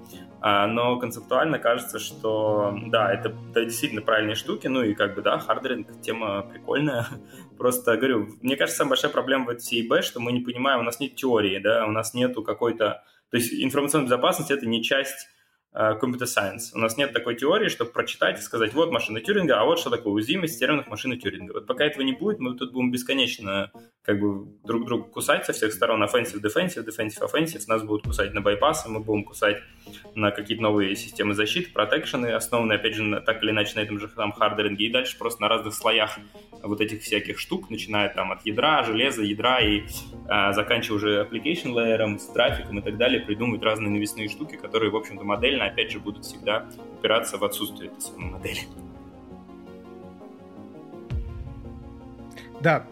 А, 0.41 0.67
но 0.67 0.99
концептуально 0.99 1.59
кажется, 1.59 1.99
что 1.99 2.77
да, 2.87 3.11
это, 3.11 3.35
это 3.51 3.65
действительно 3.65 4.01
правильные 4.01 4.35
штуки, 4.35 4.67
ну 4.67 4.83
и 4.83 4.93
как 4.93 5.15
бы 5.15 5.21
да, 5.21 5.39
hardening 5.39 6.01
тема 6.01 6.43
прикольная. 6.43 7.07
Просто 7.57 7.97
говорю, 7.97 8.27
мне 8.41 8.55
кажется, 8.55 8.77
самая 8.77 8.91
большая 8.91 9.11
проблема 9.11 9.45
в 9.45 9.49
этой 9.49 9.61
всей 9.61 10.01
что 10.01 10.19
мы 10.19 10.31
не 10.31 10.41
понимаем, 10.41 10.81
у 10.81 10.83
нас 10.83 10.99
нет 10.99 11.15
теории, 11.15 11.59
да, 11.59 11.85
у 11.85 11.91
нас 11.91 12.13
нету 12.13 12.43
какой-то... 12.43 13.03
То 13.31 13.37
есть 13.37 13.53
информационная 13.53 14.05
безопасность— 14.05 14.51
это 14.51 14.67
не 14.67 14.83
часть 14.83 15.27
Э, 15.77 15.99
computer 16.01 16.25
science. 16.25 16.71
У 16.73 16.77
нас 16.77 16.95
нет 16.95 17.11
такой 17.11 17.35
теории, 17.35 17.67
чтобы 17.67 17.91
прочитать 17.91 18.39
и 18.39 18.41
сказать, 18.41 18.73
вот 18.73 18.91
машина 18.91 19.19
Тюринга, 19.19 19.59
а 19.59 19.65
вот 19.65 19.77
что 19.77 19.89
такое 19.89 20.13
уязвимость 20.13 20.55
в 20.55 20.59
терминах 20.59 20.87
машины 20.87 21.17
Тюринга. 21.17 21.51
Вот 21.51 21.67
пока 21.67 21.83
этого 21.83 22.01
не 22.03 22.13
будет, 22.13 22.39
мы 22.39 22.55
тут 22.55 22.71
будем 22.71 22.91
бесконечно 22.91 23.73
как 24.05 24.19
бы 24.19 24.47
друг 24.63 24.85
друга 24.85 25.03
кусать 25.05 25.45
со 25.45 25.53
всех 25.53 25.73
сторон, 25.73 26.03
offensive, 26.03 26.39
defensive, 26.39 26.85
defensive, 26.85 27.21
offensive, 27.21 27.63
нас 27.67 27.81
будут 27.83 28.05
кусать 28.05 28.33
на 28.33 28.41
байпасы, 28.41 28.87
мы 28.87 28.99
будем 28.99 29.23
кусать 29.23 29.57
на 30.13 30.29
какие-то 30.31 30.61
новые 30.61 30.95
системы 30.95 31.33
защиты, 31.33 31.71
протекшены, 31.71 32.27
основанные, 32.27 32.77
опять 32.77 32.95
же, 32.95 33.03
на, 33.03 33.19
так 33.19 33.41
или 33.41 33.49
иначе 33.49 33.75
на 33.75 33.79
этом 33.81 33.99
же 33.99 34.07
там 34.07 34.31
хардеринге, 34.31 34.85
и 34.85 34.91
дальше 34.91 35.17
просто 35.17 35.41
на 35.41 35.49
разных 35.49 35.73
слоях 35.73 36.19
вот 36.61 36.81
этих 36.81 37.01
всяких 37.01 37.39
штук, 37.39 37.69
начиная 37.69 38.09
там 38.09 38.31
от 38.31 38.45
ядра, 38.45 38.83
железа, 38.83 39.23
ядра 39.23 39.59
и 39.59 39.83
а, 40.27 40.53
заканчивая 40.53 40.97
уже 40.97 41.21
application 41.23 41.73
layer, 41.73 42.19
с 42.19 42.27
трафиком 42.27 42.79
и 42.79 42.81
так 42.81 42.97
далее, 42.97 43.21
придумывать 43.21 43.63
разные 43.63 43.89
навесные 43.89 44.29
штуки, 44.29 44.55
которые, 44.55 44.91
в 44.91 44.95
общем-то, 44.95 45.23
модельно 45.23 45.65
опять 45.65 45.91
же, 45.91 45.99
будут 45.99 46.25
всегда 46.25 46.67
упираться 46.99 47.37
в 47.37 47.43
отсутствие 47.43 47.89
этой 47.89 48.01
самой 48.01 48.31
модели. 48.31 48.59
Да, 52.61 52.87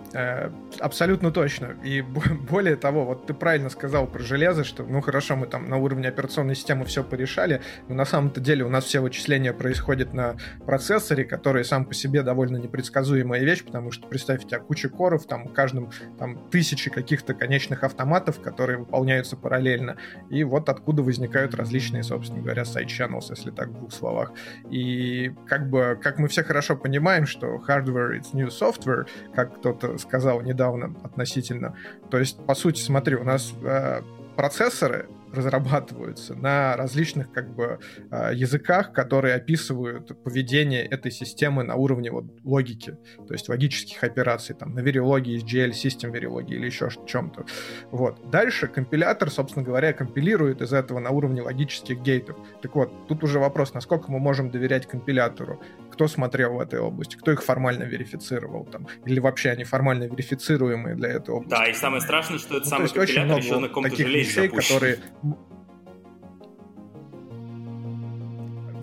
абсолютно 0.80 1.32
точно. 1.32 1.76
И 1.84 2.02
более 2.50 2.76
того, 2.76 3.06
вот 3.06 3.28
ты 3.28 3.34
правильно 3.34 3.70
сказал 3.70 4.08
про 4.08 4.22
железо, 4.22 4.64
что, 4.64 4.84
ну 4.84 5.02
хорошо, 5.02 5.36
мы 5.36 5.48
там 5.48 5.70
на 5.70 5.78
уровне 5.78 6.08
операционной 6.08 6.56
системы 6.56 6.86
все 6.86 7.04
порешали, 7.04 7.62
но 7.88 7.96
на 7.96 8.06
самом-то 8.06 8.40
деле 8.40 8.64
у 8.64 8.70
нас 8.70 8.86
все 8.86 9.00
вычисления 9.00 9.54
происходят 9.54 10.14
на 10.14 10.36
процессоре, 10.66 11.26
который 11.26 11.66
сам 11.66 11.86
по 11.86 11.94
себе 11.94 12.24
довольно 12.24 12.58
непредсказуемая 12.58 13.42
вещь, 13.42 13.64
потому 13.64 13.92
что, 13.92 14.08
представьте, 14.08 14.46
у 14.46 14.50
тебя 14.50 14.60
куча 14.60 14.90
коров, 14.90 15.26
там 15.26 15.48
каждым 15.48 15.92
там 16.20 16.50
тысячи 16.50 16.90
каких-то 16.90 17.34
конечных 17.34 17.84
автоматов, 17.84 18.40
которые 18.42 18.78
выполняются 18.78 19.36
параллельно, 19.36 19.98
и 20.30 20.44
вот 20.44 20.70
откуда 20.70 21.02
возникают 21.02 21.56
различные, 21.56 22.04
собственно 22.04 22.42
говоря, 22.42 22.64
side-channels, 22.64 23.28
если 23.30 23.52
так 23.52 23.70
в 23.70 23.74
двух 23.74 23.92
словах. 23.92 24.32
И 24.70 25.34
как 25.48 25.70
бы, 25.70 26.00
как 26.02 26.20
мы 26.20 26.28
все 26.28 26.44
хорошо 26.44 26.76
понимаем, 26.76 27.26
что 27.26 27.62
hardware 27.68 28.20
it's 28.20 28.34
new 28.34 28.48
software, 28.48 29.08
как 29.34 29.58
кто-то 29.58 29.98
сказал 30.04 30.42
недавно 30.42 30.96
относительно. 31.04 31.76
То 32.10 32.20
есть, 32.20 32.46
по 32.46 32.56
сути, 32.56 32.82
смотри, 32.82 33.16
у 33.16 33.24
нас 33.24 33.54
э, 33.64 34.02
процессоры 34.36 35.10
разрабатываются 35.34 36.36
на 36.36 36.78
различных 36.78 37.32
как 37.32 37.54
бы 37.54 37.80
а, 38.12 38.32
языках, 38.32 38.94
которые 38.94 39.36
описывают 39.36 40.24
поведение 40.24 40.86
этой 40.86 41.12
системы 41.12 41.64
на 41.64 41.76
уровне 41.76 42.12
вот 42.12 42.26
логики, 42.44 42.98
то 43.28 43.34
есть 43.34 43.50
логических 43.50 44.04
операций, 44.04 44.56
там, 44.56 44.74
на 44.74 44.80
верилогии, 44.80 45.44
GL, 45.44 45.72
System 45.72 46.12
верилогии 46.12 46.56
или 46.56 46.68
еще 46.68 46.90
чем-то. 47.06 47.46
Вот. 47.92 48.30
Дальше 48.30 48.68
компилятор, 48.68 49.32
собственно 49.32 49.66
говоря, 49.66 49.94
компилирует 49.94 50.62
из 50.62 50.72
этого 50.72 51.00
на 51.00 51.10
уровне 51.10 51.42
логических 51.42 52.00
гейтов. 52.00 52.38
Так 52.62 52.76
вот, 52.76 53.08
тут 53.08 53.24
уже 53.24 53.40
вопрос, 53.40 53.74
насколько 53.74 54.12
мы 54.12 54.20
можем 54.20 54.52
доверять 54.52 54.88
компилятору, 54.88 55.62
кто 55.92 56.08
смотрел 56.08 56.54
в 56.54 56.60
этой 56.60 56.80
области, 56.80 57.16
кто 57.16 57.32
их 57.32 57.44
формально 57.44 57.84
верифицировал 57.84 58.66
там, 58.66 58.88
или 59.06 59.20
вообще 59.20 59.50
они 59.52 59.64
формально 59.64 60.04
верифицируемые 60.04 60.96
для 60.96 61.10
этой 61.10 61.32
области. 61.32 61.50
Да, 61.50 61.68
и 61.68 61.74
самое 61.74 62.02
страшное, 62.02 62.40
что 62.40 62.58
это 62.58 62.66
ну, 62.66 62.70
самый 62.70 62.90
компилятор 62.90 63.38
еще 63.38 63.60
на 63.60 63.68
каком-то 63.68 63.96
железе 63.96 64.20
вещей, 64.20 64.48
которые 64.50 65.00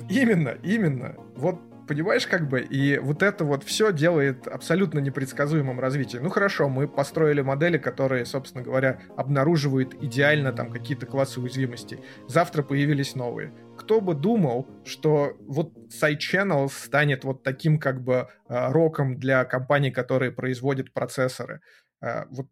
Именно, 0.09 0.57
именно. 0.63 1.15
Вот 1.37 1.61
понимаешь, 1.91 2.25
как 2.25 2.49
бы, 2.49 2.61
и 2.61 2.99
вот 2.99 3.21
это 3.21 3.45
вот 3.45 3.65
все 3.65 3.93
делает 3.93 4.47
абсолютно 4.47 5.01
непредсказуемым 5.01 5.81
развитие. 5.81 6.23
Ну 6.23 6.29
хорошо, 6.29 6.69
мы 6.69 6.87
построили 6.87 7.41
модели, 7.41 7.79
которые, 7.79 8.27
собственно 8.27 8.63
говоря, 8.63 9.01
обнаруживают 9.17 9.95
идеально 10.01 10.53
там 10.53 10.71
какие-то 10.71 11.07
классы 11.07 11.41
уязвимостей. 11.41 11.99
Завтра 12.29 12.63
появились 12.63 13.17
новые. 13.17 13.53
Кто 13.77 14.01
бы 14.01 14.15
думал, 14.15 14.69
что 14.85 15.37
вот 15.41 15.73
Side 15.89 16.19
Channel 16.19 16.69
станет 16.69 17.25
вот 17.25 17.43
таким 17.43 17.81
как 17.81 18.05
бы 18.05 18.29
э, 18.49 18.71
роком 18.71 19.19
для 19.19 19.45
компаний, 19.45 19.91
которые 19.91 20.31
производят 20.31 20.93
процессоры. 20.93 21.61
Э, 22.01 22.27
вот 22.31 22.47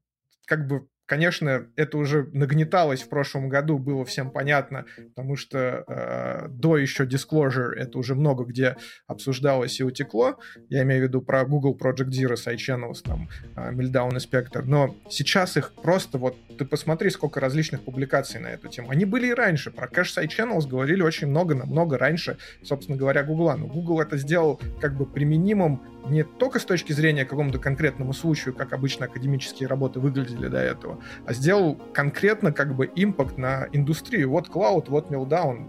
как 0.46 0.66
бы 0.66 0.88
конечно, 1.08 1.66
это 1.74 1.96
уже 1.96 2.28
нагнеталось 2.32 3.02
в 3.02 3.08
прошлом 3.08 3.48
году, 3.48 3.78
было 3.78 4.04
всем 4.04 4.30
понятно, 4.30 4.84
потому 4.96 5.36
что 5.36 5.84
э, 5.88 6.48
до 6.50 6.76
еще 6.76 7.04
Disclosure 7.04 7.72
это 7.72 7.98
уже 7.98 8.14
много 8.14 8.44
где 8.44 8.76
обсуждалось 9.06 9.80
и 9.80 9.84
утекло. 9.84 10.38
Я 10.68 10.82
имею 10.82 11.00
в 11.00 11.08
виду 11.08 11.22
про 11.22 11.44
Google 11.44 11.76
Project 11.80 12.10
Zero, 12.10 12.34
SideChannels, 12.34 13.02
там, 13.02 13.28
э, 13.56 13.72
Meltdown 13.72 14.16
и 14.16 14.18
Spectre. 14.18 14.62
Но 14.64 14.94
сейчас 15.08 15.56
их 15.56 15.72
просто 15.72 16.18
вот, 16.18 16.36
ты 16.58 16.64
посмотри, 16.64 17.10
сколько 17.10 17.40
различных 17.40 17.82
публикаций 17.82 18.38
на 18.38 18.48
эту 18.48 18.68
тему. 18.68 18.90
Они 18.90 19.06
были 19.06 19.28
и 19.28 19.34
раньше. 19.34 19.70
Про 19.70 19.88
Cache 19.88 20.22
SideChannels 20.22 20.68
говорили 20.68 21.00
очень 21.00 21.28
много, 21.28 21.54
намного 21.54 21.96
раньше, 21.96 22.36
собственно 22.62 22.98
говоря, 22.98 23.22
Google. 23.22 23.56
Но 23.56 23.66
Google 23.66 24.00
это 24.02 24.18
сделал 24.18 24.60
как 24.80 24.94
бы 24.94 25.06
применимым 25.06 25.80
не 26.08 26.24
только 26.24 26.58
с 26.58 26.64
точки 26.64 26.92
зрения 26.92 27.24
какому-то 27.24 27.58
конкретному 27.58 28.12
случаю, 28.12 28.54
как 28.54 28.72
обычно 28.72 29.06
академические 29.06 29.68
работы 29.68 30.00
выглядели 30.00 30.48
до 30.48 30.58
этого, 30.58 30.98
а 31.26 31.32
сделал 31.32 31.76
конкретно 31.92 32.52
как 32.52 32.74
бы 32.74 32.90
импакт 32.94 33.38
на 33.38 33.68
индустрию. 33.72 34.30
Вот 34.30 34.48
Cloud, 34.48 34.86
вот 34.88 35.10
Meltdown. 35.10 35.66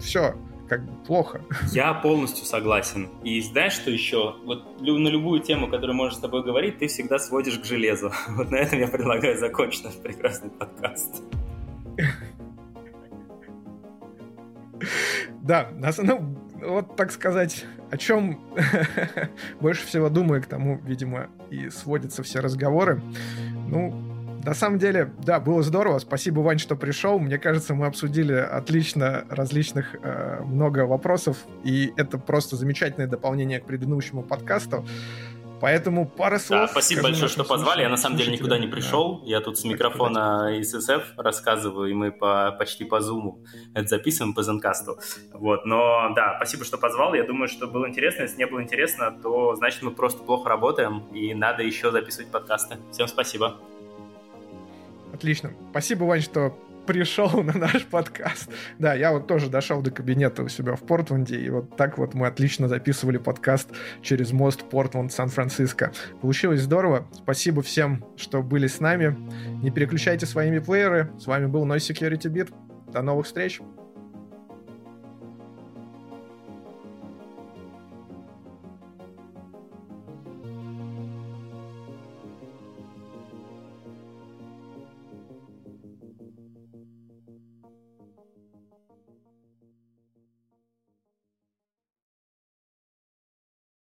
Все, 0.00 0.34
как 0.68 0.84
бы 0.84 0.92
плохо. 1.04 1.40
Я 1.72 1.94
полностью 1.94 2.44
согласен. 2.44 3.08
И 3.22 3.40
знаешь, 3.40 3.74
что 3.74 3.90
еще? 3.90 4.36
Вот 4.44 4.80
на 4.80 5.08
любую 5.08 5.40
тему, 5.40 5.68
которую 5.68 5.96
можешь 5.96 6.18
с 6.18 6.20
тобой 6.20 6.42
говорить, 6.42 6.78
ты 6.78 6.88
всегда 6.88 7.18
сводишь 7.18 7.58
к 7.58 7.64
железу. 7.64 8.12
Вот 8.28 8.50
на 8.50 8.56
этом 8.56 8.78
я 8.78 8.88
предлагаю 8.88 9.38
закончить 9.38 9.84
наш 9.84 9.94
прекрасный 9.94 10.50
подкаст. 10.50 11.22
Да, 15.40 15.70
ну, 16.02 16.36
вот 16.60 16.96
так 16.96 17.12
сказать, 17.12 17.64
о 17.90 17.96
чем 17.96 18.40
больше 19.60 19.86
всего 19.86 20.08
думаю, 20.08 20.42
к 20.42 20.46
тому, 20.46 20.80
видимо, 20.84 21.28
и 21.50 21.70
сводятся 21.70 22.22
все 22.22 22.40
разговоры. 22.40 23.00
Ну, 23.68 23.94
на 24.46 24.54
самом 24.54 24.78
деле, 24.78 25.10
да, 25.24 25.40
было 25.40 25.60
здорово. 25.64 25.98
Спасибо, 25.98 26.38
Вань, 26.38 26.60
что 26.60 26.76
пришел. 26.76 27.18
Мне 27.18 27.36
кажется, 27.36 27.74
мы 27.74 27.86
обсудили 27.86 28.34
отлично 28.34 29.24
различных 29.28 29.96
э, 30.00 30.40
много 30.44 30.86
вопросов, 30.86 31.38
и 31.64 31.92
это 31.96 32.16
просто 32.16 32.54
замечательное 32.54 33.08
дополнение 33.08 33.58
к 33.58 33.64
предыдущему 33.64 34.22
подкасту. 34.22 34.86
Поэтому 35.66 36.06
пара 36.06 36.38
слов. 36.38 36.60
Да, 36.60 36.68
спасибо 36.68 37.02
большое, 37.02 37.28
что 37.28 37.42
позвали. 37.42 37.82
Я 37.82 37.88
на 37.88 37.96
самом 37.96 38.16
деле 38.16 38.32
никуда 38.32 38.56
не 38.56 38.68
пришел. 38.68 39.18
Да. 39.18 39.26
Я 39.26 39.40
тут 39.40 39.58
с 39.58 39.64
микрофона 39.64 40.48
ССФ 40.62 41.14
рассказываю, 41.16 41.90
и 41.90 41.92
мы 41.92 42.12
по, 42.12 42.54
почти 42.56 42.84
по 42.84 43.00
зуму 43.00 43.42
это 43.74 43.88
записываем 43.88 44.32
по 44.32 44.44
Зенкасту. 44.44 45.00
Вот, 45.32 45.66
но 45.66 46.12
да, 46.14 46.36
спасибо, 46.36 46.64
что 46.64 46.78
позвал. 46.78 47.14
Я 47.14 47.24
думаю, 47.24 47.48
что 47.48 47.66
было 47.66 47.88
интересно. 47.88 48.22
Если 48.22 48.38
не 48.38 48.46
было 48.46 48.62
интересно, 48.62 49.10
то 49.10 49.56
значит 49.56 49.82
мы 49.82 49.90
просто 49.90 50.22
плохо 50.22 50.48
работаем, 50.48 51.00
и 51.12 51.34
надо 51.34 51.64
еще 51.64 51.90
записывать 51.90 52.30
подкасты. 52.30 52.76
Всем 52.92 53.08
спасибо. 53.08 53.56
Отлично. 55.12 55.50
Спасибо, 55.72 56.04
Вань, 56.04 56.22
что 56.22 56.56
пришел 56.86 57.42
на 57.42 57.58
наш 57.58 57.84
подкаст. 57.84 58.48
Да, 58.78 58.94
я 58.94 59.12
вот 59.12 59.26
тоже 59.26 59.48
дошел 59.48 59.82
до 59.82 59.90
кабинета 59.90 60.42
у 60.42 60.48
себя 60.48 60.76
в 60.76 60.80
Портленде, 60.80 61.36
и 61.36 61.50
вот 61.50 61.76
так 61.76 61.98
вот 61.98 62.14
мы 62.14 62.26
отлично 62.26 62.68
записывали 62.68 63.18
подкаст 63.18 63.68
через 64.02 64.32
мост 64.32 64.62
Портленд-Сан-Франциско. 64.70 65.92
Получилось 66.20 66.60
здорово. 66.60 67.06
Спасибо 67.12 67.62
всем, 67.62 68.04
что 68.16 68.42
были 68.42 68.66
с 68.66 68.80
нами. 68.80 69.16
Не 69.62 69.70
переключайте 69.70 70.26
своими 70.26 70.58
плееры. 70.58 71.10
С 71.18 71.26
вами 71.26 71.46
был 71.46 71.66
Noise 71.66 71.92
Security 71.92 72.32
Beat. 72.32 72.52
До 72.92 73.02
новых 73.02 73.26
встреч. 73.26 73.60